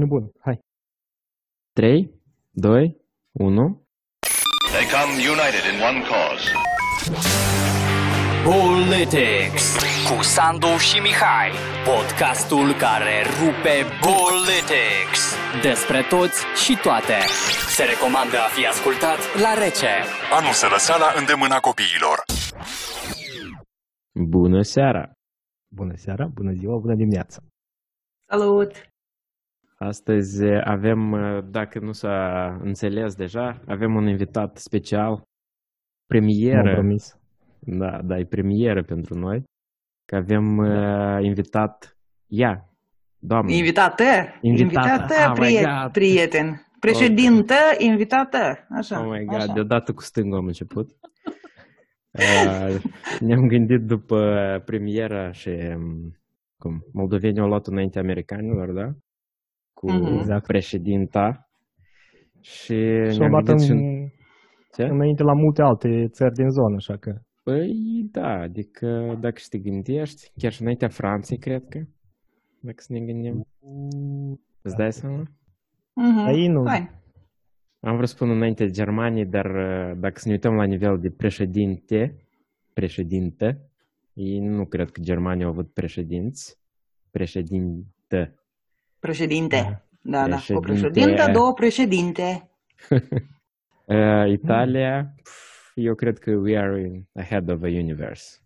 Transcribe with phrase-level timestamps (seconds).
[0.00, 0.58] Nu bun, hai.
[1.72, 2.10] 3,
[2.50, 2.96] 2,
[3.32, 3.86] 1.
[4.72, 6.46] They come united in one cause.
[8.44, 9.64] Politics
[10.08, 11.50] cu Sandu și Mihai.
[11.90, 13.76] Podcastul care rupe
[14.10, 15.22] Politics.
[15.62, 17.18] Despre toți și toate.
[17.76, 19.92] Se recomandă a fi ascultat la rece.
[20.38, 22.18] Anul sărăseala îndemâna copiilor.
[24.36, 25.04] Bună seara!
[25.78, 27.38] Bună seara, bună ziua, bună dimineața.
[28.30, 28.72] Salut!
[29.74, 31.16] Astăzi avem,
[31.50, 35.22] dacă nu s-a înțeles deja, avem un invitat special,
[36.06, 36.62] premieră.
[36.62, 37.18] M-am promis.
[37.58, 39.42] Da, da, e premieră pentru noi.
[40.04, 41.96] Că avem uh, invitat
[42.26, 42.68] ea,
[43.18, 43.52] doamnă.
[43.52, 44.02] Invitată?
[44.40, 44.88] Invitată.
[44.88, 45.92] Invitată, Oh my priet, God.
[45.92, 46.66] prieten.
[46.80, 48.66] Președintă, invitată.
[48.70, 49.00] Așa.
[49.00, 49.52] Oh my god, așa.
[49.52, 50.90] deodată cu stângul am început.
[52.10, 52.82] Uh,
[53.26, 56.18] ne-am gândit după premiera și um,
[56.56, 58.92] cum, moldovenii au luat înainte americanilor, da?
[59.84, 60.18] Cu Mhm.
[60.18, 60.46] exact.
[60.46, 61.48] președinta.
[62.40, 62.64] Și
[63.10, 64.12] Și ne-am am luat gândit în, și...
[64.74, 64.82] Ce?
[64.82, 67.14] înainte la multe alte țări din zonă, așa că...
[67.42, 67.72] Păi
[68.12, 71.78] da, adică dacă și te gândești, chiar și înaintea Franței, cred că,
[72.60, 73.46] dacă să ne gândim.
[74.62, 75.22] Îți dai seama?
[75.94, 76.26] Mhm.
[76.28, 76.62] Ei nu.
[76.64, 76.90] Fain.
[77.80, 81.10] Am vrut să spun înainte Germaniei, dar uh, dacă să ne uităm la nivel de
[81.10, 82.26] președinte,
[82.72, 83.70] președinte,
[84.12, 86.58] ei nu cred că Germania au avut președinți,
[87.10, 88.34] președintă.
[89.08, 89.84] Președinte.
[90.02, 90.34] Da, da.
[90.54, 90.90] O Președinte.
[90.90, 92.48] președintă, două președinte.
[93.86, 98.38] Uh, Italia, pf, eu cred că we are in ahead of a universe.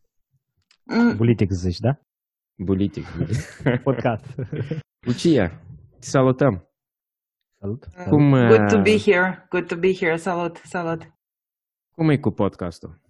[0.84, 1.98] Mm, Politic zici, da?
[2.64, 3.04] Politic.
[3.84, 4.24] Podcast.
[5.06, 5.48] Lucia,
[6.00, 6.68] te salutăm.
[7.60, 7.84] Salut.
[8.08, 9.46] Cum, Good to uh, be here.
[9.50, 10.16] Good to be here.
[10.16, 11.12] Salut, salut.
[11.94, 13.00] Cum e cu podcastul?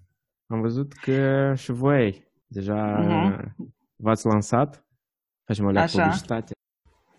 [0.46, 3.56] Am văzut că și voi deja Mhm.
[3.96, 4.86] v-ați lansat.
[5.44, 6.02] Facem o Așa.
[6.02, 6.52] publicitate.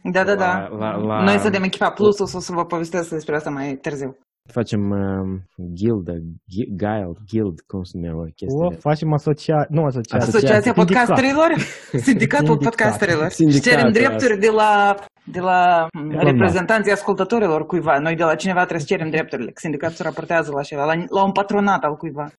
[0.04, 0.68] Da, da, da.
[0.68, 3.50] La- la- la- Noi suntem echipa Plus, o să, o să vă povestesc despre asta
[3.50, 4.18] mai târziu.
[4.52, 5.40] Facem uh,
[5.80, 6.12] guildă,
[6.54, 8.80] gui- guild, guild, cum se numește O, chestia.
[8.90, 9.66] facem asocia...
[9.70, 10.28] Nu asociație.
[10.28, 10.86] Asociația sindicat.
[11.06, 11.50] podcasterilor?
[12.10, 12.58] Sindicatul Sindicat.
[12.70, 13.30] podcasterilor.
[13.30, 14.00] Și Sindicatul cerem ăsta.
[14.00, 14.96] drepturi de la,
[15.36, 18.00] de la mm, Elon reprezentanții ascultătorilor cuiva.
[18.00, 19.52] Noi de la cineva trebuie să cerem drepturile.
[19.52, 22.32] că Sindicatul se raportează la ceva, la, la un patronat al cuiva.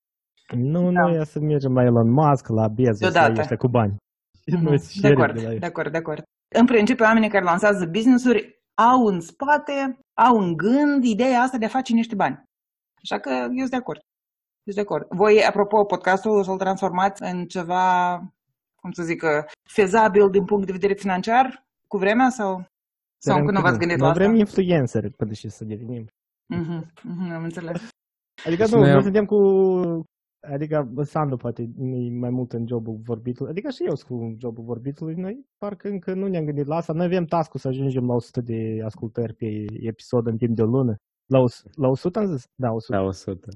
[0.56, 3.40] Nu, noi să mergem la Elon Musk, la Bezos, la Deodată.
[3.40, 3.94] ăștia cu bani.
[4.48, 4.64] Și Mhm.
[4.64, 5.58] noi să De cerem acord, de la ei.
[5.58, 6.22] de acord, de acord.
[6.58, 11.64] În principiu, oamenii care lansează business-uri au în spate, au în gând ideea asta de
[11.64, 12.42] a face niște bani.
[13.02, 13.98] Așa că eu sunt de acord.
[14.62, 15.06] Eu sunt de acord.
[15.10, 18.16] Voi, apropo, podcastul o să-l transformați în ceva,
[18.74, 19.22] cum să zic,
[19.68, 22.64] fezabil din punct de vedere financiar cu vremea sau, sau
[23.18, 24.22] Sperăm încă nu că v-ați gândit la Noi asta?
[24.24, 26.06] vrem influencer până și să devenim.
[26.46, 27.88] Mhm, mhm, am înțeles.
[28.46, 29.36] Adică Și nu, noi noi am- suntem cu...
[30.40, 33.50] Adică bă, Sandu poate e mai mult în jobul vorbitului.
[33.50, 35.14] Adică și eu sunt cu jobul vorbitului.
[35.14, 36.92] Noi parcă încă nu ne-am gândit la asta.
[36.92, 40.66] Noi avem task să ajungem la 100 de ascultări pe episod în timp de o
[40.66, 40.94] lună.
[41.26, 42.44] La, o- la 100 am zis?
[42.54, 42.96] Da, 100.
[42.96, 43.48] Da, 100.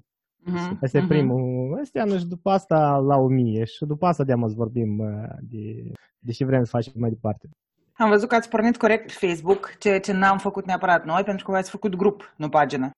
[0.47, 1.09] Mhm, Asta e mhm.
[1.09, 1.79] primul.
[1.81, 6.33] Astea și după asta la 1000 și după asta de să vorbim uh, de, de
[6.33, 7.49] ce vrem să facem mai departe.
[7.93, 11.45] Am văzut că ați pornit corect pe Facebook, ceea ce n-am făcut neapărat noi, pentru
[11.45, 12.91] că v-ați făcut grup, nu pagină.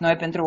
[0.00, 0.46] Noi pentru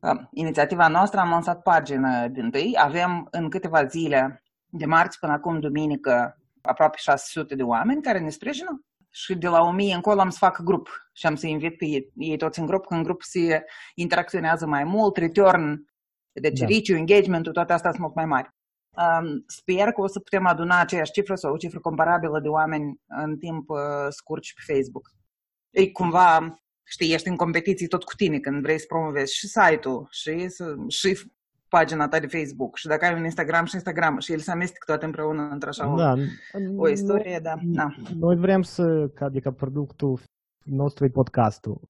[0.00, 2.74] uh, inițiativa noastră am lansat pagină din tâi.
[2.78, 8.28] Avem în câteva zile, de marți până acum duminică, aproape 600 de oameni care ne
[8.28, 8.84] sprijină.
[9.10, 12.12] Și de la 1000 încolo am să fac grup și am să invit pe ei,
[12.16, 13.64] ei toți în grup, că în grup se
[13.94, 15.88] interacționează mai mult, return,
[16.32, 16.66] deci Da.
[16.66, 16.72] da.
[16.72, 18.50] reach engagement-ul, toate astea sunt mult mai mari.
[18.90, 23.00] Um, sper că o să putem aduna aceeași cifră sau o cifră comparabilă de oameni
[23.06, 25.10] în timp uh, scurt și pe Facebook.
[25.70, 26.61] E cumva,
[26.94, 30.76] știi, ești în competiții tot cu tine când vrei să promovezi și site-ul și, să-
[30.88, 31.30] și
[31.68, 34.84] pagina ta de Facebook și dacă ai un Instagram și Instagram și el se amestec
[34.84, 36.14] toate împreună într-așa o, Da,
[36.76, 37.54] o istorie, da.
[37.62, 37.88] da.
[38.14, 40.20] Noi vrem să, ca, adică productul
[40.64, 41.80] nostru e podcastul.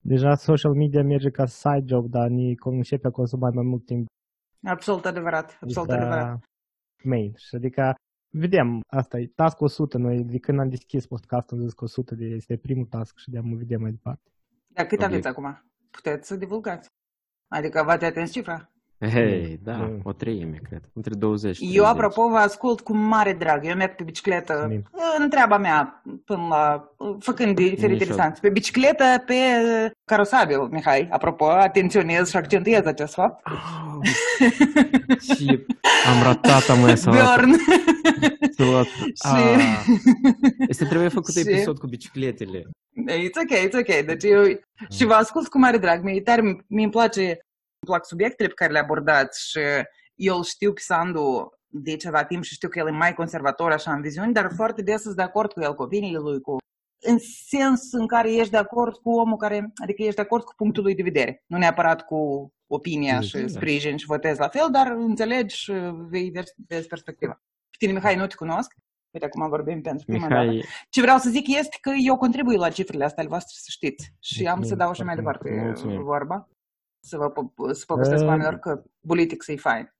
[0.00, 4.06] Deja social media merge ca side job, dar ne începe a consuma mai mult timp
[4.62, 6.40] Absolut adevărat, absolut adică adevărat.
[7.04, 7.32] main.
[7.36, 7.94] Și adică
[8.34, 12.14] vedem, asta e task 100, noi de când am deschis podcastul am zis că 100
[12.14, 14.30] de, este primul task și de am vedem mai departe.
[14.78, 15.12] Dar cât Obiect.
[15.12, 15.64] aveți acum?
[15.90, 16.88] Puteți să divulgați.
[17.48, 18.70] Adică v-ați atins cifra?
[19.12, 20.00] Hei, da, Mm.
[20.02, 20.82] o treime, cred.
[20.94, 21.90] Între 20 și Eu, 30.
[21.90, 23.66] apropo, vă ascult cu mare drag.
[23.66, 24.84] Eu merg pe bicicletă Mulțumim.
[25.18, 26.88] în treaba mea, până la,
[27.18, 28.40] făcând diferite Nici o- distanțe.
[28.40, 29.34] Pe bicicletă, pe
[30.04, 31.08] carosabil, Mihai.
[31.10, 33.46] Apropo, atenționez și accentuez acest fapt.
[33.46, 34.00] Au,
[35.34, 35.64] și
[36.16, 37.22] am ratat am mai salată.
[37.22, 37.52] Bjorn.
[37.52, 37.92] salată.
[39.22, 39.84] Și- Ah,
[40.68, 42.58] Este trebuie făcut Și- episod cu bicicletele.
[43.10, 44.04] It's ok, it's ok.
[44.06, 44.42] Deci eu
[44.90, 46.02] și vă ascult cu mare drag.
[46.02, 49.58] Mie tare mi îmi place, îmi plac subiectele pe care le abordați și
[50.14, 53.72] eu îl știu pe Sandu de ceva timp și știu că el e mai conservator
[53.72, 56.56] așa în viziuni, dar foarte des sunt de acord cu el, cu opiniile lui, cu
[57.06, 60.52] în sens în care ești de acord cu omul care, adică ești de acord cu
[60.56, 63.52] punctul lui de vedere, nu neapărat cu opinia și Exact.
[63.52, 65.72] sprijin și votezi la fel, dar înțelegi și
[66.10, 67.40] vei vezi, vezi perspectiva.
[67.78, 68.74] Pe tine, Mihai, nu te cunosc.
[69.10, 70.40] Uite, acum vorbim pentru prima dată.
[70.50, 73.66] Mihai, Ce vreau să zic este că eu contribui la cifrele astea ale voastre, să
[73.70, 74.12] știți.
[74.18, 76.02] Și am să Mulțumim dau și mai foarte departe Mulțumim.
[76.02, 76.48] vorba.
[77.00, 79.92] Să vă po- să povestesc Uh, oamenilor că politic e fain.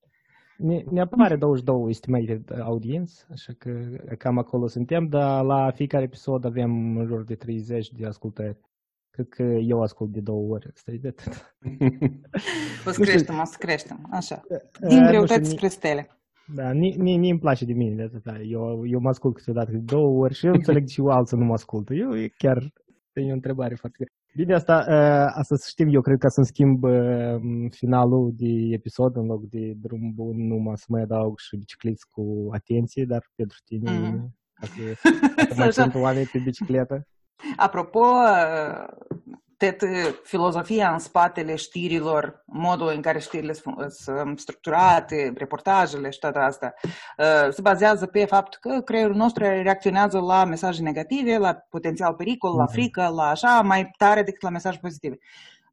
[0.57, 3.71] Ne, ne apare 22 estimated audience, așa că
[4.19, 8.59] cam acolo suntem, dar la fiecare episod avem în jur de 30 de ascultări.
[9.11, 11.57] Cred că eu ascult de două ori, asta e de atât.
[12.87, 13.05] O să Nu știu.
[13.05, 14.09] creștem, o să creștem.
[14.11, 14.43] Așa.
[14.49, 16.18] Uh, Din nu greutăți știu, spre stele.
[16.55, 18.39] Da, ni, ni, ni îmi place de mine de atâta.
[18.41, 21.45] Eu, eu mă ascult câteodată de două ori și eu înțeleg și eu alții nu
[21.45, 21.95] mă ascultă.
[21.95, 22.59] Eu e chiar
[23.13, 24.05] e o întrebare foarte
[24.35, 29.17] Bine, asta, uh, asta să știm, eu cred că să-mi schimb uh, finalul de episod
[29.17, 33.57] în loc de drum bun, numai să mai adaug și bicicliți cu atenție, dar pentru
[33.65, 34.35] tine, Mhm.
[34.55, 34.83] ca să,
[35.37, 35.83] ca să mai Așa.
[35.83, 37.07] sunt oameni pe bicicletă.
[37.57, 38.01] Apropo,
[39.59, 39.83] Tet,
[40.25, 46.75] filozofia în spatele știrilor, modul în care știrile sunt sunt structurate, reportajele și toate astea,
[46.83, 52.57] uh, se bazează pe faptul că creierul nostru reacționează la mesaje negative, la potențial pericol,
[52.57, 52.73] la Mhm.
[52.73, 55.19] frică, la așa, mai tare decât la mesaje pozitive.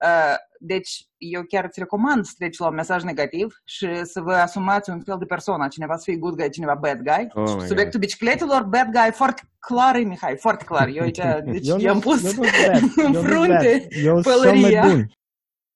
[0.04, 4.34] Uh, Deci, eu chiar îți recomand să treci la un mesaj negativ și să vă
[4.34, 7.28] asumați un fel de persoană, cineva să fie good guy, cineva bad guy.
[7.34, 10.88] Oh Și my subiectul bicicletelor, bad guy, foarte clar, e, Mihai, foarte clar.
[10.88, 11.20] Eu aici,
[11.52, 14.06] deci Eu nu- i-am pus eu nu bad, în eu nu frunte bad.
[14.06, 14.82] Eu sunt cel mai pălăria.
[14.88, 15.12] bun.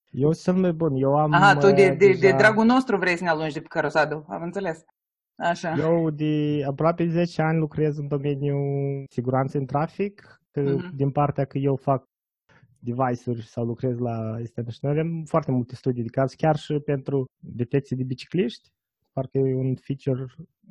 [0.10, 0.96] Eu sunt cel mai bun.
[0.96, 3.54] Eu am Aha, tu de, uh, de, de deja- dragul nostru vrei să ne alungi
[3.54, 4.84] de pe carosadul, am înțeles.
[5.38, 5.74] Așa.
[5.78, 10.96] Eu de aproape 10 ani lucrez în domeniul siguranței în trafic, că Mhm.
[10.96, 12.04] din partea că eu fac
[12.80, 16.80] device-uri sau lucrez la asistență și noi avem foarte multe studii de caz, chiar și
[16.80, 18.70] pentru detecție de bicicliști.
[19.12, 20.26] Parcă e un feature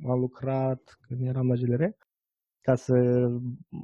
[0.07, 1.91] am lucrat când eram la GLR,
[2.61, 2.95] ca să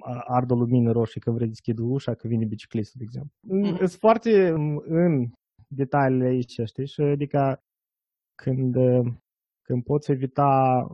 [0.00, 3.32] a- ardă o lumină roșie că vrei deschide ușa, că vine biciclistul, de exemplu.
[3.40, 3.76] Mhm.
[3.76, 5.30] Sunt foarte mm, în
[5.68, 6.86] detaliile aici, știi?
[6.86, 7.58] Și adică
[8.34, 9.12] când, uh,
[9.62, 10.86] când poți evita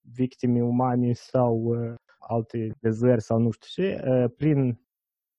[0.00, 4.80] victime umane sau uh, alte dezări sau nu știu ce, uh, prin,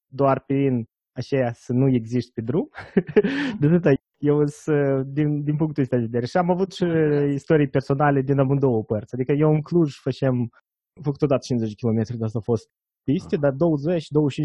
[0.07, 2.69] doar prin aceea să nu existi pe drum.
[3.59, 6.25] de atâta eu sunt, din, din punctul ăsta de vedere.
[6.25, 6.85] Și am avut și
[7.33, 9.13] istorii personale din amândouă părți.
[9.15, 10.35] Adică eu în Cluj făceam,
[10.95, 12.69] am făcut odată 50 km, dar asta a fost
[13.03, 13.55] piste, dar 20-25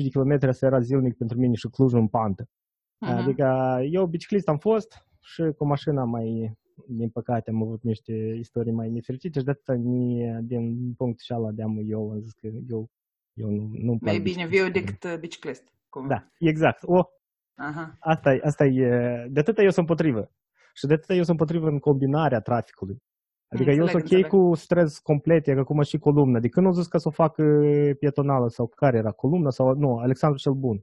[0.02, 2.48] de km asta era zilnic pentru mine și Clujul în pantă.
[3.00, 3.12] Mhm.
[3.12, 6.52] Adică eu biciclist am fost și cu mașina mai,
[6.88, 11.50] din păcate, am avut niște istorii mai nefericite și de atâta ni- din punctul ăla
[11.50, 12.90] de am eu am zis că eu,
[13.32, 14.48] eu nu, nu-mi plac Mai bine bicicleta.
[14.48, 15.72] viu decât uh, biciclist.
[15.96, 16.06] Cum?
[16.08, 16.82] Da, exact.
[16.82, 17.02] O,
[17.54, 17.96] Aha.
[17.98, 20.30] asta e, asta e, de atâta eu sunt împotrivă.
[20.74, 22.96] Și de atâta eu sunt împotrivă în combinarea traficului.
[23.48, 24.48] Adică eu Înțeleg, sunt ok înțeleg.
[24.48, 26.36] cu stres complet, e ca cum și columnă.
[26.36, 29.98] Adică nu zis că să o fac uh, pietonală sau care era, columnă sau, nu,
[29.98, 30.80] Alexandru cel Bun.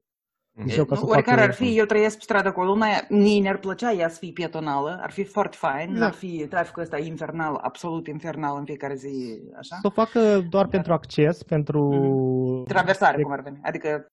[0.66, 2.86] Deci eu ca să Nu, fac, oricare uh, ar fi, eu trăiesc pe strada Columna,
[3.10, 6.06] mie ne-ar plăcea ea să fie pietonală, ar fi foarte fain, Da.
[6.06, 9.76] ar fi traficul ăsta infernal, absolut infernal în fiecare zi, așa.
[9.82, 10.20] Să o facă
[10.50, 12.64] doar pentru acces, pentru...
[12.68, 14.06] Traversare, cum ar veni, adică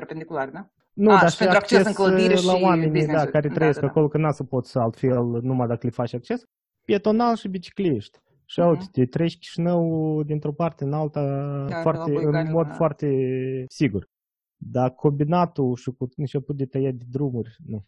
[0.00, 0.70] perpendicular, da?
[0.92, 3.30] Nu, Ah, dar și pentru acces în clădire uh, la și oamenii da, business-uri.
[3.32, 3.90] care Da, trăiesc da, da.
[3.92, 6.42] acolo, că n-a să poți altfel numai dacă le faci acces.
[6.84, 8.18] Pietonal și bicicliști.
[8.44, 8.68] Și Mhm.
[8.68, 11.22] uite, te treci Chișinău dintr-o parte în alta
[11.68, 12.72] Da, foarte, pe la Bulgaria, în mod da.
[12.72, 13.08] foarte
[13.68, 14.08] sigur.
[14.56, 17.84] Dar combinatul și cu început de tăiat de drumuri, nu.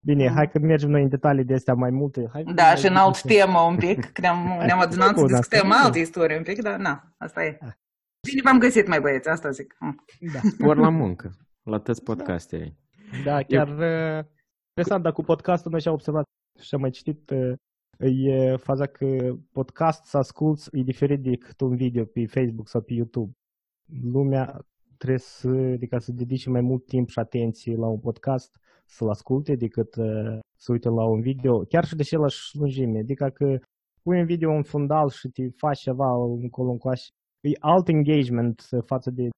[0.00, 0.34] Bine, Mhm.
[0.34, 2.28] hai că mergem noi în detalii de astea mai multe.
[2.32, 3.36] Hai Da, mai și în alt discutăm.
[3.36, 4.36] temă un pic, că ne-am,
[4.66, 5.74] ne-am adunat să Bun, asta discutăm e.
[5.84, 7.58] alte istorii un pic, dar na, asta e.
[8.24, 8.30] Ah.
[8.30, 9.76] Bine v-am găsit, mai băieți, asta zic.
[9.78, 10.06] Hm.
[10.32, 10.66] Da.
[10.68, 11.30] ori la muncă,
[11.62, 12.78] la toți podcasterii.
[13.24, 14.24] Da, chiar uh,
[14.68, 16.24] interesant, dar cu podcastul noi și-am observat
[16.60, 17.52] și am mai citit, uh,
[17.98, 22.92] e faza că podcast să asculți e diferit decât un video pe Facebook sau pe
[22.92, 23.32] YouTube.
[24.02, 24.66] Lumea
[24.96, 29.54] trebuie să, adică să dedice mai mult timp și atenție la un podcast, să-l asculte,
[29.54, 32.98] decât uh, să uite la un video, chiar și de același lungime.
[32.98, 33.58] Adică că
[34.02, 36.06] pui un video în fundal și te faci ceva
[36.40, 37.04] încolo încoace,
[37.48, 39.28] e alt engagement uh, față de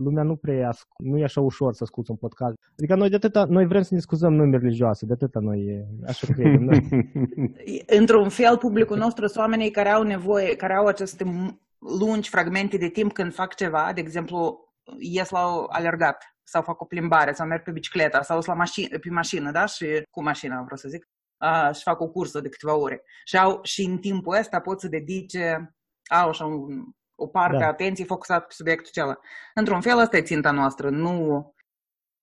[0.00, 2.54] lumea nu prea asc- nu e așa ușor să asculți un podcast.
[2.78, 5.86] Adică noi de atâta, noi vrem să ne scuzăm nume religioase, de atâta noi, e,
[6.06, 7.10] așa credem noi.
[7.98, 12.76] Într-un fel, publicul nostru sunt oamenii care au nevoie, care au aceste m- lungi fragmente
[12.76, 17.32] de timp când fac ceva, de exemplu, ies la o alergat sau fac o plimbare
[17.32, 19.66] sau merg pe bicicletă sau sunt la mașină, pe mașină, da?
[19.66, 23.02] Și cu mașina, vreau să zic, a, și fac o cursă de câteva ore.
[23.24, 25.74] Și, au, și în timpul ăsta pot să dedice,
[26.08, 26.84] au așa un,
[27.22, 27.64] o parte Da.
[27.64, 29.18] a atenției focusată pe subiectul acela.
[29.54, 31.44] Într-un fel, asta e ținta noastră, nu,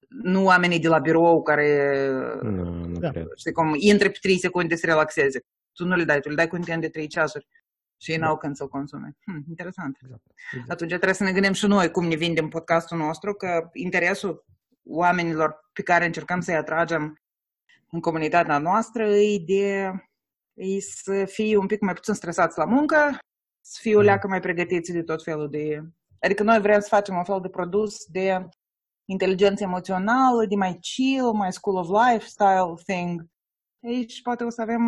[0.08, 2.00] nu oamenii de la birou care
[2.42, 3.10] Nu, nu Da.
[3.10, 3.26] cred.
[3.36, 5.40] știi cum, intre pe 3 secunde să relaxeze.
[5.74, 7.48] Tu nu le dai, tu le dai content de 3 ceasuri.
[8.00, 9.18] și ei n-au când să-l consume.
[9.26, 9.98] Hm, interesant.
[10.02, 10.22] Exact.
[10.52, 10.72] exact.
[10.72, 14.46] Atunci trebuie să ne gândim și noi cum ne vindem podcastul nostru, că interesul
[14.84, 17.22] oamenilor pe care încercăm să-i atragem
[17.92, 19.92] în comunitatea noastră e de
[20.54, 23.18] e să fie un pic mai puțin stresați la muncă,
[23.70, 25.82] să fie o leacă mai pregătiți de tot felul de...
[26.20, 28.48] Adică noi vrem să facem un fel de produs de
[29.06, 33.26] inteligență emoțională, de mai chill, mai school of lifestyle thing.
[33.84, 34.82] Aici poate o să avem,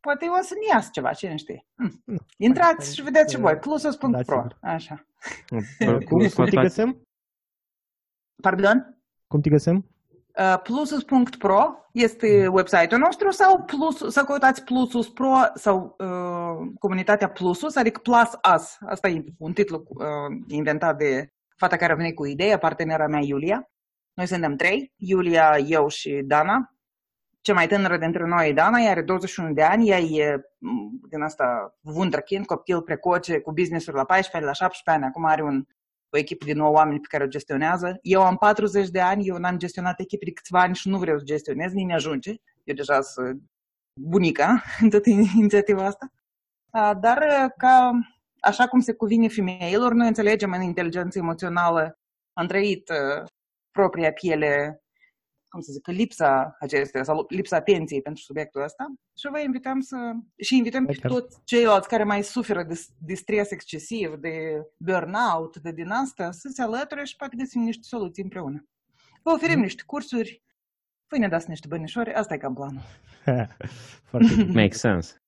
[0.00, 1.66] poate o să ne iasă ceva, cine știe.
[1.76, 2.02] Hm.
[2.36, 4.58] Intrați și vedeți și voi, plusus.pro, Da, sigur.
[4.60, 5.06] așa.
[6.08, 7.02] Cum, cum te găsim?
[8.42, 9.02] Pardon?
[9.26, 9.91] Cum te găsim?
[10.38, 17.76] Uh, Plusus.pro este website-ul nostru sau plus, să căutați Plusus Pro sau uh, comunitatea Plusus,
[17.76, 18.76] adică Plus Us.
[18.80, 20.06] Asta e un titlu uh,
[20.46, 23.70] inventat de fata care a venit cu ideea, partenera mea Iulia.
[24.14, 26.74] Noi suntem trei, Iulia, eu și Dana.
[27.40, 31.00] Cea mai tânără dintre noi e Dana, ea are 21 de ani, ea e m,
[31.08, 35.64] din asta wunderkind, copil precoce, cu business-uri la 14, la 17 ani, acum are un
[36.12, 37.98] o echipă de 9 oameni pe care o gestionează.
[38.02, 41.18] Eu am 40 de ani, eu n-am gestionat echipe de câțiva ani și nu vreau
[41.18, 42.34] să gestionez, nici ajunge.
[42.64, 43.42] Eu deja sunt
[44.00, 46.12] bunica în toată inițiativa asta.
[46.70, 47.18] A, Dar
[47.56, 47.90] ca,
[48.40, 51.98] așa cum se cuvine femeilor, noi înțelegem în inteligență emoțională,
[52.32, 53.24] am trăit uh,
[53.70, 54.81] propria piele,
[55.52, 58.86] cum să zic, lipsa acestea sau lipsa atenției pentru subiectul ăsta
[59.18, 59.96] și vă invităm să
[60.36, 61.10] și invităm pe Chiar.
[61.10, 66.48] toți ceilalți care mai suferă de, de stres excesiv, de burnout, de din asta, să
[66.52, 68.66] se alăture și poate găsim niște soluții împreună.
[69.22, 70.42] Vă oferim niște cursuri,
[71.08, 72.82] voi ne dați niște bănișori, asta e cam planul.
[74.10, 74.62] Foarte bine.
[74.62, 75.21] Make sense.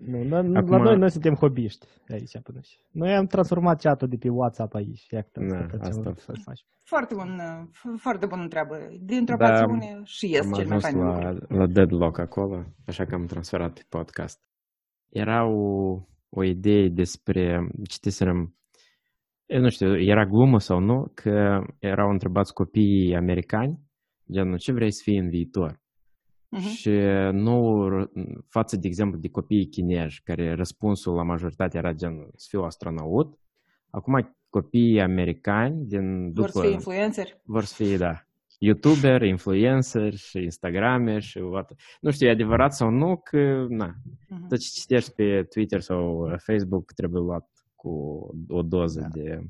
[0.00, 0.56] Nu, la, Acum...
[0.56, 2.76] Acum- la noi noi suntem hobiști aici până și.
[2.90, 5.06] Noi am transformat chat-ul de pe WhatsApp aici.
[5.10, 6.66] Iată, Da, asta facem, asta- să facem.
[6.82, 7.40] Foarte bun,
[7.84, 8.76] uh, foarte bună treabă.
[9.00, 11.56] Dintr-o Da, pasiune și ies am cel mai ajuns fain la, lucru.
[11.56, 14.40] la deadlock acolo, așa că am transferat pe podcast.
[15.08, 15.98] Era o,
[16.28, 18.54] o idee despre, citiserăm,
[19.46, 23.80] eu nu știu, era glumă sau nu, că erau întrebați copiii americani,
[24.32, 25.82] genul, ce vrei să fii în viitor?
[26.54, 26.68] Mhm.
[26.68, 26.90] Și
[27.32, 28.10] nu r-
[28.48, 33.38] față, de exemplu, de copiii chinezi, care răspunsul la majoritate era gen să fiu astronaut,
[33.90, 37.40] acum copiii americani din Vor după să fie influenceri?
[37.44, 38.14] vor să fie, da,
[38.58, 41.72] youtuber, influencer și instagramer și what.
[42.00, 43.94] Nu știu, e adevărat sau nu că, na,
[44.28, 44.46] Mhm.
[44.48, 47.90] tot ce citești pe Twitter sau Facebook trebuie luat cu
[48.48, 49.08] o doză Da.
[49.08, 49.40] de...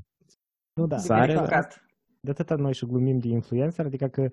[0.75, 0.96] Nu, da.
[0.96, 1.84] Sare, adică, verificat.
[2.20, 4.28] de atâta noi și glumim de influencer, adică că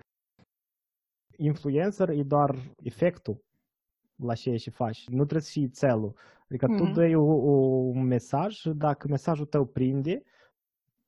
[1.41, 3.43] influencer e doar efectul
[4.15, 5.07] la ceea ce faci.
[5.07, 6.15] Nu trebuie să fii țelul.
[6.49, 6.93] Adică tu Mhm.
[6.93, 7.51] dai o, o,
[7.95, 10.23] un mesaj, dacă mesajul tău prinde,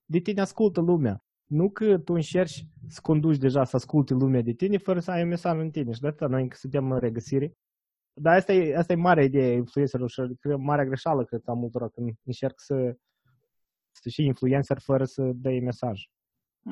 [0.06, 1.24] de tine ascultă lumea.
[1.46, 5.22] Nu că tu încerci să conduci deja să asculte lumea de tine fără să ai
[5.22, 5.92] un mesaj în tine.
[5.92, 7.54] Și de atâta noi încă suntem în regăsire.
[8.14, 11.54] Dar asta e, asta e marea idee a influencerului și cred, marea greșeală cred a
[11.54, 12.96] multora când încerc să,
[13.92, 16.02] să fii influencer fără să dai mesaj.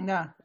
[0.05, 0.35] Da.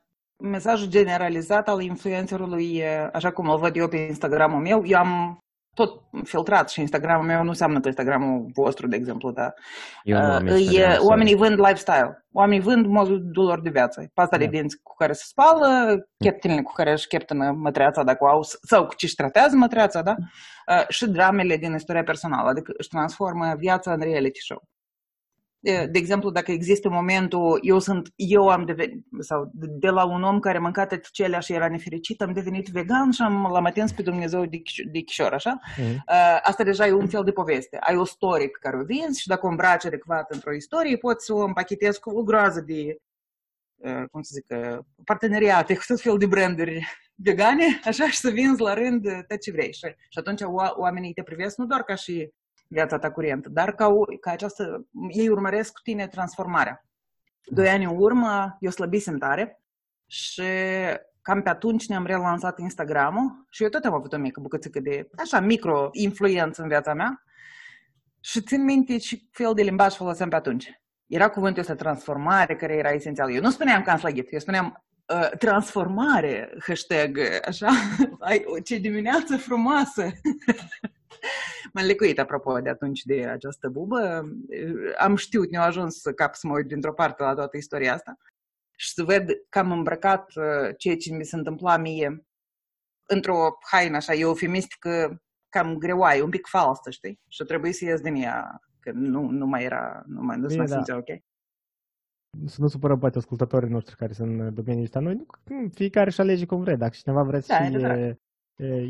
[0.43, 5.39] Mesajul generalizat al influencerului, e, așa cum îl văd eu pe Instagramul meu, eu am
[5.75, 9.53] tot filtrat și Instagramul meu nu înseamnă că Instagramul vostru, de exemplu, da.
[10.03, 11.07] Eu nu am Uh, Instagram, e, sorry.
[11.09, 14.11] oamenii vând lifestyle, oamenii vând modul lor de viață.
[14.15, 14.51] Pasta de Da.
[14.51, 18.87] dinți cu care se spală, cheptinele cu care își cheptină mătreața dacă o au, sau
[18.87, 20.15] cu ce își tratează mătreața, da?
[20.73, 24.63] Uh, și dramele din istoria personală, adică își transformă viața în reality show.
[25.67, 30.05] De de exemplu, dacă există momentul, eu sunt, eu am devenit, sau de- de la
[30.05, 33.93] un om care mânca tăticelea și era nefericit, am devenit vegan și am, l-am atins
[33.93, 35.59] pe Dumnezeu de, chiș- de chișor, așa?
[35.77, 35.87] Mhm.
[35.91, 37.77] Uh, asta deja e un fel de poveste.
[37.81, 41.25] Ai o story pe care o vinzi și dacă o îmbraci adecvat într-o istorie, poți
[41.25, 42.97] să o împachetezi cu o groază de,
[43.77, 48.31] uh, cum să zic, uh, parteneriate cu tot felul de branduri vegane, așa, și să
[48.31, 49.73] vinzi la rând uh, tot ce vrei.
[49.73, 52.31] Și, și atunci o- oamenii te privesc nu doar ca și
[52.69, 56.87] viața ta curentă, dar ca, o, ca această, ei urmăresc cu tine transformarea.
[57.45, 59.61] Doi ani în urmă, eu slăbisem tare
[60.07, 60.43] și
[61.23, 65.09] cam pe atunci ne-am relansat Instagram-ul și eu tot am avut o mică bucățică de,
[65.19, 67.23] așa, micro-influență în viața mea
[68.21, 70.71] și țin minte ce fel de limbaj foloseam pe atunci.
[71.07, 73.35] Era cuvântul ăsta transformare care era esențial.
[73.35, 77.69] Eu nu spuneam că am slăgit, eu spuneam uh, transformare, hashtag, așa,
[78.29, 80.03] ai o ce dimineață frumoasă.
[81.77, 84.23] M-am lecuit apropo de atunci de această bubă.
[84.99, 88.17] Am știut, ne-au ajuns să cap să mă uit dintr-o parte la toată istoria asta
[88.77, 92.27] și să ved că am îmbrăcat uh, ceea ce mi se întâmpla mie
[93.09, 97.21] într-o haină așa eufemistică cam greoaie, un pic falsă, știi?
[97.29, 100.55] Și trebuie să ies din ea, că nu, nu mai era, nu mai, nu se
[100.55, 100.75] Bine, mai da.
[100.75, 101.23] simțea ok.
[102.49, 105.01] să nu supărăm poate ascultătorii noștri care sunt în domeniul ăsta.
[105.01, 105.15] Noi,
[105.45, 106.77] nu- fiecare își alege cum vrea.
[106.77, 107.99] Dacă cineva vrea să Da, e fie adevărat.
[107.99, 108.21] e,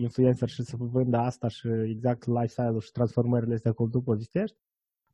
[0.01, 4.57] influencer și să vândă asta și exact lifestyle-ul și transformările astea cum tu povestești,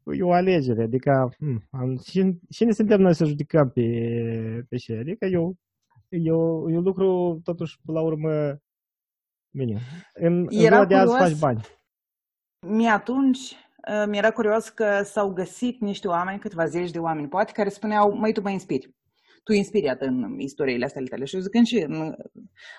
[0.05, 3.83] e o alegere, adică hmm, am, cine, cine suntem noi să judicăm pe,
[4.69, 4.97] pe ce?
[4.97, 5.55] Adică eu,
[6.09, 8.57] eu, eu lucru totuși până la urmă
[9.51, 9.81] bine.
[10.15, 11.29] În, în Era ziua de azi curios.
[11.29, 11.61] faci bani.
[12.67, 17.53] Mie atunci uh, mi-era curios că s-au găsit niște oameni, câteva zeci de oameni, poate,
[17.53, 18.95] care spuneau, măi, tu mă inspiri.
[19.43, 21.25] Tu inspiri iată în istoriile astea ale tale.
[21.25, 22.15] Și eu zic și în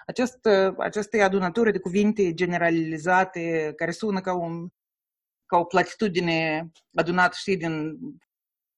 [0.05, 4.67] această, această adunătură de cuvinte generalizate care sună ca, un,
[5.45, 7.97] ca o platitudine adunată, știi, din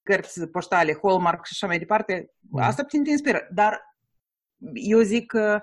[0.04, 3.48] cărți poștale, Hallmark și așa mai departe, asta puțin te inspiră.
[3.52, 3.82] Dar
[4.74, 5.62] eu zic că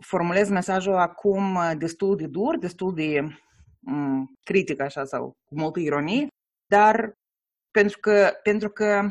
[0.00, 3.20] formulez mesajul acum uh, destul de dur, destul de
[3.80, 6.26] um, critic așa sau cu multă ironie,
[6.66, 7.18] dar
[7.70, 9.10] pentru că, pentru că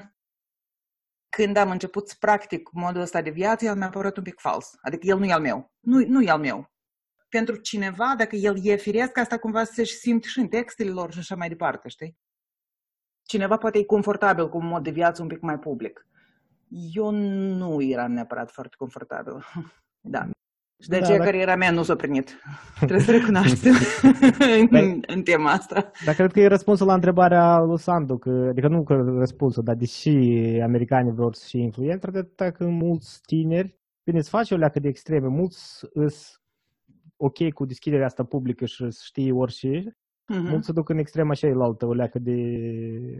[1.37, 4.77] când am început să practic modul ăsta de viață, el mi-a părut un pic fals.
[4.81, 5.71] Adică el nu e al meu.
[5.79, 6.71] Nu, nu e al meu.
[7.29, 11.19] Pentru cineva, dacă el e firesc, asta cumva se-și simte și în textele lor și
[11.19, 12.17] așa mai departe, știi?
[13.23, 16.07] Cineva poate e confortabil cu un mod de viață un pic mai public.
[16.93, 19.33] Eu nu eram neapărat foarte confortabil.
[20.03, 20.29] Da.
[20.81, 22.41] Și de Da, aceea dar- cariera mea nu s-a primit.
[22.77, 23.73] Trebuie să recunoaștem
[24.69, 25.91] în, în tema asta.
[26.05, 29.75] Dar cred că e răspunsul la întrebarea lui Sandu, că, adică nu că răspunsul, dar
[29.75, 30.09] deși
[30.63, 34.87] americanii vor să fie influenți, atât că mulți tineri, bine, îți face o leacă de
[34.87, 36.41] extreme, mulți îs
[37.17, 39.97] ok cu deschiderea asta publică și să știi orice,
[40.39, 40.49] Mhm.
[40.49, 42.31] mulți se duc în extrem așa la altă, o leacă de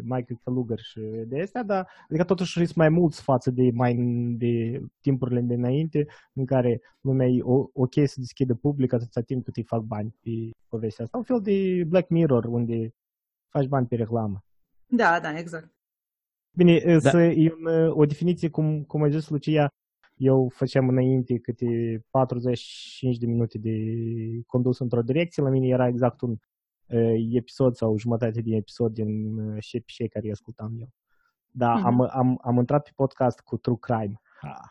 [0.04, 3.96] Michael Călugăr și de astea, dar adică totuși sunt mai mulți față de mai
[4.38, 9.44] de timpurile de înainte, în care lumea e o- ok să deschidă public atâta timp
[9.44, 10.30] cât îi fac bani pe
[10.68, 11.18] povestea asta.
[11.18, 12.94] Un fel de Black Mirror, unde
[13.50, 14.44] faci bani pe reclamă.
[14.88, 15.74] Da, da, exact.
[16.58, 17.00] Bine, Da.
[17.10, 19.68] să, e un, o definiție, cum, cum a zis Lucia,
[20.16, 23.76] eu făceam înainte câte 45 de minute de
[24.46, 26.38] condus într-o direcție, la mine era exact un uh,
[27.32, 30.90] episod sau jumătate din episod din uh, și și care îi ascultam eu.
[31.54, 31.86] Da, Mhm.
[31.86, 34.22] am, am, am intrat pe podcast cu True Crime.
[34.42, 34.62] Ha,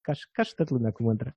[0.00, 1.34] ca, și, ca și toată lumea cum intră.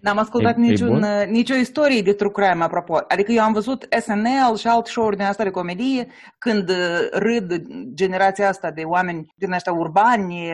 [0.00, 1.02] N-am ascultat E- e niciun, bun?
[1.02, 2.94] uh, nicio istorie de true crime, apropo.
[3.08, 6.06] Adică eu am văzut SNL și alte show-uri din asta de comedie,
[6.38, 6.76] când uh,
[7.12, 7.52] râd
[7.94, 10.50] generația asta de oameni din ăștia urbani,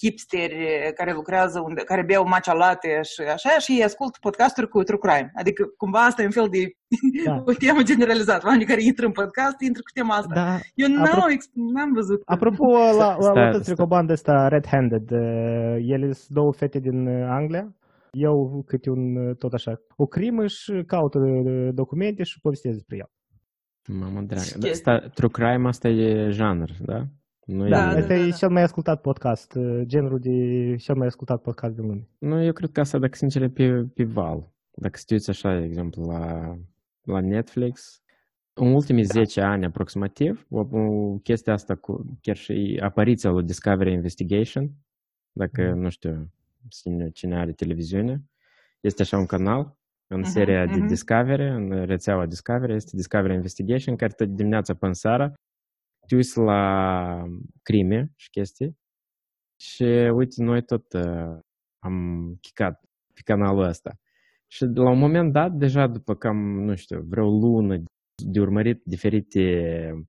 [0.00, 0.56] hipsteri,
[0.96, 4.98] care lucrează, unde, care beau matcha latte și așa, și ei ascult podcasturi cu true
[4.98, 5.30] crime.
[5.34, 6.58] Adică cumva asta e un fel de
[7.24, 7.42] Da.
[7.48, 8.42] o temă generalizată.
[8.46, 10.34] Oamenii care intră în podcast, intră cu tema asta.
[10.34, 12.22] Da, Eu n-am, Apropo- ex- n-am văzut.
[12.24, 12.66] Apropo,
[13.00, 13.74] la, la, Stai, la toți stai.
[13.78, 15.06] recomand ăsta Red-Handed.
[15.10, 17.66] uh, Ele sunt două fete din uh, Anglia.
[18.14, 22.96] Eu câte un, uh, tot așa, o crimă și caută uh, documente și povestesc despre
[22.96, 23.10] el.
[23.98, 24.42] Mamă dragă.
[24.42, 24.58] Ce?
[24.58, 27.06] Da, asta, true crime asta e janr, da?
[27.46, 27.92] Nu Da, Da, e...
[27.92, 28.36] da, asta da, e da.
[28.36, 32.08] cel mai ascultat podcast, uh, genul de cel mai ascultat podcast din lume.
[32.18, 34.52] Nu, eu cred că asta dacă sincer e pe, pe val.
[34.76, 36.54] Dacă să te uiți așa, de exemplu, la,
[37.02, 38.02] la Netflix,
[38.54, 39.12] în ultimii Da.
[39.12, 44.70] 10 ani aproximativ, o, o chestia asta cu chiar și apariția lui Discovery Investigation,
[45.32, 45.78] dacă, Mhm.
[45.80, 46.30] nu știu,
[46.68, 48.22] cine, cine are televiziune,
[48.80, 50.86] este așa un canal în Mhm, seria de mhm.
[50.86, 55.32] Discovery, în rețeaua Discovery, este Discovery Investigation, care tot dimineața până seara
[56.06, 57.24] te uiți la
[57.62, 58.78] crime și chestii
[59.60, 59.82] și
[60.14, 61.38] uite, noi tot uh,
[61.78, 63.98] am chicat pe canalul ăsta.
[64.46, 67.82] Și la un moment dat, deja după cam, nu știu, vreo lună
[68.24, 70.06] de urmărit diferite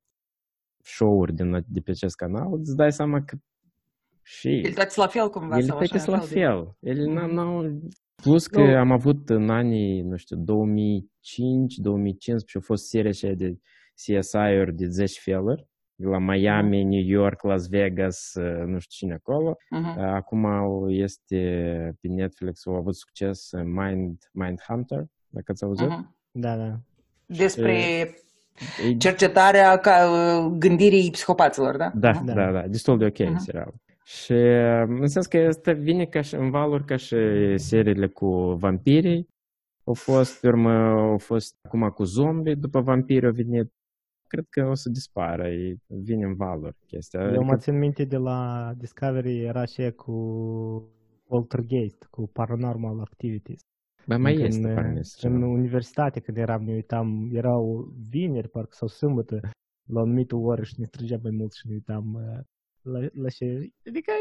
[0.83, 3.37] show-uri din, de pe acest canal, îți dai seama că
[4.27, 5.55] și El toate la fel cumva.
[5.57, 6.75] ele sau toate așa, sunt la fel de- fel.
[6.79, 7.27] Ele Mhm.
[7.29, 7.79] n- n-au...
[8.15, 8.75] Plus că Nu.
[8.77, 13.57] am avut în anii, nu știu, 2005-2015 a fost seria aceea de
[13.95, 19.13] CSI-uri de 10 feluri, de la Miami, New York, Las Vegas, uh, nu știu cine
[19.13, 19.57] acolo.
[19.69, 19.97] Mhm.
[19.97, 21.37] Uh, Acum au- este
[22.01, 25.87] pe Netflix, au avut succes uh, Mind, Mind Hunter, dacă ați auzit.
[25.89, 26.15] Mhm.
[26.31, 26.79] Da, da.
[27.25, 28.13] Despre E-
[28.97, 31.91] cercetarea ca, uh, gândirii psihopaților, da?
[31.95, 32.25] Da, Mhm.
[32.25, 33.37] da, da, da, destul de ok Mhm.
[33.37, 33.73] serial.
[34.05, 37.15] Și uh, în sens că este vine ca și în valuri ca și
[37.57, 39.27] seriile cu vampirii.
[39.83, 43.71] Au fost, pe urmă, au fost acum cu zombie, după vampiri au venit.
[44.27, 47.19] Cred că o să dispară, e- vine în valuri chestia.
[47.19, 50.13] Eu Adică, mă țin minte de la Discovery, era și cu
[51.27, 53.59] Poltergeist, cu Paranormal Activities.
[54.07, 55.45] bă, mai Încă este, în, parcă este în ceva.
[55.47, 59.39] universitate, când eram, ne uitam, erau vineri, parcă, sau sâmbătă,
[59.89, 62.39] la o anumită oră și ne strângea mai mult și ne uitam uh,
[62.93, 63.45] la, la ce...
[63.87, 64.11] Adică...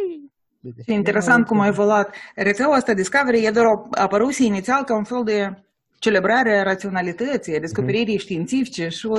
[0.86, 2.16] E interesant cum a evoluat.
[2.34, 5.64] Rețeaua asta Discovery e doar o- apăruse inițial ca un fel de
[5.98, 8.26] celebrarea raționalității, a descoperirii mm-hmm.
[8.26, 9.18] științifice și o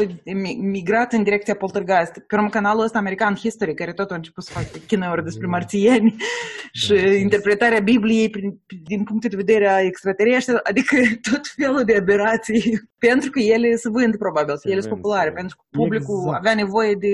[0.59, 2.13] migrat în direcția poltergeist.
[2.27, 6.15] Pe urmă, canalul ăsta American History, care tot a început să facă chineuri despre marțieni
[6.17, 6.25] da,
[6.71, 8.49] și da, interpretarea Bibliei prin,
[8.83, 10.95] din punct de vedere a extraterestri, adică
[11.31, 12.63] tot felul de aberații,
[13.07, 15.35] pentru că ele se vând probabil, ele sunt populare, da.
[15.35, 16.37] pentru că publicul exact.
[16.37, 17.13] avea nevoie de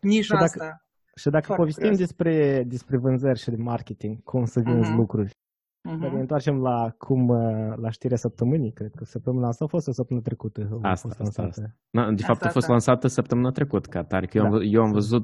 [0.00, 0.83] nișa și asta.
[1.14, 4.96] Și dacă Foarte povestim despre, despre vânzări și de marketing, cum să vinzi uh-huh.
[4.96, 5.30] lucruri,
[5.88, 6.00] Uh-huh.
[6.00, 9.88] Dar ne întoarcem la cum, uh, la știrea săptămânii, cred că săptămâna asta a fost
[9.88, 10.78] o săptămână trecută.
[10.82, 11.76] Asta, a fost asta, asta.
[11.90, 14.48] Na, de fapt asta, a fost lansată săptămâna trecută, ca tare, că eu, da.
[14.48, 15.22] am, eu am văzut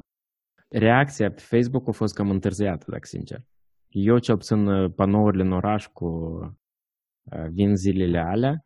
[0.68, 3.42] reacția pe Facebook a fost cam întârziată, dacă sincer.
[3.88, 8.64] Eu, ce obțin uh, panourile în oraș cu uh, vin zilele alea,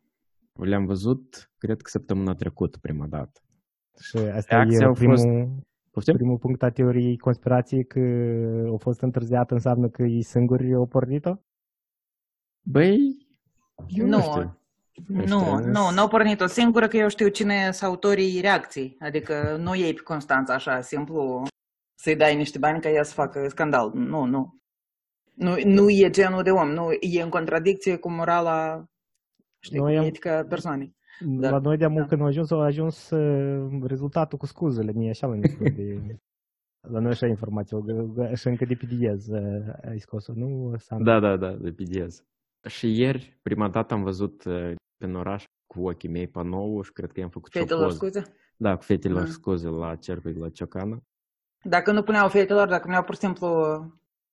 [0.53, 3.41] le-am văzut, cred că săptămâna trecută, prima dată.
[3.99, 5.27] Și asta Reacția e primul, fost...
[6.03, 7.99] primul punct a teoriei conspirației că
[8.73, 11.35] a fost întârziată înseamnă că ei singuri au pornit-o?
[12.61, 12.97] Băi,
[13.87, 14.59] eu nu, nu știu.
[15.07, 18.97] Nu, nu, nu au pornit-o singură că eu știu cine sunt autorii reacției.
[18.99, 21.43] Adică nu ei pe Constanța așa, simplu
[21.95, 23.91] să-i dai niște bani ca ea să facă scandal.
[23.93, 24.59] Nu, nu.
[25.33, 28.85] Nu, nu e genul de om, nu e în contradicție cu morala,
[29.59, 30.05] știi, noi am...
[30.05, 30.95] etica persoanei.
[31.19, 32.07] Dar, la noi de mult da.
[32.07, 36.19] când a ajuns, a ajuns uh, rezultatul cu scuzele, nu e așa la de...
[36.87, 37.77] La noi așa informație,
[38.35, 40.75] și încă de PDS uh, ai scos-o, nu?
[40.99, 42.23] Da, da, da, de PDS.
[42.67, 44.43] Și ieri, prima dată am văzut
[44.97, 48.21] pe oraș cu ochii mei panou și cred că i-am făcut Fetelor scuze?
[48.57, 49.27] Da, cu fetelor mm.
[49.27, 51.01] scuze la cercul de la Ciocana.
[51.63, 53.47] Dacă nu puneau fetelor, dacă puneau pur și simplu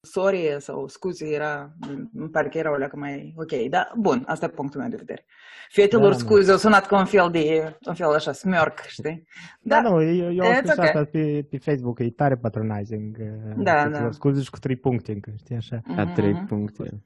[0.02, 1.72] sorry sau scuze, era,
[2.14, 3.68] îmi pare că era o leacă mai ok.
[3.70, 5.24] Da, bun, asta e punctul meu de vedere.
[5.68, 9.26] Fetelor da, scuze au sunat ca un fel de, un fel așa, smirk, știi?
[9.60, 10.86] Da, da nu, eu, eu am spus okay.
[10.86, 13.16] asta pe, pe Facebook, e tare patronizing.
[13.56, 14.10] Da, da.
[14.10, 15.80] Scuze și cu trei puncte încă, știi așa?
[15.96, 16.48] A trei mm-hmm.
[16.48, 17.02] puncte.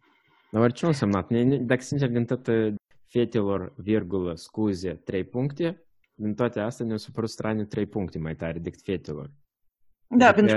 [0.51, 1.33] Dar ce a însemnat?
[1.61, 2.75] Dacă sincer, din toate
[3.07, 8.59] fetelor, virgulă, scuze, trei puncte, din toate astea ne-au supărut strane trei puncte mai tare
[8.59, 9.31] decât fetelor.
[10.09, 10.57] Da, adică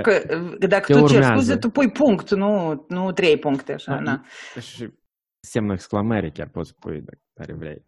[0.58, 4.24] că dacă tu ceri scuze, tu pui punct, nu, nu trei puncte, așa, da, na.
[4.60, 4.92] Și
[5.40, 7.84] semnul exclamării chiar poți pui, dacă tare vrei.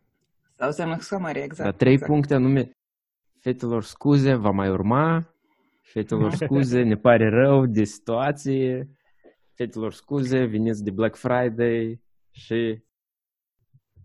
[0.56, 1.68] Sau semnul exclamării, exact.
[1.68, 2.10] Dar trei exact.
[2.10, 2.70] puncte anume,
[3.38, 5.34] fetelor scuze, va mai urma,
[5.80, 8.88] fetelor scuze, ne pare rău de situație,
[9.54, 12.82] fetelor scuze, veniți de Black Friday și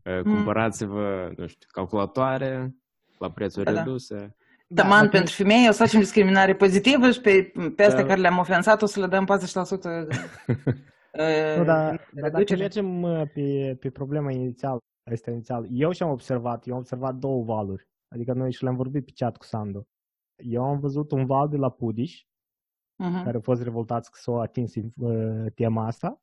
[0.03, 2.75] uh, cumpărați-vă, nu știu, calculatoare
[3.19, 4.15] la prețuri da, reduse.
[4.15, 8.07] Da, Taman da, pentru femei o să facem discriminare pozitivă și pe, pe astea da.
[8.07, 9.27] care le-am ofensat o să le dăm 40%
[11.57, 13.01] nu, dar, dar dacă mergem
[13.33, 14.79] pe, pe problema inițială,
[15.11, 17.87] este inițial, eu și-am observat, eu am observat două valuri.
[18.07, 19.87] Adică noi și le-am vorbit pe chat cu Sandu.
[20.35, 23.23] Eu am văzut un val de la Pudiș, uh-huh.
[23.23, 26.21] care au fost revoltați că s-au atins uh, tema asta.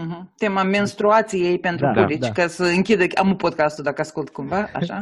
[0.00, 0.22] Uh-huh.
[0.36, 2.32] Tema menstruației pentru da, publici, da, da.
[2.32, 5.00] ca să închidă, am un podcastul dacă ascult cumva, așa?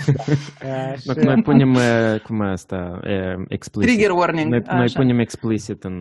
[1.06, 1.22] da.
[1.22, 1.76] Noi punem,
[2.24, 3.00] cum asta,
[3.48, 3.90] explicit.
[3.90, 4.50] Trigger warning.
[4.50, 6.00] Noi, noi punem explicit în,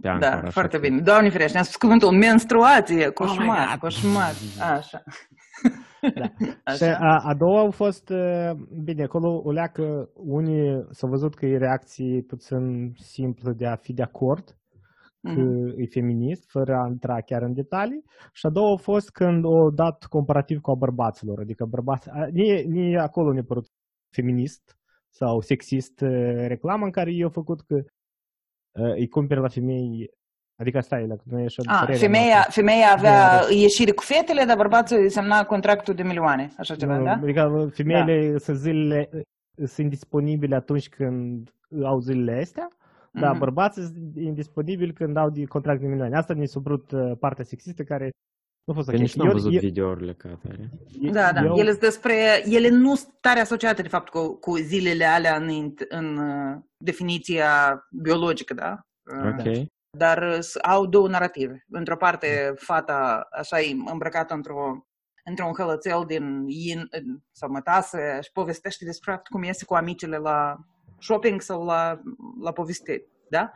[0.00, 0.40] pe Anchor.
[0.42, 1.00] Da, foarte bine.
[1.00, 4.32] Doamne ferește, ne-a spus cuvântul menstruație, coșmar, oh coșmar,
[4.76, 5.02] așa.
[6.14, 6.26] Da.
[6.76, 8.12] Și a, a doua au fost,
[8.84, 13.92] bine, acolo o leacă, unii s-au văzut că e reacție puțin simplă de a fi
[13.92, 14.56] de acord,
[15.24, 15.78] că mm-hmm.
[15.78, 18.04] e feminist, fără a intra chiar în detalii.
[18.32, 22.62] Și a doua a fost când o dat comparativ cu a bărbaților, adică bărbați, nie,
[22.62, 23.66] nie acolo ne părut
[24.10, 26.00] feminist sau sexist
[26.46, 27.82] reclamă în care eu au făcut că
[28.72, 30.10] îi cumperi la femei
[30.56, 33.54] Adică asta e, nu e așa A, femeia, femeia avea de...
[33.54, 37.12] ieșiri cu fetele, dar bărbatul semna contractul de milioane, așa ceva, da?
[37.12, 38.38] Adică femeile da.
[38.38, 39.10] sunt zilele,
[39.64, 41.50] sunt disponibile atunci când
[41.82, 42.68] au zilele astea,
[43.20, 43.38] da, mm-hmm.
[43.38, 46.16] bărbații sunt indisponibili când au contract de milioane.
[46.16, 48.10] Asta ne subrut uh, partea sexistă care
[48.64, 48.94] nu a fost ok.
[48.94, 50.70] Nici nu am văzut eu, videourile ca atare.
[51.12, 51.44] Da, da.
[51.44, 51.54] Eu...
[51.56, 56.16] Ele, despre, ele nu sunt tare asociate, de fapt, cu, cu zilele alea în, în
[56.16, 58.86] uh, definiția biologică, da?
[59.24, 59.66] Ok.
[59.98, 61.64] Dar au două narrative.
[61.68, 64.86] Într-o parte, fata așa e îmbrăcată într-o
[65.24, 66.88] într-un hălățel din in,
[67.32, 70.56] sau mătasă și povestește despre cum iese cu amicile la
[70.98, 72.00] shopping sau la,
[72.40, 73.52] la poveste, da?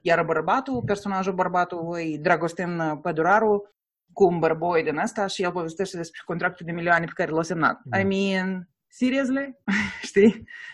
[0.00, 3.72] Iar bărbatul, personajul bărbatul e Dragostin Păduraru,
[4.12, 7.42] cu un bărboi din asta și el povestește despre contractul de milioane pe care l-a
[7.42, 7.80] semnat.
[7.84, 8.00] Mm.
[8.00, 9.58] I mean, seriously?
[10.08, 10.30] Știi?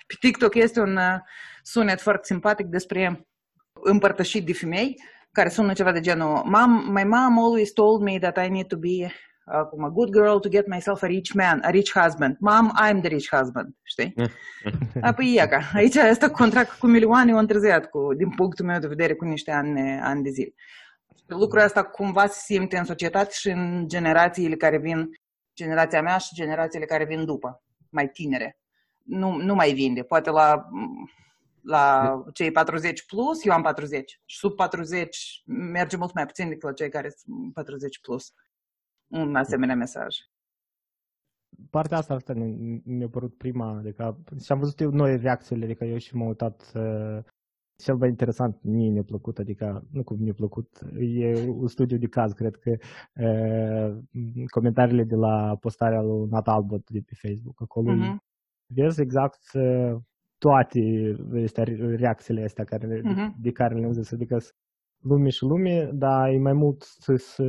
[0.07, 1.18] Pe TikTok este un uh,
[1.62, 3.26] sunet foarte simpatic despre
[3.83, 4.96] împărtășit de femei
[5.33, 8.76] care sună ceva de genul Mom, my mom always told me that I need to
[8.76, 9.12] be
[9.50, 12.37] acum, a good girl to get myself a rich man, a rich husband.
[12.40, 14.14] Mom, I'm the rich husband, știi?
[15.00, 18.87] Apoi e ca, aici asta contract cu milioane o întârziat, cu, din punctul meu de
[18.87, 20.54] vedere, cu niște ani, ani de zile.
[21.26, 25.11] Lucrul ăsta cumva se simte în societate și în generațiile care vin
[25.54, 28.58] generația mea și generațiile care vin după, mai tinere.
[29.02, 30.02] Nu, nu mai vinde.
[30.02, 30.68] Poate la,
[31.62, 34.20] la cei 40 plus, eu am 40.
[34.24, 38.32] Și sub 40 merge mult mai puțin decât la cei care sunt 40 plus.
[39.08, 40.16] Un asemenea mesaj
[41.70, 42.32] partea asta, asta
[42.84, 46.72] mi-a părut prima, adică și am văzut eu noi reacțiile, adică eu și m-am uitat
[46.74, 47.18] uh,
[47.84, 50.68] cel mai interesant, mie mi-a plăcut, adică nu cum mi-a plăcut,
[50.98, 52.70] e un studiu de caz, cred că
[53.24, 53.98] uh,
[54.50, 58.16] comentariile de la postarea lui Nat Albot de pe Facebook, acolo uh-huh.
[58.74, 59.96] vezi exact uh,
[60.38, 60.80] toate
[61.44, 61.64] astea,
[61.96, 63.30] reacțiile astea care, uh-huh.
[63.40, 64.36] de care le-am zis, adică
[65.02, 67.44] lume și lume, dar e mai mult să, să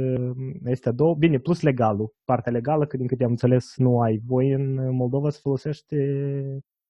[0.66, 1.16] este două.
[1.16, 5.30] Bine, plus legalul, partea legală, că din câte am înțeles nu ai voie în Moldova
[5.30, 5.98] să folosește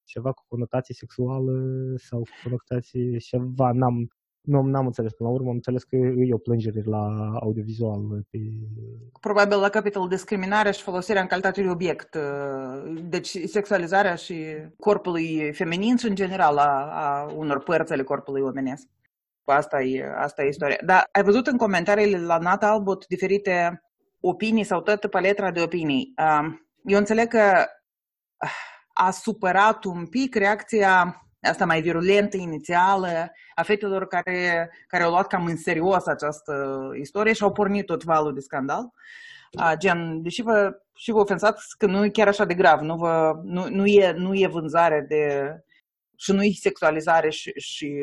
[0.04, 1.52] ceva cu conotație sexuală
[1.96, 4.08] sau cu conotație ceva, n-am,
[4.42, 8.02] nu n-am înțeles până la urmă, am înțeles că e o plângere la audiovizual.
[8.30, 8.38] Pe...
[9.22, 12.18] Probabil la capitolul discriminare și folosirea în calitate de obiect.
[13.10, 14.36] Deci sexualizarea și
[14.78, 18.88] corpului feminin și în general a, a unor părți ale corpului omenesc.
[19.52, 20.78] Asta e, asta e istoria.
[20.86, 23.82] Dar ai văzut în comentariile la Nata Albot diferite
[24.20, 26.14] opinii sau toată paleta de opinii.
[26.84, 27.66] Eu înțeleg că
[28.94, 35.28] a supărat un pic reacția asta mai virulentă inițială a fetelor care, care au luat
[35.28, 38.92] cam în serios această istorie și au pornit tot valul de scandal.
[39.78, 43.40] Gen, deși vă, și vă ofensați că nu e chiar așa de grav, nu, vă,
[43.44, 45.54] nu, nu, e, nu e vânzare de,
[46.20, 47.96] și nu-i sexualizare și, și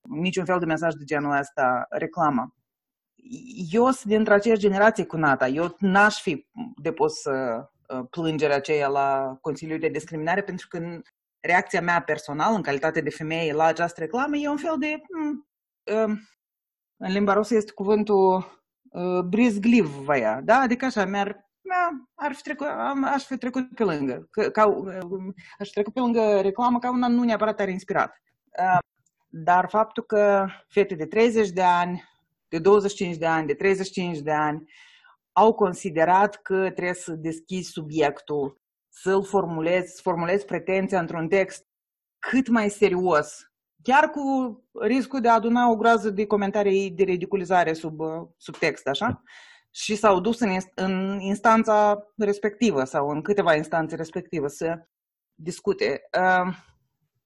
[0.00, 2.54] niciun fel de mesaj de genul ăsta reclamă.
[3.70, 5.48] Eu sunt dintre aceeași generație cu Nata.
[5.48, 6.46] Eu n-aș fi
[6.82, 7.64] depus uh,
[8.10, 11.00] plângerea aceea la Consiliul de Discriminare pentru că
[11.40, 15.02] reacția mea personală, în calitate de femeie la această reclamă, e un fel de...
[15.08, 15.48] Hmm,
[15.84, 16.18] uh,
[16.96, 20.56] în limba rusă este cuvântul uh, brizgliv, vaia, da?
[20.56, 24.28] Adică așa, mi-ar da, ar fi trecut, am, aș fi trecut pe lângă.
[24.30, 28.22] Ca, ca, um, aș fi trecut pe lângă reclamă ca una nu neapărat ar inspirat.
[28.58, 28.78] Uh,
[29.28, 32.04] dar faptul că fete de 30 de ani,
[32.48, 34.70] de 25 de ani, de 35 de ani
[35.32, 41.66] au considerat că trebuie să deschizi subiectul, să-l formulezi, să formulezi pretenția într-un text
[42.18, 44.22] cât mai serios, chiar cu
[44.80, 48.00] riscul de a aduna o groază de comentarii de ridiculizare sub,
[48.36, 49.22] sub text, așa?
[49.74, 54.86] Și s-au dus în, în instanța respectivă sau în câteva instanțe respective să
[55.34, 56.02] discute.
[56.18, 56.54] Uh,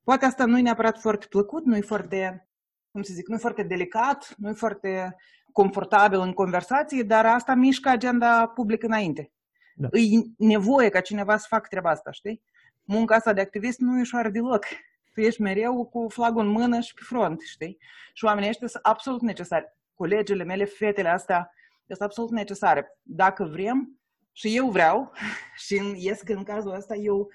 [0.04, 2.48] poate asta nu e neapărat foarte plăcut, nu e foarte,
[2.90, 5.16] cum să zic, nu e foarte delicat, nu e foarte
[5.52, 9.32] confortabil în conversație, dar asta mișcă agenda publică înainte.
[9.74, 9.88] Da.
[9.92, 10.00] E
[10.38, 12.42] nevoie ca cineva să facă treaba asta, știi?
[12.84, 14.64] Munca asta de activist nu e ușoară deloc.
[15.12, 17.78] Tu ești mereu cu flagul în mână și pe front, știi?
[18.12, 19.74] Și oamenii ăștia sunt absolut necesari.
[19.94, 21.50] Colegele mele, fetele astea,
[21.86, 22.98] este absolut necesare.
[23.02, 24.00] Dacă vrem,
[24.32, 25.12] și eu vreau,
[25.66, 27.28] și ies că în cazul ăsta eu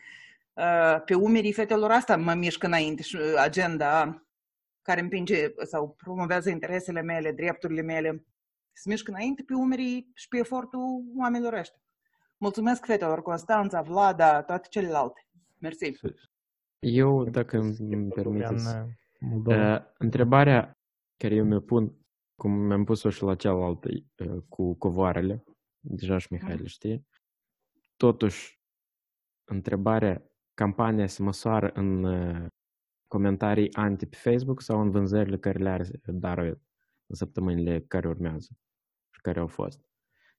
[0.54, 4.26] uh, pe umerii fetelor asta mă mișc înainte și agenda
[4.82, 8.26] care împinge sau promovează interesele mele, drepturile mele,
[8.74, 11.82] se mișc înainte pe umerii și pe efortul oamenilor ăștia.
[12.38, 15.28] Mulțumesc fetelor, Constanța, Vlada, toate celelalte.
[15.58, 15.92] Mersi.
[16.80, 18.76] Eu, dacă îmi permiteți,
[19.46, 20.78] uh, întrebarea
[21.18, 22.01] care eu mi-o pun
[22.42, 23.90] cum mi-am pus-o și la cealaltă
[24.50, 25.44] cu covoarele,
[25.80, 27.06] deja și Mihail știe.
[27.96, 28.62] Totuși,
[29.44, 32.06] întrebarea, campania se măsoară în
[33.08, 36.62] comentarii anti pe Facebook sau în vânzările care le are Darwin
[37.06, 38.50] în săptămânile care urmează
[39.14, 39.86] și care au fost.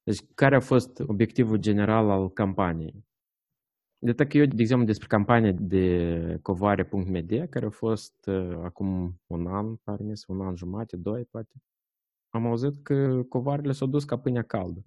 [0.03, 3.07] Deci, care a fost obiectivul general al campaniei?
[3.99, 9.47] De că eu, de exemplu, despre campania de covoare.media, care a fost uh, acum un
[9.47, 11.53] an, pare un an jumate, doi, poate,
[12.33, 14.83] am auzit că covarele s-au dus ca pâinea caldă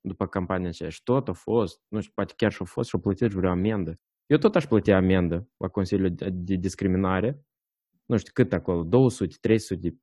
[0.00, 3.30] după campania aceea și tot a fost, nu știu, poate chiar și-a fost și-au plătit
[3.30, 4.00] vreo amendă.
[4.26, 7.44] Eu tot aș plăti amendă la Consiliul de Discriminare,
[8.04, 9.96] nu știu cât acolo, 200, 300 de,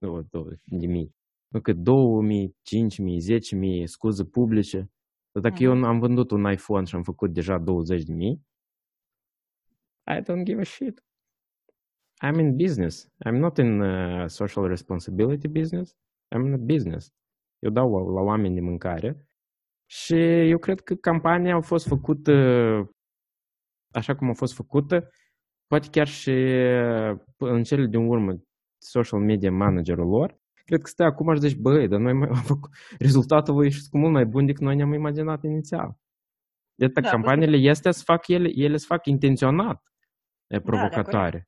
[0.63, 1.15] de mii,
[1.47, 4.91] nu cât 2000, 5000, 10000 scuze publice.
[5.31, 5.83] Dar dacă mm.
[5.83, 8.45] eu am vândut un iPhone și am făcut deja 20 de mii,
[10.05, 11.03] I don't give a shit.
[12.23, 13.09] I'm in business.
[13.25, 15.95] I'm not in uh, social responsibility business.
[16.35, 17.11] I'm in business.
[17.59, 19.27] Eu dau la oameni de mâncare
[19.89, 20.15] și
[20.49, 22.31] eu cred că campania a fost făcută
[23.91, 25.09] așa cum a fost făcută,
[25.67, 26.31] poate chiar și
[27.37, 28.41] în cele din urmă
[28.77, 32.71] social media managerul lor, cred că stă acum și zici, băi, dar noi am făcut,
[32.99, 35.97] rezultatul voi ieșit cu mult mai bun decât noi ne-am imaginat inițial.
[36.75, 39.83] De da, campaniile este să fac ele, ele să fac intenționat
[40.63, 41.47] provocatoare.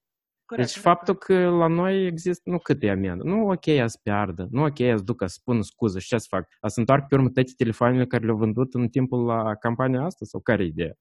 [0.50, 3.64] Da, Corect, Deci corect, faptul că la noi există, nu cât e amendă, nu ok
[3.64, 6.48] să piardă, nu ok să ducă să spună scuză și ce să fac?
[6.60, 10.26] A să întoarcă pe urmă toate telefoanele care le-au vândut în timpul la campania asta
[10.26, 10.94] sau care e ideea?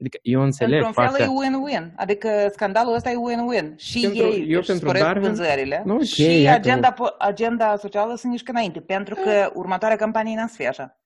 [0.00, 1.24] Adică eu înțeleg Într-un fel partea...
[1.24, 1.94] e win-win.
[1.96, 3.74] Adică scandalul ăsta e win-win.
[3.76, 7.16] Și Pentru- ei eu își pentru sporesc Darwin- vânzările Nu, ok, și iată, agenda, po-
[7.18, 8.80] agenda socială se mișcă înainte.
[8.80, 10.96] Pentru că următoarea campanie n-a să fie așa.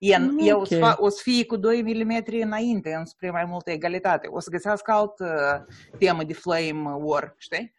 [0.00, 0.82] E, Nu, e o, să ok.
[0.92, 4.26] fa- o să fie cu 2 mm înainte, înspre mai multă egalitate.
[4.30, 5.66] O să găsească altă
[5.98, 7.74] temă de flame war, știi?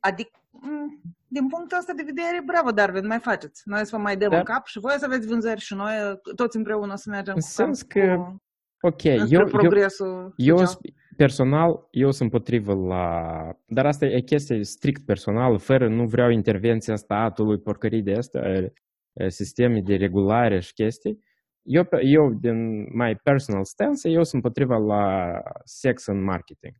[0.00, 3.62] Adică, m, din punctul ăsta de vedere, bravo, Darwin, mai faceți.
[3.64, 4.36] Noi să vă mai dăm Da.
[4.38, 5.92] în cap și voi să aveți vânzări și noi
[6.36, 8.42] toți împreună să mergem În cu cap sens că cu,
[8.82, 10.66] Ok, înspre eu, eu, progresul eu social.
[10.82, 13.32] s- personal, eu sunt împotrivă la...
[13.66, 18.72] Dar asta e chestie strict personală, fără, nu vreau intervenția statului, porcării de astea, e,
[19.12, 21.28] e, sisteme de regulare și chestii.
[21.62, 25.32] Eu, pe- eu, din my personal stance, eu sunt împotriva la
[25.64, 26.74] sex în marketing.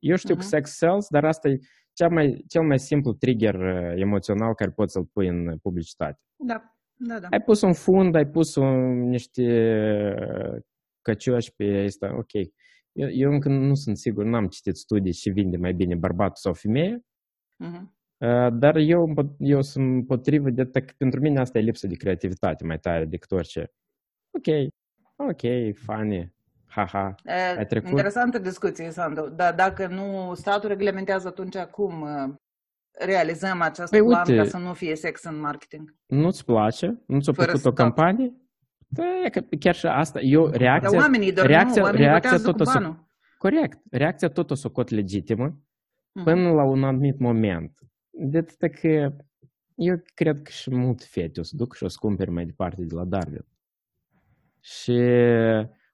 [0.00, 0.48] Eu știu că Mhm.
[0.48, 1.58] sex sells, dar asta e
[1.92, 6.20] cea mai, cel mai simplu trigger uh, emoțional care poți să-l pui în publicitate.
[6.36, 7.28] Da, da, da.
[7.30, 9.44] Ai pus un fund, ai pus un, niște
[10.18, 10.60] uh,
[11.02, 12.32] căcioși pe asta, ok.
[12.92, 16.52] Eu, eu încă nu sunt sigur, n-am citit studii și vinde mai bine bărbatul sau
[16.52, 17.04] femeie,
[17.56, 17.96] Mhm.
[18.18, 21.94] uh, dar eu, împo- eu sunt împotrivă de că pentru mine asta e lipsă de
[21.94, 23.72] creativitate mai tare decât orice.
[24.30, 24.46] Ok,
[25.16, 26.32] ok, funny,
[26.66, 27.14] haha.
[27.24, 27.88] E, Ai trecut?
[27.90, 29.28] Interesantă discuție, Sandu.
[29.28, 32.34] Dar dacă nu statul reglementează, atunci cum uh,
[32.98, 35.94] realizăm acest Păi, plan uite- ca să nu fie sex în marketing?
[36.06, 37.02] Nu-ți place?
[37.06, 37.84] Nu ți-a Fără plăcut să o dau.
[37.86, 38.34] campanie?
[38.92, 42.30] Da, e că chiar și asta, eu, Dar reacția, oamenii, dar reacția, nu, oamenii reacția
[42.30, 43.06] votează tot cu o să, banul.
[43.38, 45.44] corect, reacția tot o să o cot legitimă,
[46.14, 46.24] Mhm.
[46.24, 47.78] până la un anumit moment.
[48.10, 49.12] De atât că
[49.74, 52.82] eu cred că și multe fete o să duc și o să cumpere mai departe
[52.84, 53.46] de la Darwin.
[54.60, 55.00] Și,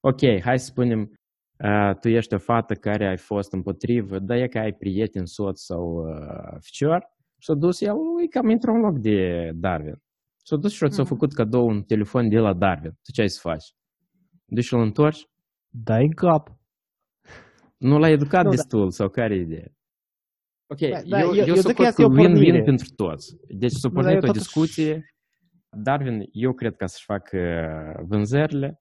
[0.00, 1.00] ok, hai să spunem,
[1.64, 5.60] uh, tu ești o fată care ai fost împotrivă, dar e că ai prieten, soț
[5.60, 10.02] sau uh, ficior, și-a dus el, e cam într-un loc de Darwin.
[10.46, 11.12] Și-a dus și ți-a Mhm.
[11.12, 12.90] făcut cadou un telefon de la Darwin.
[12.90, 13.64] Tu ce ai să faci?
[14.44, 15.26] Duci și-l întorci?
[15.68, 16.56] Dai în cap.
[17.76, 18.56] Nu l-ai educat Nu, da.
[18.56, 19.68] destul sau care e ideea?
[20.66, 22.14] Ok, Da, da, eu, eu- eu, eu eu zic că socot asta e că o
[22.14, 22.62] win-win pornire.
[22.62, 23.36] pentru toți.
[23.48, 25.14] Deci s-a dar pornit eu o totuși- discuție.
[25.76, 27.38] Darwin, eu cred că să-și facă
[28.06, 28.80] vânzările.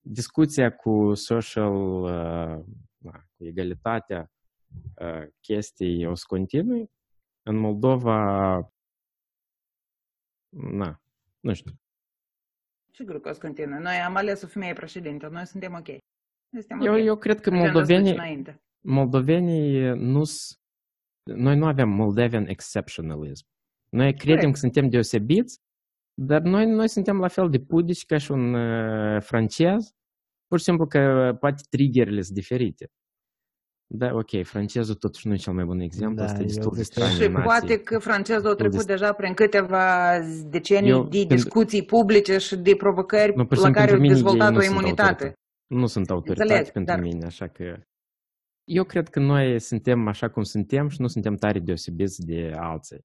[0.00, 1.72] Discuția cu social,
[3.36, 4.30] cu egalitatea
[5.40, 6.90] chestii o să continui.
[7.42, 8.54] În Moldova,
[10.48, 11.02] na,
[11.40, 11.72] nu știu.
[12.92, 13.78] Sigur că o să continue.
[13.78, 15.26] Noi am ales o femeie președinte.
[15.26, 15.86] Noi suntem ok.
[16.50, 17.04] Suntem Eu, ok.
[17.04, 18.16] eu cred că moldovenii,
[18.80, 20.22] moldovenii nu
[21.24, 23.46] Noi nu avem Moldavian exceptionalism.
[23.88, 24.52] Noi credem Corect.
[24.52, 25.60] că suntem deosebiți,
[26.14, 29.90] dar noi, noi suntem la fel de pudici ca și un uh, francez,
[30.46, 32.90] pur și simplu că poate triggerile sunt diferite.
[33.94, 36.72] Da, ok, francezul totuși nu e cel mai bun exemplu, Da, asta e eu destul
[36.74, 37.44] de zic că- straniu Și nație.
[37.44, 40.18] poate că francezul a trecut de- deja prin câteva
[40.50, 43.86] decenii Eu- de pentru- discuții publice și de provocări Nu, pur și la simplu, care
[43.90, 45.08] pentru au mine ei dezvoltat nu o sunt imunitate.
[45.10, 45.38] autoritate.
[45.66, 47.76] Nu sunt autoritate Înțeleg, pentru dar- mine, așa că...
[48.64, 53.00] Eu cred că noi suntem așa cum suntem și nu suntem tare deosebiți de alții.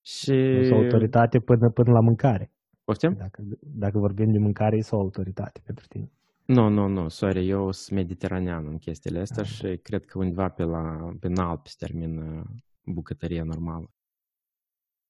[0.00, 0.32] Și...
[0.32, 2.52] Nu sunt autoritate până, până la mâncare.
[2.84, 3.14] Poftim?
[3.18, 6.10] Dacă, dacă vorbim de mâncare, e o autoritate pentru tine.
[6.44, 10.62] Nu, nu, nu, sorry, eu sunt mediteranean în chestiile astea și cred că undeva pe
[10.62, 12.44] la pe înalt se termină
[12.84, 13.90] bucătăria normală.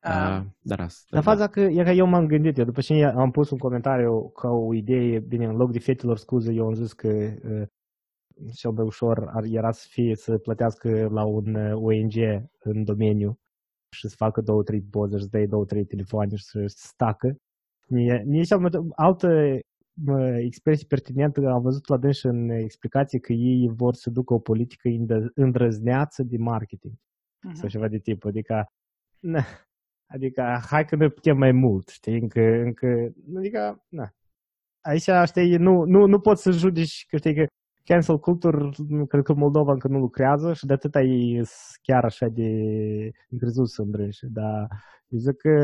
[0.01, 0.41] Ah.
[0.41, 3.31] Uh, dar asta, Dar faza că, e că eu m-am gândit, eu după ce am
[3.31, 6.93] pus un comentariu ca o idee, bine, în loc de fetelor scuze, eu am zis
[6.93, 7.63] că uh,
[8.55, 12.15] cel mai ușor ar, era să fie să plătească la un uh, ONG
[12.59, 13.39] în domeniu
[13.91, 16.87] și să facă două, trei poze, și să dai două, trei telefoane și să să
[16.87, 17.37] stacă.
[17.89, 19.59] Mie, mie cel mai, altă
[20.07, 24.39] uh, expresie pertinentă am văzut la dâns în explicație că ei vor să ducă o
[24.39, 26.95] politică îndă- îndrăzneață de marketing
[27.43, 27.55] Mhm.
[27.55, 28.25] sau ceva de tip.
[28.25, 28.67] Adică,
[29.19, 29.45] na,
[30.07, 34.11] adică hai că noi putem mai mult, știi, încă, încă adică, na.
[34.81, 37.47] Aici, știi, nu, nu, nu poți să judeci, că știi că
[37.91, 42.05] cancel culture, nu, cred că Moldova încă nu lucrează și de atâta ei sunt chiar
[42.05, 42.49] așa de
[43.31, 44.69] încrezut să îndrânși, dar
[45.09, 45.55] eu zic că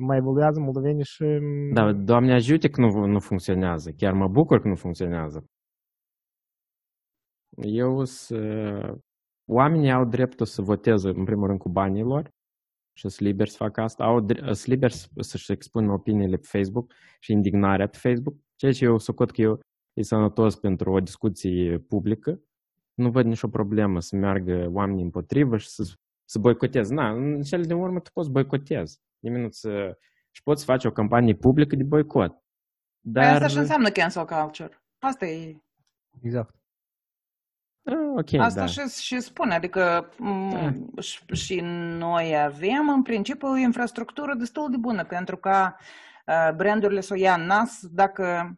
[0.00, 1.24] mai evoluează moldovenii și...
[1.72, 3.90] Da, Doamne ajute că nu, nu funcționează.
[3.90, 5.46] Chiar mă bucur că nu funcționează.
[7.56, 8.36] Eu să...
[9.50, 12.30] Oamenii au dreptul să voteze, în primul rând, cu banii lor
[12.96, 14.04] și sunt liberi să facă asta.
[14.04, 18.72] Au, dre- sunt liberi să- să-și expună opiniile pe Facebook și indignarea pe Facebook, ceea
[18.72, 19.60] ce eu socot că eu
[19.92, 22.40] e sănătos pentru o discuție publică.
[22.94, 26.94] Nu văd nicio problemă să meargă oamenii împotrivă și să, să boicoteze.
[26.94, 29.00] Na, în cele din urmă tu poți boicotezi.
[29.18, 29.68] Nimeni nu-ți
[30.30, 32.42] și poți face o campanie publică de boicot.
[33.00, 33.24] Dar...
[33.24, 34.82] Dar Asta și înseamnă cancel culture.
[34.98, 35.62] Asta e.
[36.20, 36.54] Exact.
[37.84, 38.66] Ah, ok, Asta da.
[38.66, 40.72] și, și spune, adică m, Da.
[41.00, 41.60] și, și
[41.98, 45.76] noi avem în principiu o infrastructură destul de bună pentru ca
[46.26, 48.56] uh, brandurile să o ia în nas dacă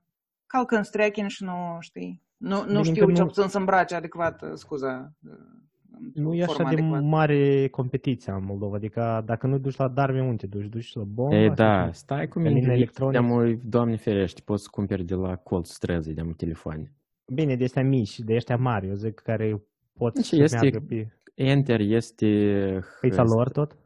[0.55, 3.59] calcă în strechin și nu știi, nu, nu Bine, știu încă ce nu- puțin să
[3.59, 5.33] îmbrace adecvat, uh, scuza, uh,
[6.01, 7.03] într-o Nu e așa formă de adecvată.
[7.05, 10.67] mare competiția în Moldova, adică dacă nu duci la Darwin, unde te duci?
[10.67, 11.37] Duci la Bomba?
[11.37, 11.93] Ei, sau da, cum?
[11.93, 13.45] stai cu Pe mine, linia electronică.
[13.45, 16.93] de doamne ferește, poți să cumperi de la colț străzii, de telefoane.
[17.27, 19.63] Bine, de ăștia mici, de ăștia mari, eu zic, care
[19.99, 22.27] pot Deci să este- meargă pe Enter este...
[23.01, 23.77] căița lor tot.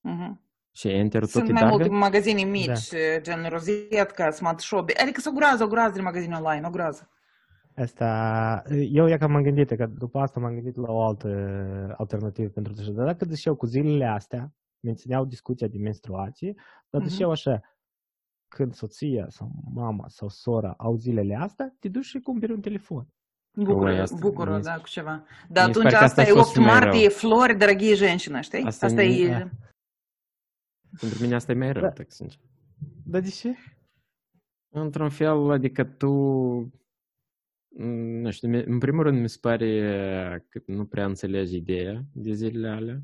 [0.00, 0.40] Mhm.
[0.75, 1.97] Și Enter tot Sunt e mai multe Darwin?
[1.97, 3.19] magazine mici, da.
[3.21, 7.09] gen Rozetka, Smart Shop, adică sunt o groază, o groază de magazine online, o groază.
[7.75, 11.27] Asta, eu ia că m-am gândit, că după asta m-am gândit la o altă
[11.97, 12.91] alternativă pentru așa.
[12.91, 16.53] Dar dacă deși eu cu zilele astea mențineau discuția de menstruație,
[16.89, 17.23] dar deși Mhm.
[17.23, 17.61] eu așa,
[18.47, 23.07] când soția sau mama sau sora au zilele astea, te duci și cumperi un telefon.
[23.57, 25.23] Bucură, Oi, asta- bucură, mi se- da, cu ceva.
[25.49, 26.99] Dar mi se atunci pare că asta asta e a fost 8 și mai martie,
[27.07, 27.09] rău.
[27.09, 28.63] flori, drăgie женщины, știi?
[28.63, 29.29] Asta Asta, e- e...
[29.29, 29.49] da.
[31.00, 31.90] Pentru mine asta e mai rău, Da.
[31.90, 32.40] tak sincer.
[33.04, 33.54] Dar de ce?
[34.68, 36.10] Într-un fel, adică tu,
[37.68, 37.84] m,
[38.20, 42.32] nu știu, mi- în primul rând mi se pare că nu prea înțelegi ideea de
[42.32, 42.94] zilele alea.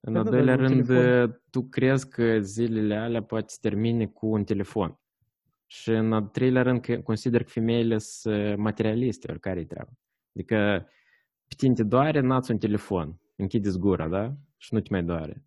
[0.00, 3.46] În Păi al da, doilea dar un rând, telefon- tu crezi că zilele alea poate
[3.48, 4.98] să termine cu un telefon.
[5.66, 9.92] Și în al treilea rând, că consider că femeile sunt materialiste, oricare e treaba.
[10.34, 10.88] Adică
[11.48, 14.34] pe tine te doare, n-ați un telefon, închideți gura, da?
[14.56, 15.44] Și nu te mai doare.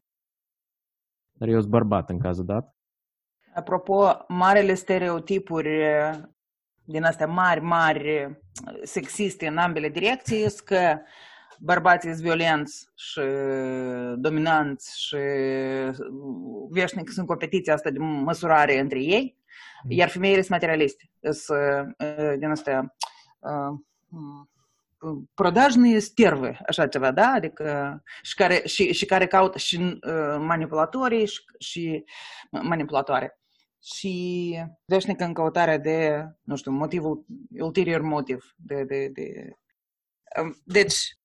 [1.38, 2.76] Dar eu sunt bărbat în cazul dat.
[3.54, 6.12] Apropo, marele stereotipuri eh,
[6.84, 8.30] din astea mari, mari, eh,
[8.84, 10.98] sexiste în ambele direcții, sunt că
[11.60, 13.22] bărbații sunt violenți și
[14.16, 15.18] dominanți și
[16.70, 19.38] veșnic sunt competiția asta de măsurare între ei,
[19.88, 21.10] iar femeile sunt materialiste.
[21.20, 22.96] Sunt eh, din astea
[25.03, 27.27] eh, продажные sтервы, așa ceva, da?
[27.27, 32.05] Adică și care, și, și care caută și uh, manipulatorii și, și
[32.51, 33.37] manipulatoare.
[33.85, 37.25] Și veșnic în căutarea de, nu știu, motivul,
[37.59, 38.55] ulterior motiv.
[38.57, 39.57] De, de, de.
[40.41, 41.17] Um, Deci,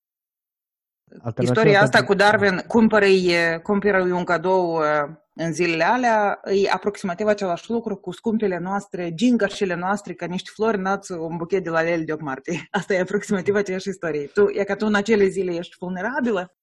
[1.09, 3.33] Alternativa istoria asta pentru- cu Darwin, cumpără-i,
[3.63, 9.74] cumpără un cadou uh, în zilele alea, e aproximativ același lucru cu scumpele noastre, gingașele
[9.74, 12.66] noastre, ca niște flori, nați un buchet de la lele de 8 martie.
[12.70, 14.26] Asta e aproximativ aceeași istorie.
[14.26, 16.56] Tu, e că tu în acele zile ești vulnerabilă,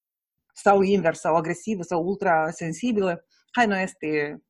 [0.54, 4.42] sau invers, sau agresivă, sau ultrasensibilă, hai, noi este,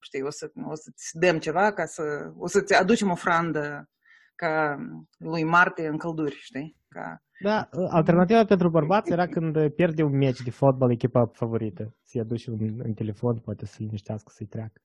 [0.00, 3.88] știi, o, să, o să-ți dăm ceva, ca să, o să-ți aducem ofrandă
[4.34, 4.78] ca
[5.18, 6.76] lui Marte în călduri, știi?
[6.88, 11.94] Ca, Da, alternativa pentru bărbați era când pierde un meci de fotbal echipa favorită.
[12.02, 14.80] Să-i aduci un, un telefon, poate să-l liniștească, să-i treacă.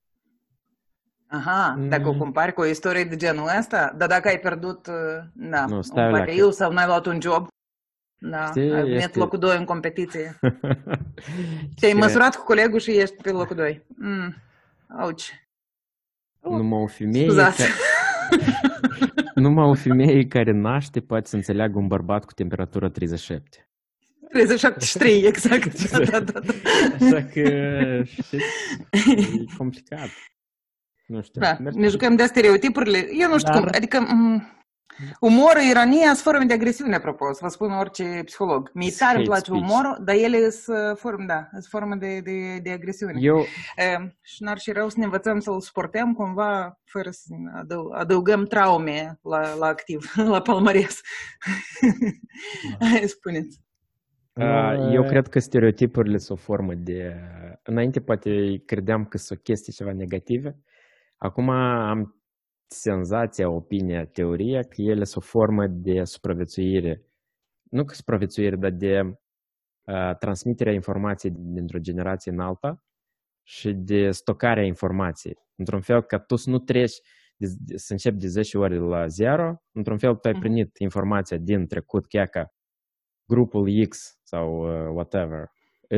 [1.28, 2.18] Aha, dacă o Mm.
[2.18, 4.94] compari cu o istorie de genul ăsta, dar dacă ai pierdut, uh,
[5.34, 7.48] da, Nu, un stai la pariu sau n-ai luat un job,
[8.18, 10.40] da, Știi, ai venit este- locul 2 în competiție.
[11.80, 13.86] Te-ai Și măsurat cu colegul și ești pe locul 2.
[13.88, 14.36] Mm.
[15.00, 15.48] Auci,
[16.42, 17.64] Numai o femeie, scuzați.
[19.42, 23.64] ca- numai o femeie care naște poate să înțeleagă un bărbat cu temperatură 37.
[24.30, 25.90] 373, exact.
[25.92, 26.54] Da, da, da, da.
[27.06, 27.44] Așa că,
[28.06, 30.10] știți, e complicat.
[31.08, 31.42] Nu știu.
[31.42, 32.98] Da, mergi- ne jucăm de stereotipurile.
[33.20, 34.59] Eu nu știu Dar- cum, adică m-
[35.20, 38.70] umorul, ironia sunt forme de agresiune, apropo, să vă spun orice psiholog.
[38.74, 39.62] Mie tare îmi Hate place speech.
[39.72, 43.14] umorul, dar ele sunt forme, da, sunt forme de, de, de agresiune.
[43.22, 43.40] Eu,
[43.76, 48.46] E, și n-ar și rău să ne învățăm să-l suportăm cumva fără să adău- adăugăm
[48.46, 51.02] traume la, la activ, la palmares.
[52.80, 53.60] Hai, Spuneți.
[54.34, 57.16] uh, eu cred că stereotipurile sunt o formă de...
[57.64, 60.58] Înainte poate credeam că sunt chestii ceva negative.
[61.18, 62.19] Acum am
[62.72, 67.06] senzația, opinia, teoria că ele sunt o formă de supraviețuire.
[67.72, 72.84] Nu că supraviețuire, dar de uh, transmiterea informației dintr-o generație în alta
[73.44, 75.38] și de stocarea informației.
[75.56, 76.96] Într-un fel, ca tu să nu treci,
[77.38, 80.42] de, de, să începi de 10 ori la 0, într-un fel tu ai Mhm.
[80.42, 82.54] primit informația din trecut, chiar ca
[83.26, 85.52] grupul X sau uh, whatever,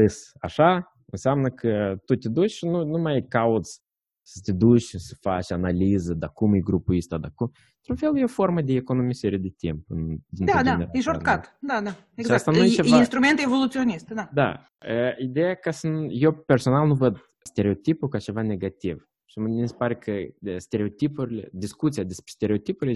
[0.05, 3.81] is așa, înseamnă că tu te duci și nu, nu mai cauți
[4.21, 7.51] să te duci și să faci analiză, dar cum e grupul ăsta, dar cum...
[7.77, 9.85] Într-un fel e o formă de economisire de timp.
[9.87, 11.57] În, dintr-o Da, da, generație, e shortcut.
[11.61, 12.45] Da, da, asta exact.
[12.57, 14.29] nu e E, ceva- e instrument evoluționist, da.
[14.33, 14.65] Da.
[14.87, 19.09] E, Ideea că să, nu- eu personal nu văd stereotipul ca ceva negativ.
[19.25, 22.95] Și mi se pare că de stereotipurile, discuția despre stereotipuri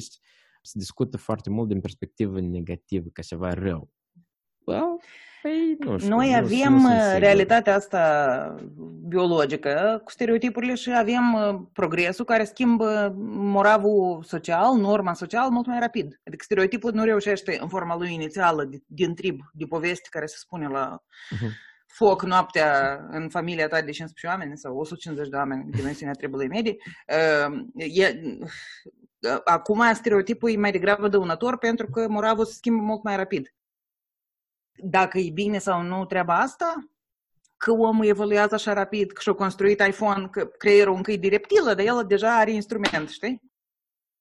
[0.61, 3.89] se discută foarte mult din perspectivă negativă, ca ceva rău.
[4.65, 5.01] Well,
[5.45, 7.19] Păi, nu știu, Noi nu- avem nu sunt uh, sigur.
[7.19, 8.55] realitatea asta
[9.07, 15.79] biologică cu stereotipurile și avem uh, progresul care schimbă moravul social, norma social mult mai
[15.79, 16.19] rapid.
[16.27, 20.35] Adică stereotipul nu reușește în forma lui inițială de- din trib, de poveste care se
[20.37, 21.45] spune la Mhm.
[21.87, 26.77] foc noaptea în familia ta de 15 oameni sau 150 de oameni, dimensiunea tribului medii.
[27.47, 28.21] Uh, e,
[29.31, 33.49] uh, acum stereotipul e mai degrabă dăunător pentru că moravul se schimbă mult mai rapid
[34.77, 36.89] dacă e bine sau nu treaba asta,
[37.57, 41.73] că omul evoluează așa rapid, că și-a construit iPhone, că creierul încă e de reptilă,
[41.73, 43.41] dar el deja are instrument, știi?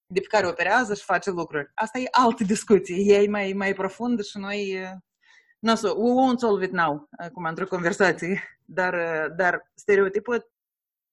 [0.07, 1.71] De pe care operează și face lucruri.
[1.75, 4.71] Asta e altă discuție, e mai, mai profundă și noi...
[4.71, 4.91] eh,
[5.59, 10.53] Nu o să, we won't solve it now, acum într-o conversație, dar, eh, dar stereotipul,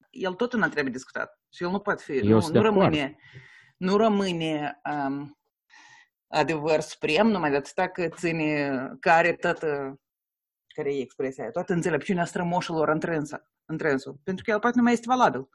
[0.09, 2.65] el tot nu trebuie discutat și el nu poate fi, Eu nu, sunt de nu
[2.65, 2.81] acord.
[2.83, 3.17] rămâne,
[3.77, 5.37] nu rămâne um,
[6.31, 9.99] adevăr suprem, numai de atâta că ține, care toată,
[10.75, 14.93] care e expresia aia, toată înțelepciunea strămoșilor întrânsă, întrânsul, pentru că el poate nu mai
[14.93, 15.49] este valabil.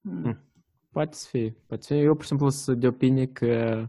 [0.00, 0.22] Mm.
[0.22, 0.40] Hmm.
[0.90, 1.56] Poate să fie.
[1.66, 2.02] Poate să fie.
[2.02, 3.84] Eu, pur și simplu, sunt de opinie că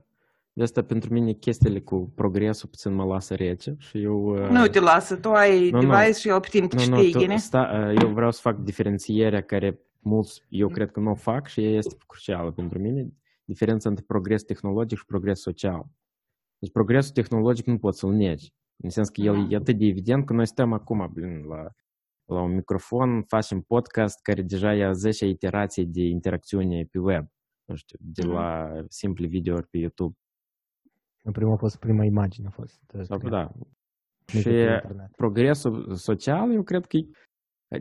[0.54, 4.44] de asta pentru mine chestiile cu progresul puțin mă lasă rece și eu...
[4.44, 5.90] uh, Nu te lasă, tu ai Nu, nu.
[5.90, 8.42] device și el pe tine te nu, nu, știe, tu, sta, uh, eu vreau să
[8.42, 12.80] fac diferențierea care mulți, eu cred că nu o fac și ea este crucială pentru
[12.80, 13.14] mine,
[13.48, 15.86] diferența între progres tehnologic și progres social.
[16.60, 18.50] Deci progresul tehnologic nu poți să-l negi.
[18.84, 19.52] În sens că el Mhm.
[19.52, 21.68] e atât de evident că noi stăm acum blin, la,
[22.26, 27.28] la un microfon, facem podcast care deja e a 10 iterație de interacțiune pe web.
[27.66, 28.34] Nu știu, de Mhm.
[28.34, 30.16] la simple videouri pe YouTube.
[31.24, 32.82] În prima a fost prima imagine a fost.
[33.02, 33.52] Sau, da.
[33.54, 34.50] Mică Și pe
[34.84, 35.12] internet.
[35.16, 37.10] progresul social, eu cred că e-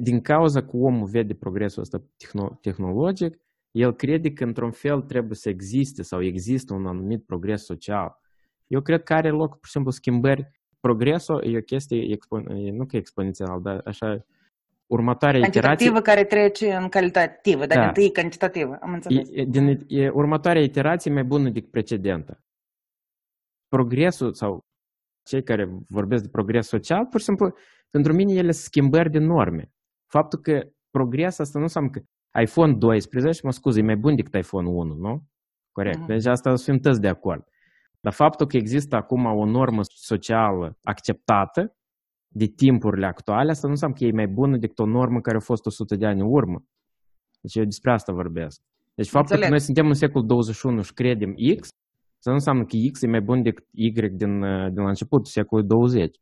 [0.00, 3.40] din cauza că omul vede progresul ăsta tehno- tehnologic,
[3.76, 8.20] el crede că într-un fel trebuie să existe sau există un anumit progres social.
[8.66, 10.50] Eu cred că are loc, pur și simplu, schimbări.
[10.80, 14.26] Progresul e o chestie, expo- e, nu că exponențial, dar așa,
[14.86, 15.60] următoarea iterație...
[15.60, 17.78] Cantitativă care trece în calitativă, dar Da.
[17.78, 19.28] din întâi e cantitativă, am înțeles.
[19.28, 22.44] E, e, din, e următoarea iterație mai bună decât precedentă.
[23.68, 24.66] Progresul sau
[25.22, 27.54] cei care vorbesc de progres social, pur și simplu,
[27.90, 29.72] pentru mine ele sunt schimbări de norme.
[30.06, 32.00] Faptul că progres asta nu înseamnă că
[32.40, 35.22] iPhone 12, mă scuze, e mai bun decât iPhone 1, nu?
[35.72, 35.98] Corect.
[35.98, 36.06] Mhm.
[36.06, 37.44] Deci asta sunt toți de acord.
[38.00, 41.76] Dar faptul că există acum o normă socială acceptată
[42.28, 45.40] de timpurile actuale, asta nu înseamnă că e mai bună decât o normă care a
[45.40, 46.58] fost 100 de ani în urmă.
[47.40, 48.60] Deci eu despre asta vorbesc.
[48.94, 49.44] Deci faptul Înțeleg.
[49.44, 51.62] că noi suntem în secolul 21 și credem X,
[52.18, 55.30] asta nu înseamnă că X e mai bun decât Y din, uh, din la începutul
[55.38, 56.16] secolului 20.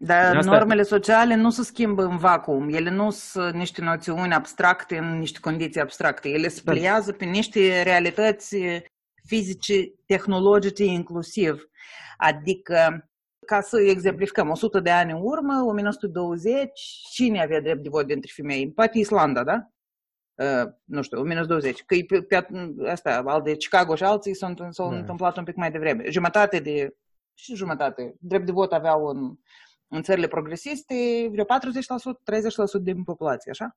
[0.00, 2.68] Dar De asta- normele sociale nu se schimbă în vacuum.
[2.68, 6.28] Ele nu sunt niște noțiuni abstracte în niște condiții abstracte.
[6.28, 6.72] Ele se Da.
[6.72, 8.56] pliază pe niște realități
[9.26, 9.74] fizice,
[10.06, 11.62] tehnologice inclusiv.
[12.16, 13.08] Adică,
[13.46, 16.70] ca să exemplificăm, 100 de ani în urmă, 1920,
[17.12, 18.72] cine avea drept de vot dintre femei?
[18.72, 19.56] Poate Islanda, da?
[20.44, 21.82] Uh, nu știu, 1920.
[21.86, 22.46] Că e pe, pe
[22.90, 24.96] asta, al de Chicago și alții s-au, s-au Da.
[24.96, 26.10] întâmplat un pic mai devreme.
[26.10, 26.96] Jumătate de,
[27.34, 29.34] și jumătate, drept de vot aveau în,
[29.88, 31.48] în țările progresiste vreo 40%,
[32.80, 33.76] 30% din populație, așa?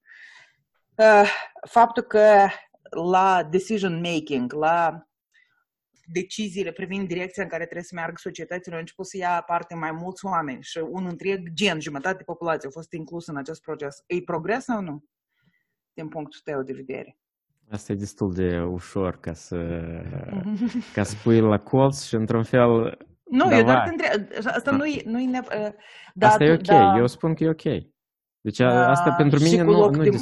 [0.95, 1.29] Uh,
[1.69, 2.47] Faptul că
[2.89, 5.05] la decision making, la
[6.05, 9.91] deciziile privind direcția în care trebuie să meargă societățile, au început să ia parte mai
[9.91, 14.03] mulți oameni și un întreg gen, jumătate de populație a fost inclus în acest proces.
[14.07, 15.03] E progres sau nu?
[15.93, 17.17] Din punctul tău de vedere.
[17.69, 19.57] Asta e destul de ușor ca să,
[20.95, 22.97] ca să pui la colț și într-un fel...
[23.31, 23.95] Nu, Da, eu doar vai.
[23.95, 24.45] te întreb.
[24.55, 25.73] Asta nu e, nu e neap- uh,
[26.13, 27.61] Da, asta e ok, da, eu spun că e ok.
[28.41, 30.17] Deci a- asta Ah, pentru și mine cu nu, loc nu, de- de...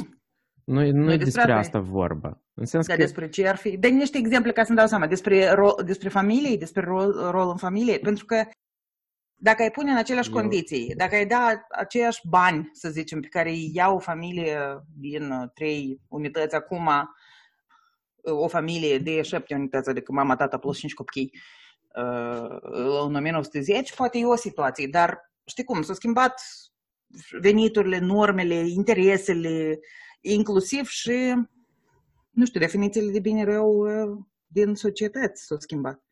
[0.64, 2.42] nu, nu, Nu e e despre despre asta asta vorba.
[2.54, 3.76] În sens Dar că despre ce ar fi?
[3.76, 5.06] Dă niște exemple ca să-mi dau seama.
[5.06, 7.98] Despre, ro, despre familie, despre rol, rol în familie.
[7.98, 8.42] Pentru că
[9.42, 13.28] dacă ai pune în aceleași Eu- condiții, dacă ai da aceiași bani, să zicem, pe
[13.28, 14.56] care îi ia o familie
[14.96, 20.78] din uh, trei unități acum, uh, o familie de șapte unități, adică mama, tata plus
[20.78, 21.40] cinci copii, uh,
[23.04, 26.40] în 1910, poate e o situație, dar știi cum, s-au schimbat
[27.40, 29.78] veniturile, normele, interesele,
[30.20, 31.34] inclusiv și
[32.30, 36.02] nu știu, definițiile de bine-rău uh, din societăți s-au schimbat.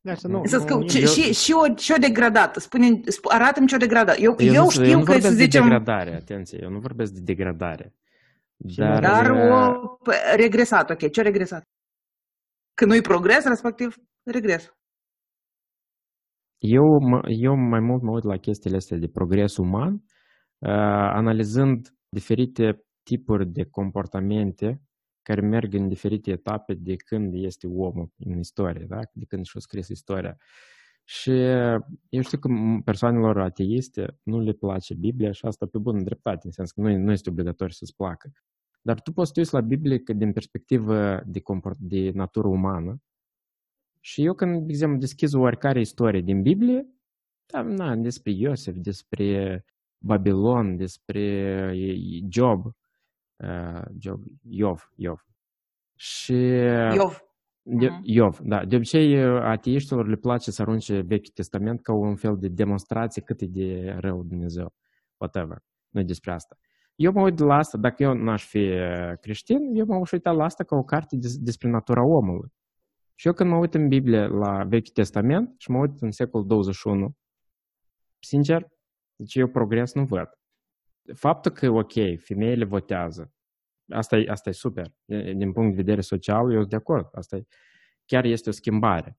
[0.00, 2.56] Da, să nu, Să nu, scă, eu- și, și, și, o, și o degradat.
[2.56, 4.20] Spune, sp- arată-mi ce o degradat.
[4.20, 6.78] Eu, eu, nu, știu eu nu că, vorbesc să de zicem, degradare, atenție, eu nu
[6.78, 7.94] vorbesc de degradare.
[8.56, 11.10] Dar, dar uh, o p- regresat, ok.
[11.10, 11.68] Ce regresat?
[12.74, 14.72] Că nu-i progres, respectiv regres.
[16.58, 20.70] Eu, mă, eu mai mult mă uit la chestiile astea de progres uman, uh,
[21.12, 24.82] analizând diferite tipuri de comportamente
[25.22, 28.98] care merg în diferite etape de când este omul în istorie, da?
[29.12, 30.36] de când și-a scris istoria.
[31.04, 31.30] Și
[32.08, 32.48] eu știu că
[32.84, 36.96] persoanelor ateiste nu le place Biblia și asta pe bună dreptate, în sens că nu,
[36.96, 38.30] nu este obligatoriu să-ți placă.
[38.82, 43.02] Dar tu poți să uiți la Biblie că din perspectivă de, comport, de natură umană
[44.08, 46.86] și eu când, de exemplu, deschiz oricare istorie din Biblie,
[47.46, 49.64] da, na, despre Iosef, despre
[49.98, 51.74] Babilon, despre
[52.28, 52.64] Job,
[53.36, 55.26] uh, Job, Iov, Iov.
[55.94, 56.34] Și
[56.94, 57.22] Iov.
[57.62, 58.00] De, uh-huh.
[58.02, 58.64] Iov, da.
[58.64, 63.40] De obicei, ateiștilor le place să arunce Vechiul Testament ca un fel de demonstrație cât
[63.40, 64.74] e de rău Dumnezeu.
[65.16, 65.58] Whatever.
[65.88, 66.56] Nu despre asta.
[66.94, 68.70] Eu mă uit la asta, dacă eu n-aș fi
[69.20, 72.56] creștin, eu mă aș uita la asta ca o carte des, despre natura omului.
[73.18, 76.46] Și eu când mă uit în Biblie la Vechiul Testament și mă uit în secolul
[76.46, 77.16] 21,
[78.18, 78.68] sincer,
[79.16, 80.28] deci eu progres nu văd.
[81.14, 83.32] Faptul că, ok, femeile votează,
[83.88, 84.94] asta e, asta e super.
[85.34, 87.08] Din punct de vedere social, eu sunt de acord.
[87.12, 87.46] Asta e,
[88.04, 89.18] chiar este o schimbare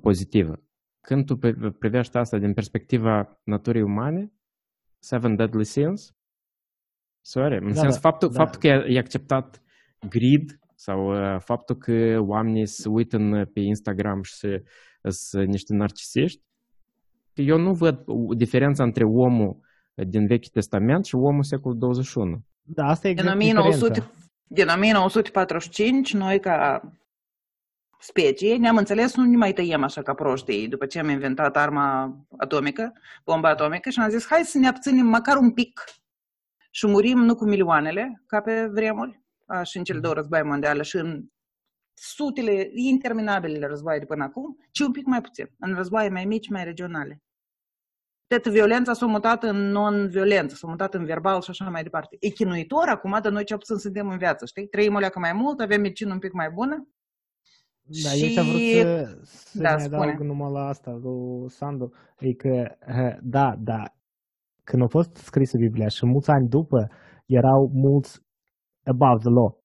[0.00, 0.62] pozitivă.
[1.00, 1.36] Când tu
[1.78, 4.32] privești asta din perspectiva naturii umane,
[4.98, 6.16] Seven Deadly Sins,
[7.20, 8.44] sorry, în da, sens da, faptul, da.
[8.44, 9.62] faptul că e acceptat
[10.08, 14.62] grid sau uh, faptul că oamenii se uită în, pe Instagram și
[15.08, 16.42] sunt niște narcisiști,
[17.34, 18.04] eu nu văd
[18.36, 19.60] diferența între omul
[19.94, 22.42] din Vechiul Testament și omul secolul 21.
[22.62, 24.10] Da, asta e exact din, 1900,
[24.46, 26.82] din 1945, noi ca
[27.98, 32.16] specie ne-am înțeles, nu ne mai tăiem așa ca proștii după ce am inventat arma
[32.38, 32.92] atomică,
[33.24, 35.84] bomba atomică și am zis, hai să ne abținem măcar un pic
[36.70, 39.20] și murim nu cu milioanele, ca pe vremuri,
[39.62, 41.24] și în cele două războaie mondiale și în
[41.94, 46.24] sutele interminabile de războaie de până acum, ci un pic mai puțin, în războaie mai
[46.24, 47.22] mici, mai regionale.
[48.26, 52.16] Tot violența s-a mutat în non-violență, s-a mutat în verbal și așa mai departe.
[52.20, 54.66] E chinuitor acum, dar noi ce puțin suntem în viață, știi?
[54.66, 56.88] Trăim o leacă mai mult, avem medicină un pic mai bună.
[57.82, 58.34] Da, și...
[58.36, 61.92] eu vrut să, să da, mai adaug numai la asta, lui Sandu.
[62.18, 62.76] E că,
[63.22, 63.82] da, da,
[64.64, 66.88] când a fost scrisă Biblia și mulți ani după,
[67.26, 68.20] erau mulți
[68.84, 69.58] above the law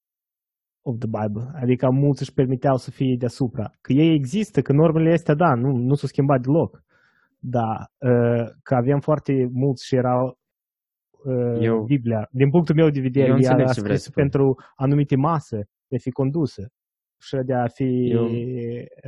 [0.82, 3.72] of the Bible, adică mulți își permiteau să fie deasupra.
[3.82, 6.84] Că ei există, că normele astea, da, nu, nu s-au schimbat deloc.
[7.39, 10.39] Da, uh, că avem foarte mulți și erau
[11.24, 12.28] uh, eu, Biblia.
[12.32, 16.72] Din punctul meu de vedere, ea a scris pentru anumite mase de fi condusă
[17.22, 18.30] și de a fi eu...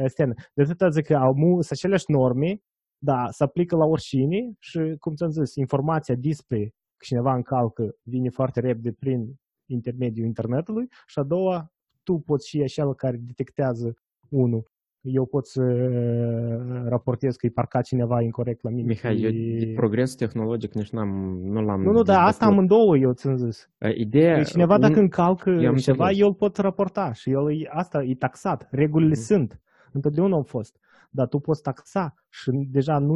[0.03, 0.33] externă.
[0.53, 2.59] De atât zic că au sunt aceleași norme,
[2.97, 6.59] da, se aplică la oricine și, cum ți-am zis, informația despre
[6.97, 9.35] că cineva încalcă vine foarte repede prin
[9.67, 11.71] intermediul internetului și a doua,
[12.03, 13.93] tu poți fi așa care detectează
[14.29, 18.87] unul eu pot să uh, raportez că e parcat cineva incorrect la mine.
[18.87, 21.81] Mihai, eu de progres tehnologic nici n-am, nu l-am...
[21.81, 23.69] Nu, nu, dar asta amândouă eu ți-am zis.
[23.95, 24.35] Ideea...
[24.35, 24.79] Deci cineva un...
[24.79, 28.67] dacă încalcă ceva, eu îl pot raporta și el e, asta e taxat.
[28.71, 29.25] Regulile mm-hmm.
[29.25, 29.61] sunt.
[29.91, 30.79] Întotdeauna au fost.
[31.09, 33.15] Dar tu poți taxa și deja nu,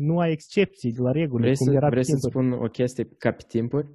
[0.00, 1.42] nu ai excepții de la reguli.
[1.42, 3.88] Vrei, cum să, era vrei să spun o chestie ca pe timpuri?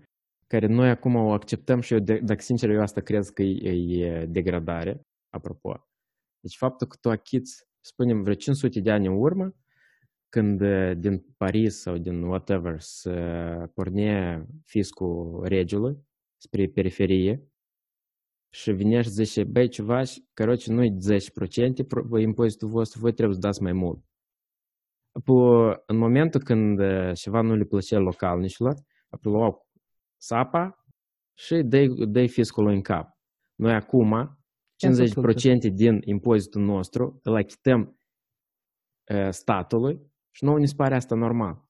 [0.52, 3.70] care noi acum o acceptăm și eu, dacă sincer, eu asta cred că e,
[4.06, 5.88] e degradare, apropo.
[6.40, 9.56] Deci faptul că tu achiți, spunem, vreo 500 de ani în urmă,
[10.30, 13.12] când uh, din Paris sau din whatever se
[13.74, 15.98] porne fiscul regiului
[16.38, 17.48] spre periferie
[18.54, 20.02] și vine și zice, băi, ceva,
[20.34, 20.98] căroce, nu-i
[22.20, 24.04] 10% impozitul vostru, voi trebuie să dați mai mult.
[25.12, 28.76] Apoi, în momentul când uh, ceva nu le plăcea localnicilor,
[29.10, 29.70] apoi, wow,
[30.22, 30.86] sapa
[31.38, 33.18] și dai, dai fiscul în cap.
[33.56, 34.40] Noi acum
[35.70, 38.00] 50% din impozitul nostru îl achităm
[39.14, 41.70] uh, statului și nouă ni se pare asta normal.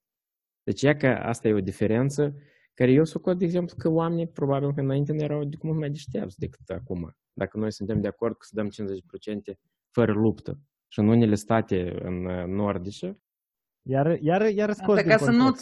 [0.64, 2.36] Deci e că asta e o diferență
[2.74, 5.90] care eu socot, de exemplu, că oamenii probabil că înainte nu erau de mult mai
[5.90, 7.16] deștepți decât acum.
[7.34, 9.58] Dacă noi suntem de acord că să dăm 50%
[9.90, 12.22] fără luptă și în unele state în
[12.56, 13.22] nordice.
[13.90, 15.56] Iar, iar, iar scos Asta ca să nu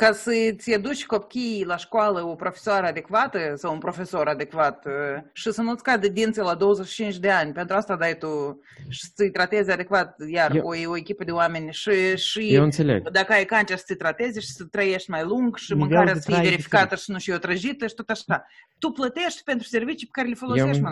[0.00, 4.86] ca să-ți educi copiii la școală o profesoară adecvată sau un profesor adecvat
[5.32, 7.52] și să nu-ți cadă dinții la 25 de ani.
[7.52, 11.72] Pentru asta dai tu și să-i tratezi adecvat iar eu, o, o echipă de oameni
[11.72, 13.10] și, și eu înțeleg.
[13.10, 16.30] dacă ai cancer să te tratezi și să trăiești mai lung și Nivel mâncarea să
[16.30, 18.46] fie verificată și nu și o trăjită și tot așa.
[18.78, 20.88] Tu plătești pentru servicii pe care le folosești, mă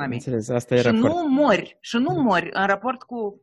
[0.55, 3.43] Asta era și nu mori, și nu mori în raport cu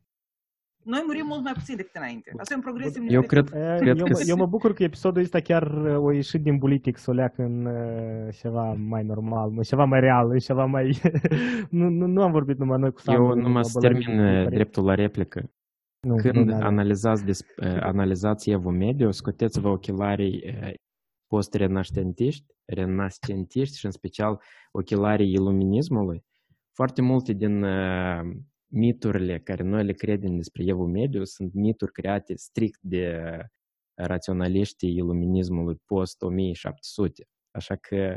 [0.86, 2.32] noi murim mult mai puțin decât înainte.
[2.38, 4.22] Asta e un progres Eu cred, cred eu, că...
[4.28, 7.42] eu mă bucur că episodul ăsta chiar uh, a ieșit din bulitic să o leacă
[7.42, 11.00] în uh, ceva mai normal, în ceva mai real, în ceva mai...
[11.78, 13.18] nu, nu, nu am vorbit numai noi cu Samu.
[13.18, 15.50] Eu numai să termin uh, dreptul la replică.
[16.00, 20.74] Nu, Când nu, analizați, des, uh, analizați evul mediu, scoteți-vă ochelarii uh,
[21.28, 26.24] post-renaștentiști, renascentiști și în special ochelarii iluminismului.
[26.74, 28.20] Foarte multe din uh,
[28.68, 33.38] miturile care noi le credem despre evul mediu sunt mituri create strict de
[33.94, 37.28] raționaliștii iluminismului post-1700.
[37.52, 38.16] Așa că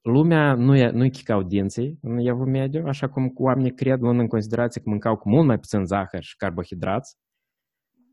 [0.00, 4.26] lumea nu e, nu-i chicau dinții în evul mediu, așa cum oamenii cred, luând în
[4.26, 7.16] considerație că mâncau cu mult mai puțin zahăr și carbohidrați,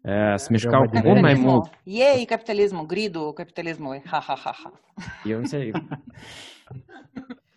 [0.02, 0.38] da.
[0.38, 1.70] se mișcau cu mult mai mult.
[1.84, 4.82] Ei, capitalismul, gridul capitalismului, ha, ha, ha, ha.
[5.24, 5.76] Eu înțeleg.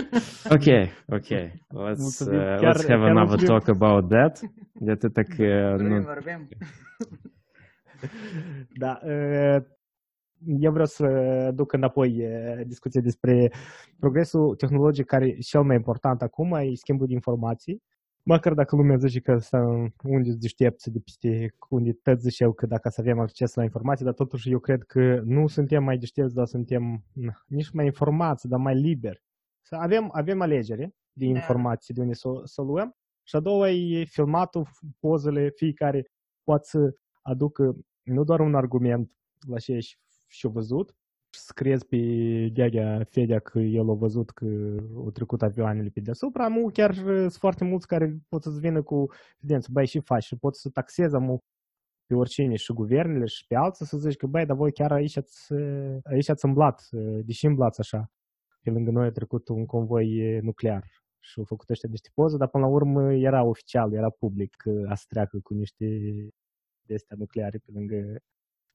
[0.56, 0.66] ok,
[1.06, 1.28] ok.
[1.68, 4.40] Let's, uh, chiar, let's have another talk about that.
[4.72, 5.74] De atât că...
[5.76, 6.02] Vorbim, nu...
[6.14, 6.48] vorbim.
[8.74, 8.98] da,
[10.58, 11.06] eu vreau să
[11.54, 12.26] duc înapoi
[12.66, 13.52] discuția despre
[13.98, 17.82] progresul tehnologic care e cel mai important acum, e schimbul de informații.
[18.24, 19.38] Măcar dacă lumea zice că
[20.02, 24.14] unde deștepți de peste unde tot ziceau că dacă să avem acces la informații, dar
[24.14, 27.04] totuși eu cred că nu suntem mai deștepți, dar suntem
[27.46, 29.22] nici mai informați, dar mai liberi.
[29.72, 31.30] Să avem, avem alegere de da.
[31.30, 34.66] informații de unde să, să luăm și a doua e filmatul,
[35.00, 36.06] pozele, fiecare
[36.42, 39.10] poate să aducă nu doar un argument
[39.48, 39.78] la ce
[40.28, 40.94] și-a văzut,
[41.30, 41.96] să crezi pe
[42.52, 44.46] Ghegea Fedea că el a văzut că
[44.96, 49.06] au trecut avioanele pe deasupra, nu chiar sunt foarte mulți care pot să-ți vină cu
[49.36, 51.38] evidență, băi, și faci și pot să taxeze mu
[52.06, 55.16] pe oricine și guvernele și pe alții să zici că, băi, dar voi chiar aici
[55.16, 55.52] ați,
[56.02, 56.88] aici ați îmblat,
[57.24, 58.10] deși îmblați așa.
[58.62, 60.84] Pe lângă noi a trecut un convoi nuclear
[61.18, 64.84] și au făcut ăștia niște poze, dar până la urmă era oficial, era public că
[64.88, 65.86] a să treacă cu niște
[66.82, 68.18] de astea nucleare pe lângă,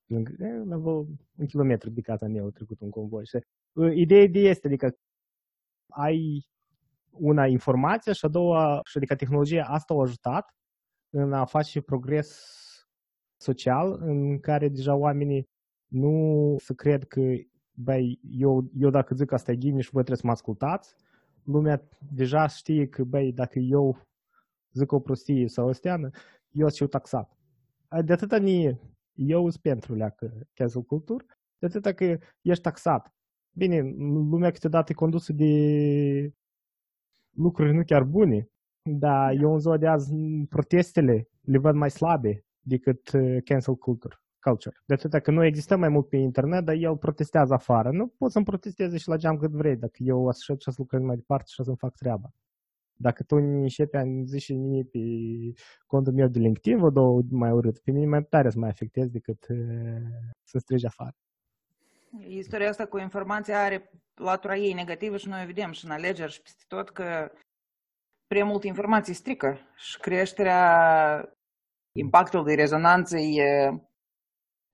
[0.06, 0.36] pe lângă
[0.66, 0.78] la
[1.38, 3.26] un kilometru de casa mea a trecut un convoi.
[3.26, 3.40] Și,
[3.74, 4.98] uh, ideea de este, adică
[5.88, 6.46] ai
[7.12, 10.56] una informație și a doua, și adică tehnologia asta a ajutat
[11.10, 12.42] în a face progres
[13.38, 15.50] social în care deja oamenii
[15.88, 17.22] nu să cred că
[17.78, 20.96] băi, eu, eu dacă zic asta e ghini și voi trebuie să mă ascultați,
[21.44, 24.02] lumea deja știe că, băi, dacă eu
[24.72, 26.10] zic o prostie sau o steană,
[26.52, 27.38] eu sunt taxat
[28.06, 28.80] de atâta nie,
[29.14, 31.26] eu sunt pentru leacă cancel culture,
[31.60, 33.14] de atâta că ești taxat.
[33.52, 33.82] Bine,
[34.30, 36.34] lumea câteodată e condusă de
[37.30, 38.50] lucruri nu chiar bune,
[38.82, 40.14] dar eu în ziua de azi
[40.50, 43.10] protestele le văd mai slabe decât
[43.44, 44.16] cancel culture.
[44.48, 44.76] Culture.
[44.86, 47.92] De atâta că nu există mai mult pe internet, dar el protestează afară.
[47.92, 51.02] Nu pot să-mi protesteze și la geam cât vrei, dacă eu aștept și să lucrez
[51.02, 52.30] mai departe și să-mi fac treaba.
[53.00, 55.00] Dacă tu începi a zice mie pe
[55.86, 57.80] contul meu de LinkedIn, vă dau mai urât.
[57.80, 59.46] Pe mine mai tare să mai afectez decât
[60.44, 61.16] să strigi afară.
[62.28, 66.42] Istoria asta cu informația are latura ei negativă și noi vedem și în alegeri și
[66.42, 67.32] peste tot că
[68.28, 71.34] prea mult informații strică și creșterea
[71.92, 73.42] impactului rezonanței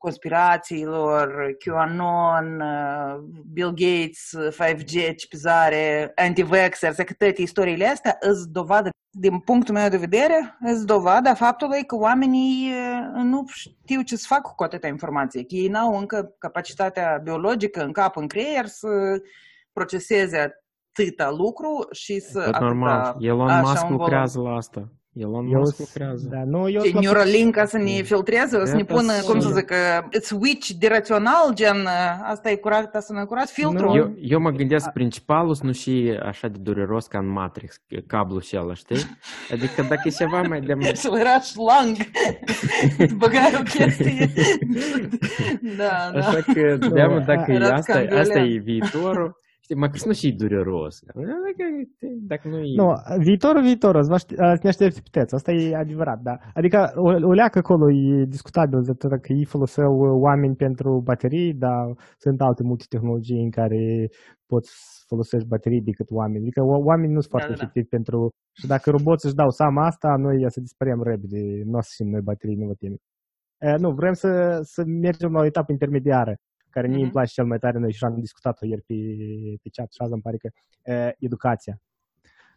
[0.04, 3.24] conspirațiilor, QAnon, uh,
[3.54, 9.97] Bill Gates, 5G, cipizare, anti-vaxxers, că toate istoriile astea îți dovadă, din punctul meu de
[9.97, 15.41] vedere, îți dovadă faptului că oamenii uh, nu știu ce să facă cu atâta informație,
[15.41, 18.88] că ei n-au încă capacitatea biologică în cap, în creier să
[19.74, 22.49] proceseze atâta lucru și să...
[22.51, 24.91] Tot normal, Elon Musk lucrează la asta.
[25.14, 26.28] Elon eu Musk lucrează.
[26.32, 29.49] Da, nu, eu Ce Neuralink ca să ne filtreze, o să ne pună, cum să
[29.49, 29.74] zic,
[30.22, 31.88] switch direcțional, gen,
[32.24, 33.95] asta e curat, asta nu e curat, filtru.
[33.95, 37.76] Eu, eu mă gândesc principalul nu și așa de dureros ca în Matrix,
[38.07, 38.97] cablul și ăla, știi?
[39.51, 40.74] Adică dacă e ceva mai de...
[40.93, 41.95] Să era șlang,
[43.18, 44.34] băgai o chestie.
[45.78, 46.20] da, da.
[46.20, 50.99] Așa că, deamă, dacă e asta, asta e viitorul, Știi, mai nu și dureros.
[52.22, 52.76] Dacă nu e...
[52.76, 53.99] Nu, viitorul, viitorul,
[54.38, 56.38] ne aștepți puteți, asta e adevărat, da.
[56.53, 62.41] Adică o, o leacă acolo e discutabil, că ei foloseau oameni pentru baterii, dar sunt
[62.41, 64.09] alte multe tehnologii în care
[64.45, 64.72] poți
[65.07, 66.43] folosești baterii decât oameni.
[66.43, 67.95] Adică oamenii nu sunt foarte da, efectivi da.
[67.97, 68.30] pentru...
[68.59, 72.22] Și dacă roboții își dau seama asta, noi să dispărem repede, nu o să noi
[72.22, 72.95] baterii, nu vă teme.
[73.78, 76.34] nu, vrem să, să mergem la o etapă intermediară
[76.74, 77.01] care mie mm-hmm.
[77.01, 78.93] îmi place cel mai tare, noi și am discutat-o ieri pe,
[79.61, 80.49] pe chat și azi îmi pare că
[80.91, 81.82] uh, educația.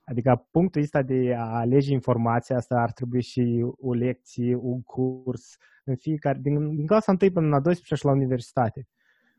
[0.05, 5.57] Adică punctul ăsta de a alege informația asta ar trebui și o lecție, un curs,
[5.85, 8.89] în fiecare, din, din clasa 1 până la 12 și la universitate.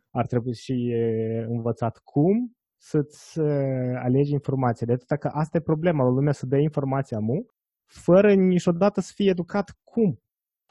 [0.10, 4.88] Ar trebui și uh, învățat cum să-ți uh, alegi informația.
[4.88, 7.46] De atât că asta e problema, la lumea să dea informația mu,
[7.86, 10.22] fără niciodată să fie educat cum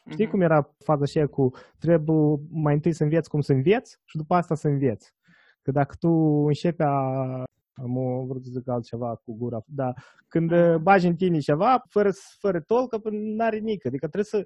[0.09, 4.17] Știi cum era faza aceea cu trebuie mai întâi să înveți cum să înveți și
[4.17, 5.15] după asta să înveți.
[5.63, 6.09] Că dacă tu
[6.47, 7.45] începi a
[7.79, 12.61] am vrut să zic altceva cu gura, dar când bagi în tine ceva, fără, fără
[12.61, 13.87] tolcă, n-are nici.
[13.87, 14.45] Adică trebuie să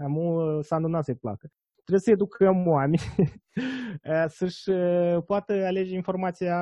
[0.00, 0.14] am
[0.62, 1.48] să nu să-i placă.
[1.74, 3.00] Trebuie să educăm oameni
[4.36, 4.70] să-și
[5.26, 6.56] poată alege informația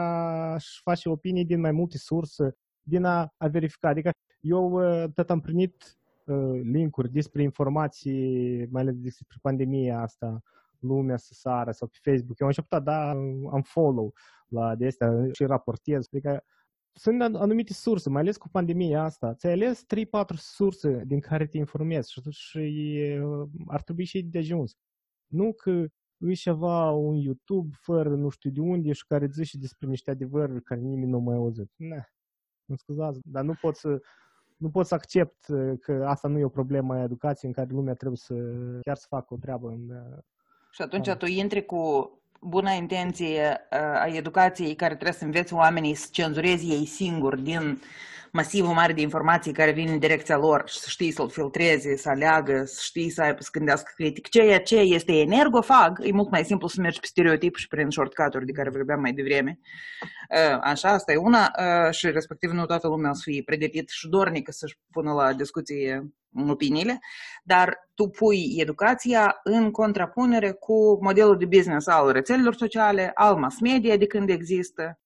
[0.58, 3.88] și face opinii din mai multe surse, din a, a verifica.
[3.88, 6.05] Adică eu uh, tot am primit uh,
[6.62, 10.42] linkuri despre informații, mai ales despre pandemia asta,
[10.78, 12.38] lumea să sară sau pe Facebook.
[12.38, 13.10] Eu am început a da,
[13.50, 14.14] am follow
[14.48, 16.06] la de astea și raportez.
[16.12, 16.44] Adică
[16.92, 19.34] sunt anumite surse, mai ales cu pandemia asta.
[19.34, 19.86] Ți-ai ales 3-4
[20.36, 23.00] surse din care te informezi și, și
[23.66, 24.76] ar trebui și de ajuns.
[25.26, 25.86] Nu că
[26.18, 30.62] îi ceva un YouTube fără nu știu de unde și care zice despre niște adevăruri
[30.62, 31.70] care nimeni nu mai auzit.
[31.76, 32.04] Ne,
[32.64, 34.00] nu scuzați, dar nu pot să
[34.56, 35.46] nu pot să accept
[35.80, 38.34] că asta nu e o problemă a educației în care lumea trebuie să
[38.82, 39.80] chiar să facă o treabă în
[40.70, 46.08] și atunci tu intri cu bună intenție a educației care trebuie să învețe oamenii să
[46.10, 47.80] cenzureze ei singuri din
[48.36, 52.08] masivul mare de informații care vin în direcția lor și să știi să-l filtreze, să
[52.08, 54.28] aleagă, să știi să, aibă, să gândească critic.
[54.28, 58.46] Ceea ce este energofag, e mult mai simplu să mergi pe stereotip și prin shortcut-uri
[58.46, 59.58] de care vorbeam mai devreme.
[60.60, 61.50] Așa, asta e una
[61.90, 66.10] și respectiv nu toată lumea o să fie pregătit și dornică să-și pună la discuție
[66.48, 66.98] opiniile,
[67.44, 73.60] dar tu pui educația în contrapunere cu modelul de business al rețelelor sociale, al mass
[73.60, 74.98] media de când există,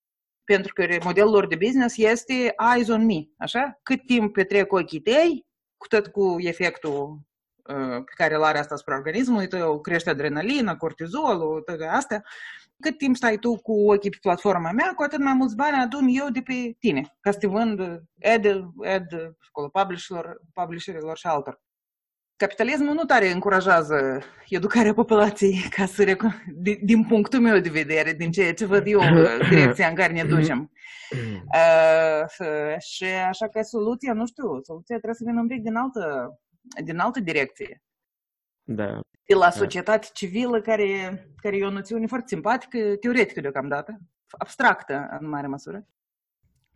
[0.55, 3.81] pentru că modelul lor de business este eyes on me, așa?
[3.83, 5.47] Cât timp petrec ochii tăi,
[5.77, 7.21] cu tot cu efectul
[7.65, 12.25] uh, pe care îl are asta spre organismul tău, crește adrenalina, cortizolul, toate astea,
[12.81, 16.07] cât timp stai tu cu ochii pe platforma mea, cu atât mai mulți bani adun
[16.09, 17.81] eu de pe tine, ca să te vând
[18.23, 18.47] ad,
[18.85, 19.07] ad
[19.73, 21.61] publisherilor, publisherilor și altor.
[22.41, 26.45] Capitalismul nu tare încurajează educarea populației, ca să rec-
[26.83, 29.01] din punctul meu de vedere, din ceea ce văd eu,
[29.51, 30.71] direcția în care ne ducem.
[31.11, 36.35] Uh, și așa că soluția, nu știu, soluția trebuie să vină un pic din altă,
[36.85, 37.83] din altă direcție.
[38.63, 39.01] Da.
[39.25, 40.87] De la societate civilă, care,
[41.43, 43.99] care e o noțiune foarte simpatică, teoretică deocamdată,
[44.39, 45.87] abstractă în mare măsură.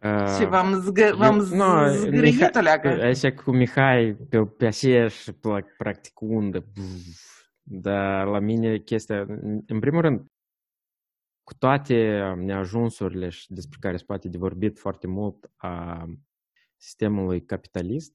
[0.04, 2.88] Uh, și v-am, zgă, v-am no, zgârâit leacă.
[2.88, 5.32] Așa cu Mihai, pe, pe aceeași
[5.78, 6.64] practic undă.
[7.62, 9.20] Dar la mine chestia,
[9.66, 10.26] în primul rând,
[11.42, 16.04] cu toate neajunsurile și despre care se poate de vorbit foarte mult a
[16.76, 18.14] sistemului capitalist,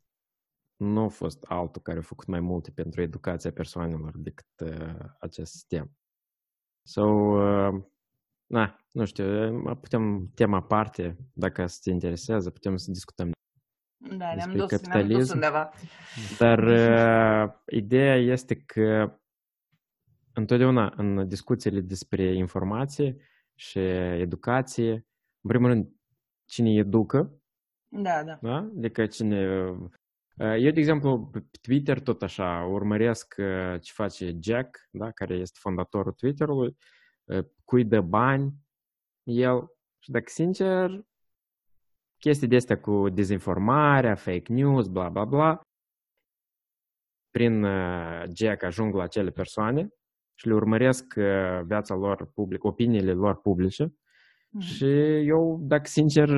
[0.76, 5.52] nu a fost altul care a făcut mai multe pentru educația persoanelor decât uh, acest
[5.52, 5.92] sistem.
[6.88, 7.84] So, uh,
[8.50, 13.32] na, nu știu, putem tema aparte, dacă se te interesează, putem să discutăm
[14.18, 15.08] da, ne-am dus, capitalism.
[15.08, 15.72] Ne-am dus undeva.
[16.38, 16.60] Dar
[17.48, 19.20] uh, ideea este că
[20.34, 23.18] întotdeauna în discuțiile despre informație
[23.56, 23.80] și
[24.20, 24.92] educație,
[25.42, 25.90] în primul rând,
[26.46, 27.42] cine educă,
[27.88, 28.40] da, da.
[28.42, 28.56] da?
[28.78, 29.40] Adică cine...
[30.38, 33.36] Eu, de exemplu, pe Twitter tot așa urmăresc
[33.82, 35.12] ce face Jack, da?
[35.12, 36.78] care este fondatorul Twitter-ului,
[37.64, 38.54] cui dă bani
[39.24, 39.72] el.
[40.00, 41.02] Și dacă sincer,
[42.18, 45.62] chestii de astea cu dezinformarea, fake news, bla bla bla,
[47.32, 47.66] prin
[48.36, 49.90] Jack ajung la acele persoane
[50.34, 51.14] și le urmăresc
[51.66, 54.60] viața lor publică, opiniile lor publice mm-hmm.
[54.60, 54.86] și
[55.28, 56.30] eu, dacă sincer,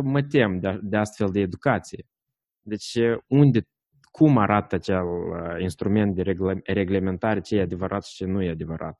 [0.00, 2.06] mă tem de, de astfel de educație.
[2.60, 3.62] Deci unde,
[4.10, 5.04] cum arată acel
[5.58, 6.22] instrument de
[6.64, 8.98] reglementare, ce e adevărat și ce nu e adevărat.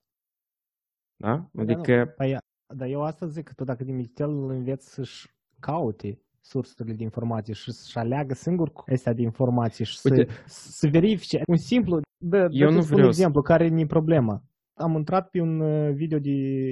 [1.25, 1.51] Da?
[1.57, 1.97] Adică...
[1.97, 2.37] Da, păi,
[2.75, 5.29] dar eu asta zic, că tu dacă Dimitel îl înveți să-și
[5.61, 10.71] caute sursele de informații și să-și aleagă singur cu astea de informații și Uite, să,
[10.71, 11.43] să verifice.
[11.47, 13.47] Un simplu, dă, eu dă nu vreau un exemplu să...
[13.47, 14.43] care e problema.
[14.75, 16.31] Am intrat pe un uh, video de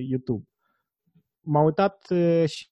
[0.09, 0.45] YouTube.
[1.41, 2.69] M-a uitat uh, și,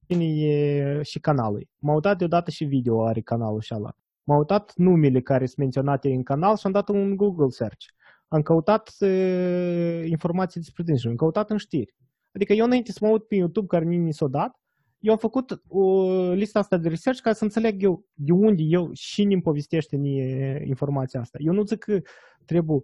[1.03, 1.68] și canalul.
[1.78, 3.93] M-a uitat deodată și video are canalul și ala.
[4.22, 7.85] M-a uitat numele care sunt menționate în canal și am dat un Google search
[8.33, 11.95] am căutat uh, informații despre dânsul, am căutat în știri.
[12.35, 14.61] Adică eu înainte să mă uit pe YouTube, care mie mi s-a dat,
[14.99, 18.91] eu am făcut o listă asta de research ca să înțeleg eu de unde eu
[18.93, 21.39] și îmi povestește mie informația asta.
[21.41, 22.01] Eu nu zic că
[22.45, 22.81] trebuie,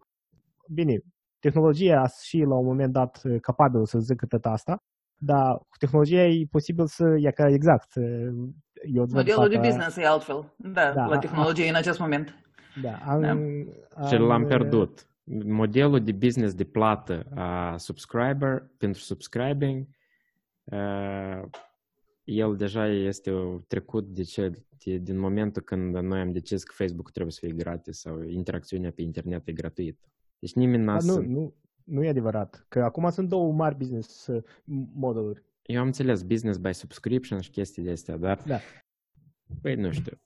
[0.69, 0.99] bine,
[1.39, 4.83] tehnologia și la un moment dat capabilă să zică tot asta,
[5.17, 7.93] dar cu tehnologia e posibil să ia ca exact.
[8.95, 12.35] Eu Modelul de business e altfel, da, da la tehnologie a, în acest moment.
[12.83, 13.31] Da, am, da.
[13.31, 15.07] Am, și l-am pierdut
[15.45, 19.87] modelul de business de plată a subscriber pentru subscribing,
[22.25, 23.33] el deja este
[23.67, 24.51] trecut de ce,
[24.85, 28.91] de, din momentul când noi am decis că Facebook trebuie să fie gratis sau interacțiunea
[28.91, 30.09] pe internet e gratuită.
[30.39, 31.55] Deci nimeni n-a nu, nu,
[31.85, 34.43] nu e adevărat, că acum sunt două mari business uh,
[34.95, 35.43] modeluri.
[35.63, 38.59] Eu am înțeles business by subscription și chestii de astea, dar da.
[39.63, 40.19] păi nu știu.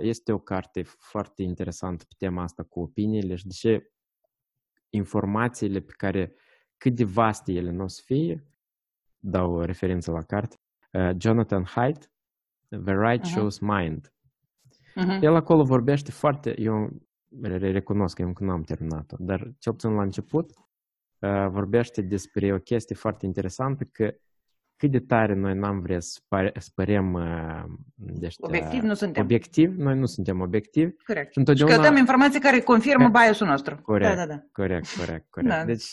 [0.00, 3.92] Este o carte foarte interesantă pe tema asta cu opiniile și de ce
[4.90, 6.34] informațiile pe care
[6.76, 8.46] cât de vaste ele nu o să fie,
[9.18, 10.56] dau referință la carte,
[10.92, 12.12] uh, Jonathan Haidt,
[12.68, 13.30] The Right uh-huh.
[13.30, 14.14] Shows Mind.
[14.94, 15.22] Mhm.
[15.22, 16.90] El acolo vorbește foarte, eu
[17.40, 20.50] re- recunosc că eu încă nu am terminat-o, dar cel puțin la început
[21.18, 24.14] uh, vorbește despre o chestie foarte interesantă că
[24.80, 27.64] cât de tare noi n-am vrea să pare- să părem uh,
[27.94, 29.22] de ăștia- Obiectiv nu suntem.
[29.22, 31.26] obiectiv, noi nu suntem obiectivi Corect.
[31.26, 31.74] și Și întotdeauna...
[31.74, 33.24] căutăm informații care confirmă Corect.
[33.24, 33.76] biasul nostru.
[33.82, 34.10] Corect.
[34.16, 34.42] Da, da, da.
[34.52, 35.52] Corect, corect, corect.
[35.54, 35.64] Da.
[35.64, 35.84] Deci,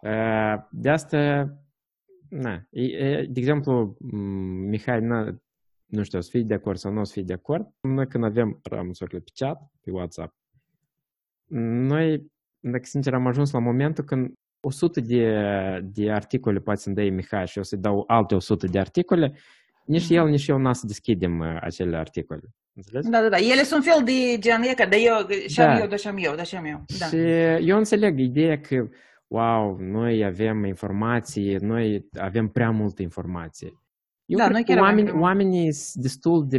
[0.00, 1.48] uh, de asta,
[2.28, 4.16] na, e- e, de exemplu, m,
[4.68, 5.38] Mihai, na,
[5.86, 8.06] nu știu, o să fii de acord sau nu o să fii de acord, noi
[8.08, 10.34] când avem ramusurile pe chat, pe WhatsApp,
[11.86, 14.32] noi, dacă sincer, am ajuns la momentul când
[14.66, 18.78] 100 de, de articole poate să-mi dai Mihai și eu să-i dau alte 100 de
[18.78, 19.32] articole,
[19.84, 22.40] nici el, nici eu n-a să deschidem uh, acele articole.
[22.74, 23.08] Înțelegi?
[23.08, 23.36] Da, da, da.
[23.36, 25.14] Ele sunt fel de gen, e că, da, eu,
[25.46, 25.80] și am Da.
[25.80, 26.84] eu, da, și am eu, da, și am eu.
[26.98, 27.06] Da.
[27.06, 27.16] Și
[27.68, 28.88] eu înțeleg ideea că,
[29.26, 33.68] wow, noi avem informații, noi avem prea multă informație.
[34.24, 35.26] Eu Da, cred noi că chiar avem oamenii, prea mult.
[35.26, 36.58] oamenii sunt destul de...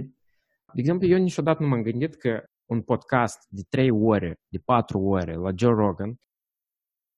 [0.74, 5.00] De exemplu, eu niciodată nu m-am gândit că un podcast de 3 ore, de 4
[5.00, 6.20] ore la Joe Rogan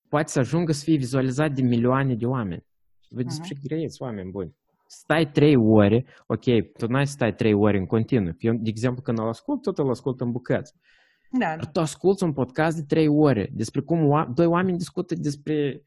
[0.10, 2.66] poate să ajungă să fie vizualizat de milioane de oameni.
[3.10, 3.28] Vă Mhm.
[3.28, 4.56] despre grăiți, oameni buni.
[4.88, 6.44] Stai 3 ore, ok,
[6.78, 8.34] tu n-ai să stai 3 ore în continuu.
[8.40, 10.74] Eu, de exemplu, când îl ascult, tot îl ascult în bucăți.
[11.32, 15.16] Da, Dar tu asculți un podcast de trei ore despre cum oa- doi oameni discută
[15.16, 15.82] despre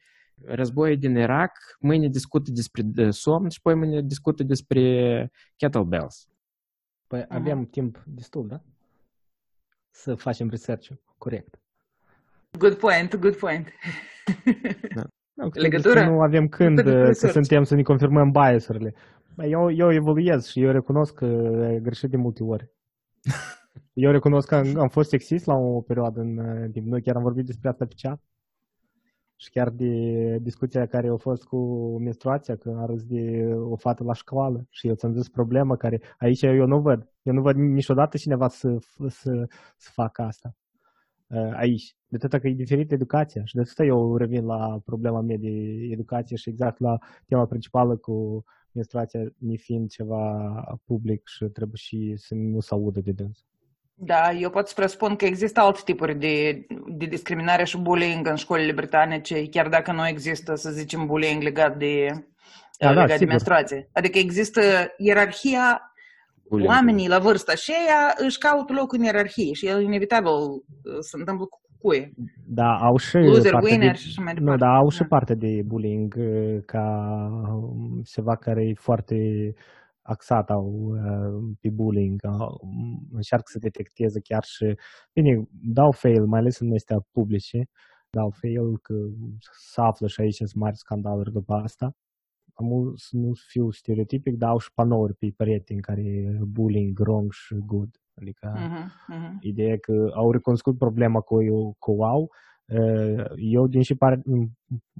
[0.45, 6.29] războiul din Irak, mâine discută despre uh, somn și poi mâine discută despre kettlebells.
[7.07, 8.61] Păi avem timp destul, da?
[9.91, 11.61] Să facem research corect.
[12.59, 13.69] Good point, good point.
[15.41, 16.05] Nu, că Legătură?
[16.05, 17.35] Nu avem când Legătură cu uh, că research.
[17.35, 18.95] suntem să ne confirmăm biasurile.
[19.35, 21.25] Bă, Eu, eu evoluez și eu recunosc că
[21.65, 22.71] ai greșit de multe ori.
[23.93, 26.87] Eu recunosc că am, am fost sexist la o perioadă în uh, timp.
[26.87, 28.21] Noi chiar am vorbit despre asta pe chat.
[29.37, 29.93] Și chiar de
[30.41, 31.57] discuția care a fost cu
[31.99, 36.01] menstruația, că a râs de o fată la școală și eu ți-am zis problema care
[36.19, 37.09] aici eu nu văd.
[37.23, 38.77] Eu nu văd niciodată cineva să,
[39.09, 39.47] să,
[39.77, 40.70] să facă asta uh,
[41.57, 41.95] aici.
[42.07, 45.49] De atâta că e diferită educația și de atâta eu revin la problema mea de
[45.91, 50.51] educație și exact la tema principală cu menstruația nefiind ceva
[50.85, 53.45] public și trebuie și să nu se audă de dâns.
[53.95, 58.35] Da, eu pot să presupun că există alte tipuri de, de discriminare și bullying în
[58.35, 62.07] școlile britanice, chiar dacă nu există, să zicem, bullying legat de,
[62.79, 63.29] Da, da, legat de sigur.
[63.29, 63.89] menstruație.
[63.93, 64.61] Adică există
[64.97, 65.90] ierarhia,
[66.51, 66.71] Bullying.
[66.71, 70.61] oamenii la vârsta și ea își caută loc în ierarhie și el inevitabil uh,
[71.01, 72.13] se întâmplă cu cuie.
[72.47, 74.65] Da, au și Loser, parte winner de, și așa mai nu, departe.
[74.65, 75.07] da, au și Da.
[75.07, 76.87] parte de bullying uh, ca
[77.55, 79.17] um, ceva care e foarte
[80.03, 84.75] axat au, uh, pe bullying, au, um, încearcă să detecteze chiar și,
[85.13, 87.59] bine, dau fail, mai ales în astea publice,
[88.11, 88.95] dau fail că
[89.73, 91.93] se află și aici sunt mari scandaluri după asta.
[92.61, 96.99] Am să nu fiu stereotipic, dar au și panouri pe perete în care e bullying
[96.99, 97.89] wrong și good.
[98.15, 99.39] Adică Mhm, mhm.
[99.41, 101.37] Ideea că au recunoscut problema cu,
[101.79, 102.31] cu au.
[102.67, 104.49] Uh, Eu, din și pare, în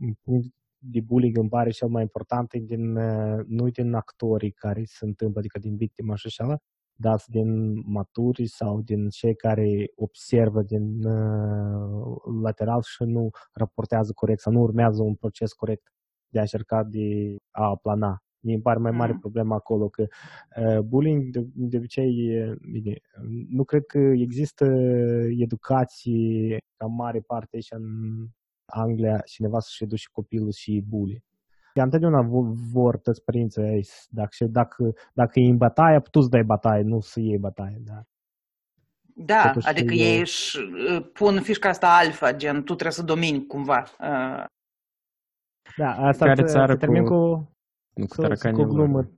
[0.01, 0.49] în punct
[0.79, 5.05] de bullying îmi pare cel mai important e din, uh, nu din actorii care se
[5.05, 6.59] întâmplă, adică din victima și așa,
[6.95, 14.41] dar din maturi sau din cei care observă din uh, lateral și nu raportează corect
[14.41, 15.93] sau nu urmează un proces corect
[16.31, 18.23] de a încerca de a plana.
[18.43, 19.21] Mi îmi pare mai mare Mhm.
[19.21, 20.07] problema acolo că
[20.57, 22.95] uh, bullying de, de obicei, uh, bine,
[23.49, 24.65] nu cred că există
[25.39, 27.85] educație ca mare parte aici în
[28.65, 31.25] Anglia cineva să-și educe copilul și bully.
[31.75, 36.19] Ea întotdeauna vo- vor toți părinții ei, dacă, și dacă, dacă e în bătaie, tu
[36.21, 37.81] îți dai bătaie, nu să iei bătaie.
[37.85, 38.03] Da.
[39.15, 43.03] Da, Totuși, adică eu- ei își uh, pun fișca asta alfa, gen tu trebuie să
[43.03, 43.85] domini cumva.
[44.01, 44.45] Uh,
[45.81, 47.55] Da, asta Care să, țară să termin cu- cu,
[47.95, 48.69] Nu cu să, să, cu o taracanilor.
[48.69, 49.11] glumă.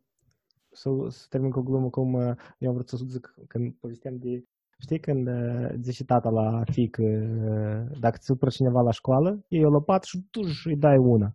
[0.70, 4.16] Să, să termin cu o glumă cum uh, eu am vrut să zic când povesteam
[4.18, 4.44] de
[4.78, 9.64] Știi când uh, zice tata la fic, uh, dacă ți supără cineva la școală, iei
[9.64, 11.34] o lopată și tu și îi dai una.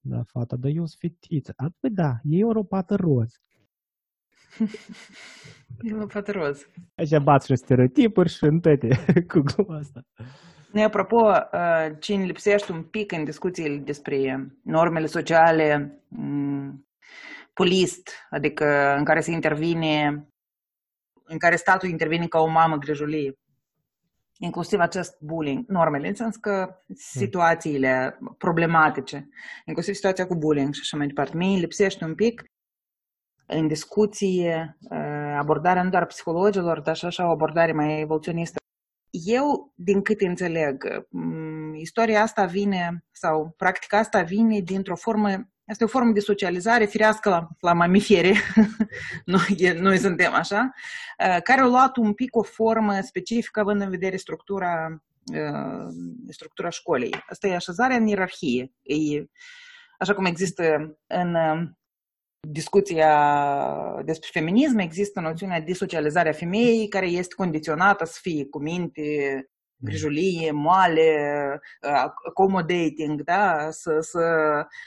[0.00, 1.52] Da, fata, dar eu sunt fetiță.
[1.56, 3.32] A, păi da, e o lopată roz.
[5.88, 6.66] e la fată roz.
[6.94, 8.88] Așa bați și stereotipuri și în toate
[9.30, 10.00] cu gluma asta.
[10.78, 16.88] Ne, apropo, uh, ce îmi lipsește un pic în discuțiile despre normele sociale mm,
[17.52, 20.26] polist, adică în care se intervine,
[21.24, 23.32] în care statul intervine ca o mamă grijulie.
[24.38, 29.28] Inclusiv acest bullying, normele, în sens că situațiile problematice,
[29.64, 31.36] inclusiv situația cu bullying și așa mai departe.
[31.36, 32.42] Mie îmi lipsește un pic
[33.46, 38.57] în discuție uh, abordarea nu doar psihologilor, dar și așa o abordare mai evoluționistă
[39.10, 45.84] eu, din câte înțeleg, m, istoria asta vine, sau practica asta vine dintr-o formă Este
[45.84, 48.34] o formă de socializare firească la, la mamifere,
[49.24, 50.72] noi, noi suntem așa,
[51.42, 55.02] care au luat un pic o formă specifică având în vedere structura,
[56.28, 57.24] structura școlii.
[57.28, 58.72] Asta e așezarea în ierarhie.
[58.82, 59.24] E,
[59.98, 61.36] așa cum există în
[62.40, 68.58] discuția despre feminism, există noțiunea de socializare a femeii care este condiționată să fie cu
[68.58, 69.02] minte,
[69.76, 71.60] grijulie, moale,
[72.24, 73.68] accommodating, da?
[73.70, 74.20] să, să,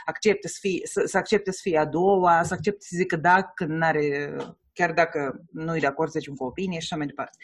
[0.05, 3.43] accepte să, fie, să, să accepte să fie a doua, să accepte să zică da
[3.43, 4.35] când n-are,
[4.73, 7.37] chiar dacă nu e de acord, să zicem, cu opinie și așa mai departe.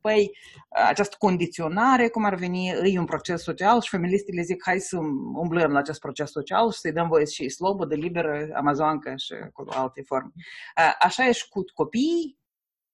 [0.00, 0.30] Păi,
[0.68, 4.96] această condiționare, cum ar veni, e un proces social și feministele zic, hai să
[5.34, 9.64] umblăm la acest proces social și să-i dăm voie și slobodă, liberă, amazoncă și cu
[9.68, 10.30] alte forme.
[10.98, 12.38] Așa e și cu copiii,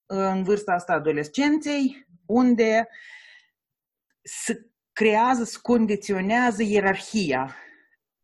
[0.06, 2.88] în vârsta asta adolescenței, unde
[4.22, 7.56] se creează, se condiționează ierarhia.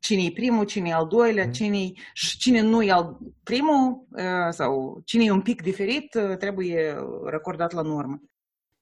[0.05, 4.07] Cine e primul, cine e al doilea, cine, și cine nu e al primul
[4.51, 8.21] sau cine e un pic diferit, trebuie recordat la normă.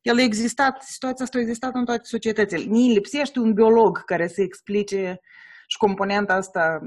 [0.01, 2.63] El a existat, situația asta a existat în toate societățile.
[2.65, 5.21] Ni lipsește un biolog care să explice
[5.67, 6.81] și componenta asta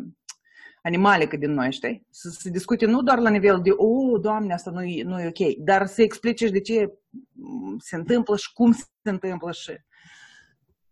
[0.81, 2.05] animalică din noi, știi?
[2.09, 5.21] Să se discute nu doar la nivel de, o, oh, doamne, asta nu e, nu
[5.21, 6.93] e ok, dar să explice și de ce
[7.79, 9.71] se întâmplă și cum se întâmplă și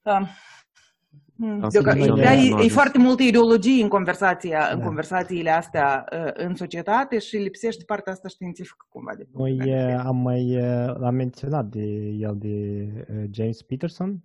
[0.01, 0.27] da.
[2.59, 4.75] E, e foarte multă ideologie în, conversația, da.
[4.75, 9.11] în conversațiile astea în societate și lipsește partea asta științifică cumva.
[9.17, 9.73] De Noi
[10.05, 10.57] am mai
[11.03, 11.85] am menționat de
[12.19, 12.87] el de
[13.31, 14.23] James Peterson.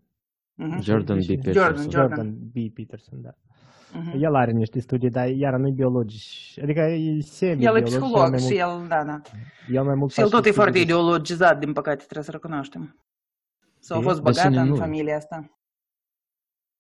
[0.63, 0.81] Uh-huh.
[0.81, 1.27] Jordan B.
[1.27, 1.53] Peterson.
[1.53, 2.73] Jordan, Jordan B.
[2.75, 3.31] Peterson, da.
[3.31, 4.21] Uh-huh.
[4.21, 6.63] El are niște studii, dar iar nu e biologic.
[6.63, 9.21] Adică e semi El e psiholog și el, da, da.
[9.73, 12.97] El mai mult și el tot e foarte ideologizat, din păcate, trebuie să recunoaștem.
[13.79, 15.58] Sau a fost băgat în familia asta.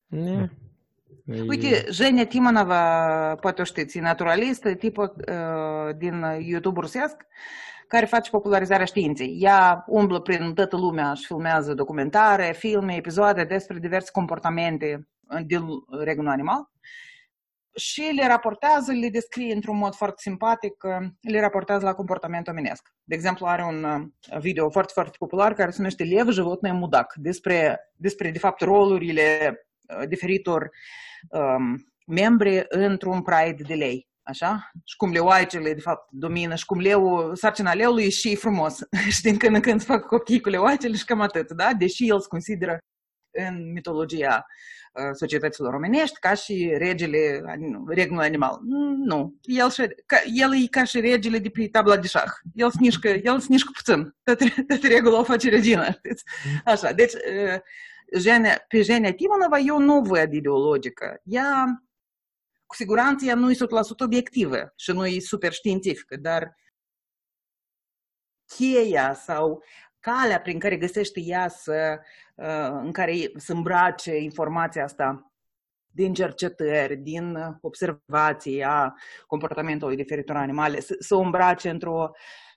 [0.08, 0.50] Ne.
[1.48, 7.16] Uite, Jenia Timonova, poate o știți, naturalistă, tipă uh, din YouTube rusesc,
[7.88, 9.38] care face popularizarea științei.
[9.40, 15.08] Ea umblă prin toată lumea și filmează documentare, filme, episoade despre diverse comportamente
[15.46, 15.66] din
[16.04, 16.72] regnul animal
[17.76, 20.84] și le raportează, le descrie într-un mod foarte simpatic,
[21.22, 22.94] le raportează la comportamentul omenesc.
[23.04, 27.80] De exemplu, are un video foarte, foarte popular care se numește Lev, животное mudac, despre,
[27.96, 29.58] despre, de fapt, rolurile
[30.09, 30.71] diferitor
[31.29, 34.09] um, membri într-un pride de lei.
[34.23, 34.71] Așa?
[34.85, 38.79] Și cum leoaicele, de fapt, domină și cum leu, sarcina leului e și frumos.
[39.15, 41.73] și din când în când se fac copii cu leoaicele și cam atât, da?
[41.79, 42.79] Deși el se consideră
[43.31, 44.47] în mitologia
[45.13, 47.43] societăților românești ca și regele,
[47.87, 48.59] regnul animal.
[49.05, 49.35] Nu.
[49.43, 52.33] El, și, ca, el e ca și regele de pe tabla de șah.
[52.55, 54.15] El snișcă, el snișcă puțin.
[54.69, 56.25] Tot regulă o face regina, știți?
[56.65, 57.13] Așa, deci
[58.17, 61.21] Jenia, pe Jenia Timonova eu nu văd ideologică.
[61.25, 61.83] Ea,
[62.67, 63.57] cu siguranță, ea nu e 100%
[64.05, 66.57] obiectivă și nu e super științifică, dar
[68.57, 69.63] cheia sau
[70.01, 72.01] calea prin care găsește ea să,
[72.71, 75.33] în care să îmbrace informația asta
[75.91, 78.95] din cercetări, din observații a
[79.27, 82.11] comportamentului diferitor animale, să, să o îmbrace într-o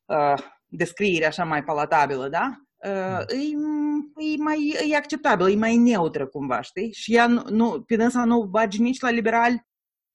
[0.06, 0.34] uh,
[0.66, 2.62] descriere așa mai palatabilă, da?
[2.86, 6.92] Uh, e, e, mai e acceptabil, e mai neutră cumva, știi?
[6.92, 9.66] Și ea nu, nu, pe dânsa nu bagi nici la liberali,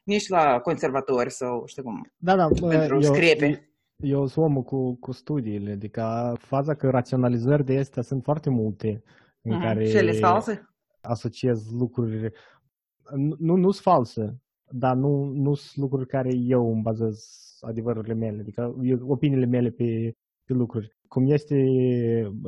[0.03, 3.71] nici la conservatori sau știu cum, da, da, pentru eu, screpe.
[3.97, 9.03] Eu sunt omul cu, cu studiile, adică faza că raționalizări de astea sunt foarte multe
[9.43, 9.61] în Mhm.
[9.63, 10.69] care Și ele false?
[11.01, 12.33] asociez lucruri,
[13.39, 14.41] nu, nu sunt false,
[14.71, 17.29] dar nu, nu sunt lucruri care eu îmi bazez
[17.61, 20.13] adevărurile mele, adică eu, opiniile mele pe,
[20.45, 20.97] pe lucruri.
[21.09, 21.57] Cum este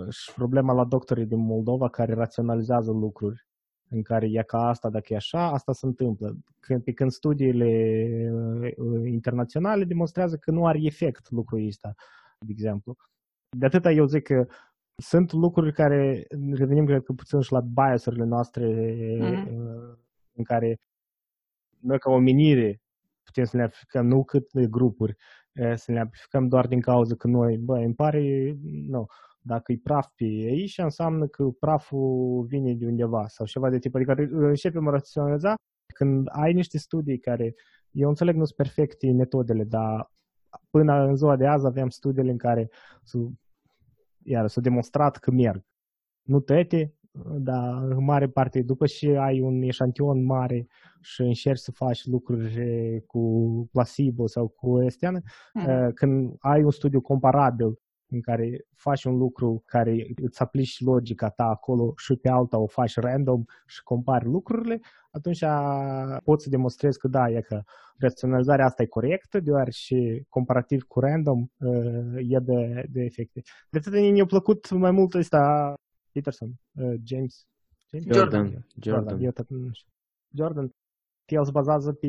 [0.08, 3.46] și problema la doctorii din Moldova care raționalizează lucruri
[3.90, 6.36] în care e ca asta, dacă e așa, asta se întâmplă.
[6.60, 7.66] Când, pe când studiile
[8.76, 11.94] uh, internaționale demonstrează că nu are efect lucrul ăsta,
[12.38, 12.96] de exemplu.
[13.56, 14.46] De atâta eu zic că
[15.02, 18.66] sunt lucruri care, revenim cred că puțin și la biasurile noastre,
[19.20, 19.56] Mhm.
[19.56, 19.96] uh,
[20.32, 20.76] în care
[21.80, 22.80] noi ca omenire
[23.22, 25.16] putem să ne amplificăm, nu cât de grupuri, uh,
[25.74, 29.06] să ne amplificăm doar din cauza că noi, bă, îmi pare, nu,
[29.40, 33.94] dacă e praf pe aici, înseamnă că praful vine de undeva sau ceva de tip.
[33.94, 35.54] Adică începem a raționaliza
[35.94, 37.54] când ai niște studii care,
[37.90, 40.12] eu înțeleg nu sunt perfecte metodele, dar
[40.70, 42.70] până în ziua de azi avem studiile în care
[43.02, 43.32] s-au,
[44.22, 45.62] iar s-a demonstrat că merg.
[46.22, 46.94] Nu toate,
[47.38, 50.66] dar în mare parte, după ce ai un eșantion mare
[51.00, 53.22] și încerci să faci lucruri cu
[53.72, 55.20] placebo sau cu esteană,
[55.54, 55.92] Mhm.
[55.94, 57.78] când ai un studiu comparabil
[58.10, 62.66] în care faci un lucru care îți aplici logica ta acolo și pe alta o
[62.66, 64.80] faci random și compari lucrurile,
[65.10, 65.44] atunci
[66.24, 67.62] poți să demonstrezi că da, e că
[67.98, 71.46] raționalizarea asta e corectă, deoarece comparativ cu random
[72.16, 73.42] e de, de efecte.
[73.70, 75.74] De atât mi-a plăcut mai mult ăsta
[76.18, 76.50] Peterson,
[77.04, 77.46] James,
[77.90, 78.16] James?
[78.16, 78.64] Jordan.
[78.80, 79.18] Jordan.
[79.18, 79.18] Jordan.
[79.20, 79.72] Jordan.
[80.34, 80.74] Jordan.
[81.26, 82.08] El se bazează pe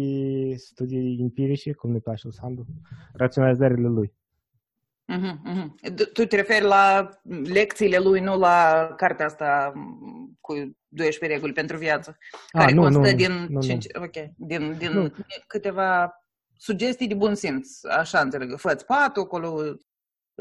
[0.55, 2.65] studii empirice, cum ne place Sandu,
[3.13, 4.13] raționalizările lui.
[5.13, 6.11] Uh-huh, uh-huh.
[6.13, 7.09] Tu te referi la
[7.43, 9.73] lecțiile lui, nu la cartea asta
[10.39, 10.53] cu
[10.87, 12.17] 12 reguli pentru viață,
[12.51, 14.03] A, care nu, constă nu, din, nu, 5, nu.
[14.03, 15.13] Okay, din, din nu.
[15.47, 16.23] câteva
[16.57, 18.57] sugestii de bun simț, așa înțeleg.
[18.57, 19.75] Fă-ți patul acolo,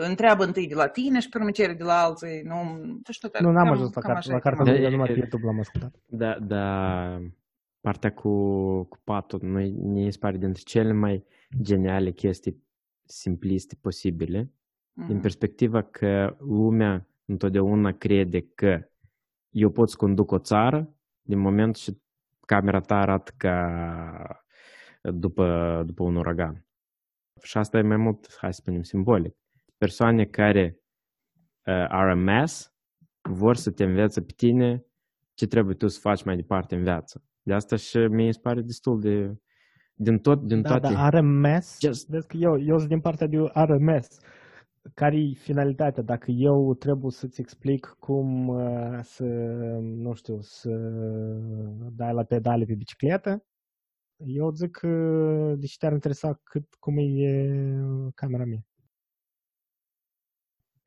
[0.01, 2.43] întreabă întâi de la tine și pe urmă cere de la alții.
[2.45, 5.59] Nu, tu știu, nu n-am ajuns la, carte, la cartea lui, numai pe YouTube l-am
[5.59, 5.95] ascultat.
[6.07, 7.19] Da, da,
[7.81, 8.31] partea cu,
[8.85, 11.25] cu patul noi, ne pare dintre cele mai
[11.63, 12.67] geniale chestii
[13.05, 15.07] simpliste posibile, mm-hmm.
[15.07, 18.89] din perspectiva că lumea întotdeauna crede că
[19.51, 22.01] eu pot să conduc o țară din moment și
[22.47, 24.47] camera ta arată ca
[25.03, 26.67] după, după un uragan.
[27.43, 29.37] Și asta e mai mult, hai să spunem, simbolic.
[29.79, 30.79] Persoane care
[31.67, 32.73] uh, are a mess
[33.29, 34.87] vor să te învețe pe tine
[35.35, 37.25] ce trebuie tu să faci mai departe în viață.
[37.43, 39.37] De asta și mi se pare destul de...
[39.95, 40.95] Din, tot, din da, toate...
[40.95, 42.09] Da, RMS, Just...
[42.33, 44.21] eu, eu sunt din partea de RMS.
[44.95, 46.03] Care-i finalitatea?
[46.03, 49.25] Dacă eu trebuie să-ți explic cum uh, să,
[49.81, 50.71] nu știu, să
[51.93, 53.45] dai la pedale pe bicicletă,
[54.17, 54.89] eu zic că,
[55.59, 57.51] deși te-ar interesa cât, cum e
[58.15, 58.68] camera mea.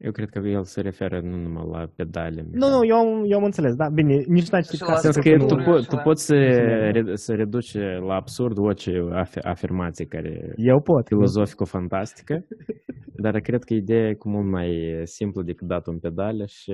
[0.03, 2.45] Eu cred că el se referă nu numai la pedale.
[2.51, 5.61] Nu, nu, eu, eu am înțeles, da, bine, nici n-ai citit ca să că tu,
[5.61, 6.35] po- tu poți să,
[7.13, 7.73] să reduci
[8.07, 9.03] la absurd orice
[9.41, 12.47] afirmație care eu pot, filozofico-fantastică,
[13.15, 16.73] dar cred că ideea e cu mult mai simplă decât dat un pedale și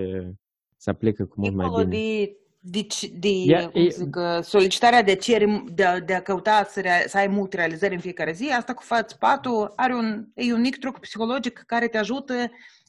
[0.78, 2.32] se aplică cu mult mai bine.
[2.60, 2.88] De,
[3.20, 7.28] de, yeah, cum zic, solicitarea de, cere, de, de a căuta să, rea, să ai
[7.28, 11.00] multe realizări în fiecare zi, asta cu fați patul are un, e un mic truc
[11.00, 12.34] psihologic care te ajută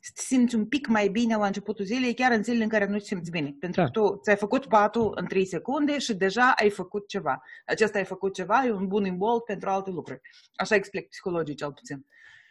[0.02, 2.86] să te simți un pic mai bine la începutul zilei, chiar în zilele în care
[2.86, 3.56] nu te simți bine.
[3.60, 3.86] Pentru da.
[3.86, 7.42] că tu ți-ai făcut patul în 3 secunde și deja ai făcut ceva.
[7.66, 10.20] Acesta ai făcut ceva, e un bun imbol pentru alte lucruri.
[10.54, 12.06] Așa explic psihologii cel puțin.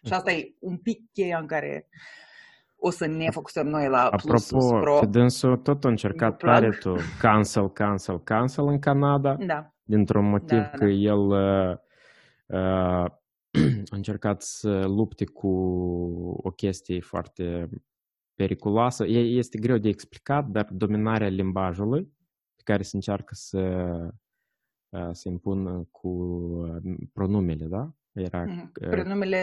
[0.05, 1.87] Și asta e un pic cheia în care
[2.79, 4.99] o să ne focusăm noi la Apropo, plus pro.
[4.99, 9.35] pe dânsul tot a încercat tare tu cancel, cancel, cancel în Canada.
[9.39, 9.73] Da.
[9.83, 10.91] Dintr-un motiv Da, că da.
[10.91, 11.77] el uh,
[12.45, 13.05] uh,
[13.91, 15.47] a încercat să lupte cu
[16.43, 17.69] o chestie foarte
[18.33, 19.05] periculoasă.
[19.05, 22.03] E, este greu de explicat, dar dominarea limbajului
[22.55, 23.59] pe care se încearcă să
[24.89, 27.91] uh, se impună cu uh, pronumele, da?
[28.11, 28.71] Era Mhm.
[28.81, 29.37] uh, Prenumele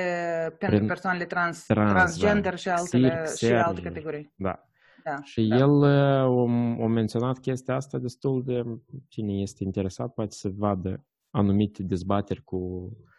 [0.59, 2.57] pentru pren- persoanele trans, trans, transgender da.
[2.57, 4.33] și, altele, Xir, și alte xer, categorii.
[4.37, 4.69] Da.
[5.05, 5.57] Da, Și da.
[5.57, 8.65] el uh, a menționat chestia asta destul de,
[9.09, 13.13] cine este interesat poate să vadă anumite dezbateri cu uh,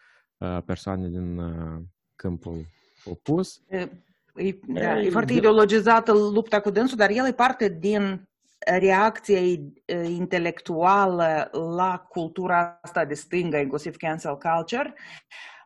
[0.66, 1.82] persoane din uh,
[2.16, 2.66] câmpul
[3.06, 3.62] opus.
[3.68, 3.78] E,
[4.36, 8.28] e, da, Ei, e foarte de- ideologizată lupta cu dânsul, dar el e parte din
[8.66, 9.60] reacția e,
[10.04, 14.94] intelectuală la cultura asta de stânga, inclusiv cancel culture,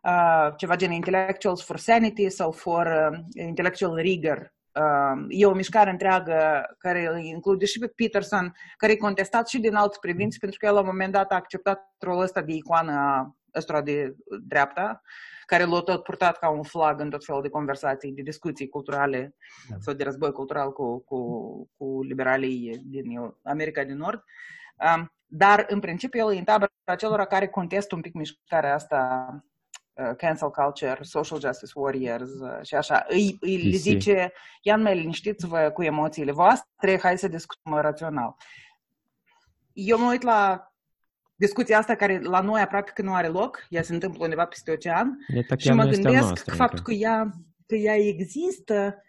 [0.03, 4.53] uh, ceva gen intellectuals for sanity sau for uh, intellectual rigor.
[4.73, 9.59] Uh, e o mișcare întreagă care îi include și pe Peterson, care e contestat și
[9.59, 12.53] din alte privinți, pentru că el la un moment dat a acceptat rolul ăsta de
[12.53, 14.15] icoană a ăstora de
[14.47, 15.01] dreapta,
[15.45, 19.35] care l-a tot purtat ca un flag în tot felul de conversații, de discuții culturale
[19.69, 19.75] Da.
[19.79, 21.19] sau de război cultural cu, cu,
[21.77, 24.23] cu liberalii din America de Nord.
[24.95, 29.29] Um, dar, în principiu, el e în tabăra acelora care contestă un pic mișcarea asta
[29.93, 33.05] uh, cancel culture, social justice warriors uh, și așa.
[33.07, 33.75] Îi, îi le PC.
[33.75, 38.35] zice, ia mai liniștiți-vă cu emoțiile voastre, hai să discutăm rațional.
[39.73, 40.68] Eu mă uit la
[41.39, 44.71] discuția asta care la noi aproape că nu are loc, ea se întâmplă undeva peste
[44.71, 46.91] ocean, E tak și ea mă nu este a gândesc noastră că faptul încă.
[46.91, 47.29] că ea,
[47.67, 49.03] că ea există,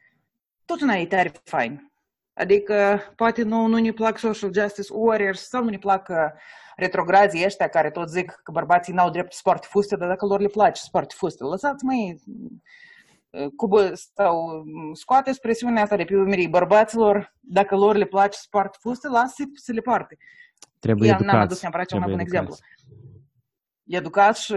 [0.65, 1.93] tot una e tare fain.
[2.33, 6.17] Adică poate nu, nu ne plac social justice warriors sau nu ne plac uh,
[6.77, 10.49] retrograzii ăștia care tot zic că bărbații n-au drept sport fuste, dar dacă lor le
[10.49, 12.21] place sport fuste, lăsați mai
[13.57, 18.77] cubă sau mm, scoateți presiunea asta de pe umerii bărbaților, dacă lor le place sport
[18.77, 20.17] fuste, lasă să le poarte.
[20.79, 21.45] Trebuie Eu n-am educați.
[21.45, 22.65] adus neapărat cel mai bun trebuie exemplu.
[22.65, 22.79] educați.
[23.87, 24.55] educat și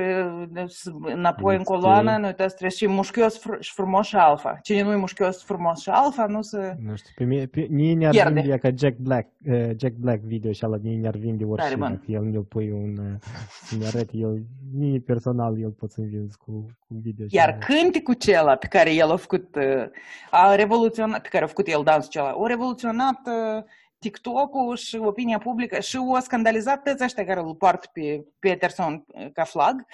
[0.49, 0.75] deci,
[1.13, 4.59] înapoi în coloană, noi trebuie să treci și mușchios fr- și frumos și alfa.
[4.61, 6.75] Cine nu e mușchios, frumos și alfa, nu se...
[6.79, 8.39] Nu știu, pe mine, pe, mie ne-ar Pierde.
[8.41, 11.75] vinde ca Jack Black, uh, Jack Black video și ala mie ne-ar vinde orice, Tare
[11.79, 11.89] bun.
[11.89, 13.19] dacă el ne pui un, uh,
[13.63, 14.41] să-mi arăt, el,
[14.73, 17.27] mie personal, el pot să-mi vinzi cu, cu un video.
[17.27, 17.57] și Iar ala.
[17.57, 19.85] cânticul cela pe care el a făcut, uh,
[20.31, 23.19] a revoluționat, pe care a făcut el dansul cela, a revoluționat
[23.57, 23.63] uh,
[24.03, 29.31] TikTok-ul și opinia publică și a scandalizat toți ăștia care îl poartă pe Peterson uh,
[29.33, 29.85] ca flag,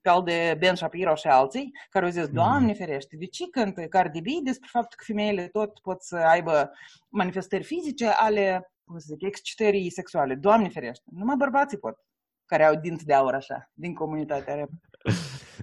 [0.00, 3.82] pe al de Ben Shapiro și alții, care au zis, Doamne ferește, de ce cântă
[3.82, 6.70] Cardi B despre faptul că femeile tot pot să aibă
[7.08, 10.34] manifestări fizice ale, cum să zic, excitării sexuale.
[10.34, 11.96] Doamne ferește, numai bărbații pot,
[12.44, 14.68] care au dinți de aur așa, din comunitatea rap.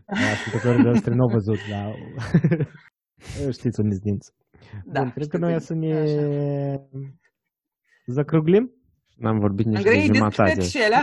[0.06, 1.94] Da, ascultătorii noștri nu au văzut, dar
[3.58, 4.32] știți unde dinți.
[4.86, 6.22] Da, Bun, cred că știu noi că- să ne așa.
[8.12, 8.74] Zacruglim.
[9.18, 10.54] N-am vorbit nici Am de grăit despre jumătate.
[10.54, 10.96] toate cele.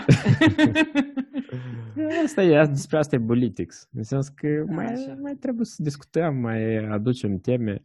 [2.25, 3.89] Asta e, despre asta e politics.
[3.93, 5.15] În sens că mai, Așa.
[5.21, 7.85] mai trebuie să discutăm, mai aducem teme.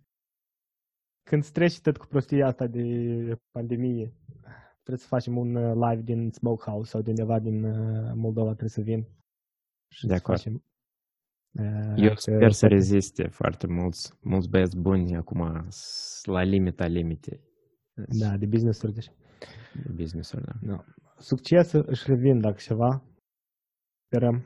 [1.29, 2.81] Când se trece tot cu prostia asta de
[3.51, 4.13] pandemie,
[4.83, 8.69] trebuie să facem un uh, live din Smokehouse sau de undeva din uh, Moldova trebuie
[8.69, 9.07] să vin.
[9.93, 10.37] Și De să acord.
[10.37, 10.63] facem,
[11.59, 16.43] uh, Eu că sper să poate- reziste foarte mulți, mulți băieți buni acum s- la
[16.43, 17.49] limita limitei.
[17.93, 18.93] Da, de business-uri.
[18.93, 19.11] Deci.
[19.95, 20.53] Business-uri, da.
[20.61, 20.85] Da.
[21.17, 23.03] Succes își revin dacă ceva.
[24.05, 24.45] Sperăm.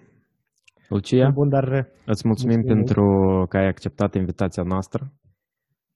[0.89, 3.03] Lucia, Bun, dar uh, îți mulțumim mulțumim pentru
[3.49, 5.13] că ai acceptat invitația noastră.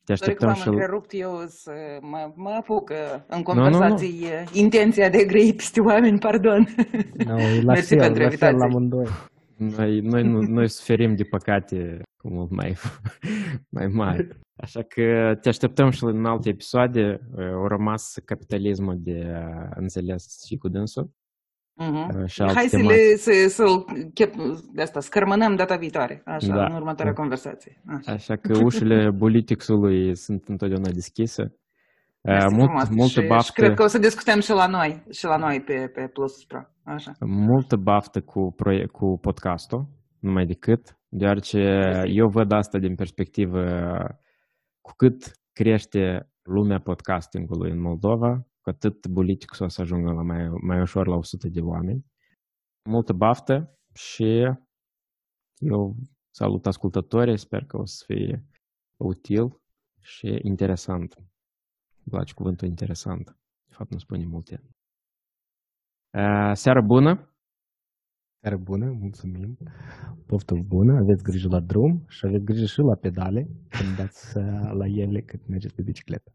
[0.05, 0.67] Te Doar că așteptăm m-am și...
[0.67, 1.71] întrerupt eu să
[2.01, 2.97] mă, mă apuc uh,
[3.27, 6.67] în nu, conversații uh, intenția de a grei peste oameni, pardon.
[7.26, 8.65] no, e la Mersi fel, pentru la fel la invitație.
[8.65, 9.07] amândoi.
[9.60, 12.76] Noi, noi, nu, noi suferim de păcate cu mult mai,
[13.77, 14.27] mai mari.
[14.56, 17.19] Așa că te așteptăm și în alte episoade.
[17.53, 21.11] Au rămas capitalismul de uh, înțeles și cu dânsul.
[21.81, 22.26] Mhm.
[22.26, 22.99] Și alte Hai să tematici.
[22.99, 23.64] le să, să,
[24.73, 26.65] de asta, scărmănăm data viitoare, așa, Da.
[26.65, 27.19] în următoarea Da.
[27.22, 27.81] conversație.
[27.88, 28.11] Așa.
[28.11, 31.53] Așa că ușile politicului sunt întotdeauna deschise.
[32.21, 32.89] Uh, Mersi Mult, frumos.
[32.89, 35.61] multă și, și baftă, cred că o să discutăm și la noi, și la noi
[35.61, 36.61] pe, pe Plus Pro.
[36.83, 37.11] Așa.
[37.19, 39.87] multă baftă cu, proie- cu podcastul,
[40.19, 41.59] numai decât, deoarece
[42.07, 43.63] eu văd asta din perspectivă
[44.81, 50.49] cu cât crește lumea podcastingului în Moldova, cu atât politicul o să ajungă la mai,
[50.61, 52.05] mai ușor la 100 de oameni.
[52.89, 54.47] Multă baftă și
[55.57, 55.95] eu
[56.29, 58.45] salut ascultătorii, sper că o să fie
[58.97, 59.61] util
[60.01, 61.15] și interesant.
[62.10, 63.26] Îmi place cuvântul interesant.
[63.68, 64.61] De fapt, nu spune multe.
[66.18, 67.34] Uh, Seară bună!
[68.41, 69.57] Seară bună, mulțumim.
[70.26, 74.72] Poftă bună, aveți grijă la drum și aveți grijă și la pedale când dați uh,
[74.73, 76.31] la ele cât mergeți pe bicicletă.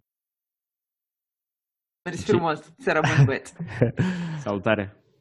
[2.05, 2.75] Mersi frumos.
[2.79, 3.55] Seara bună, băieți.
[4.45, 5.04] Salutare!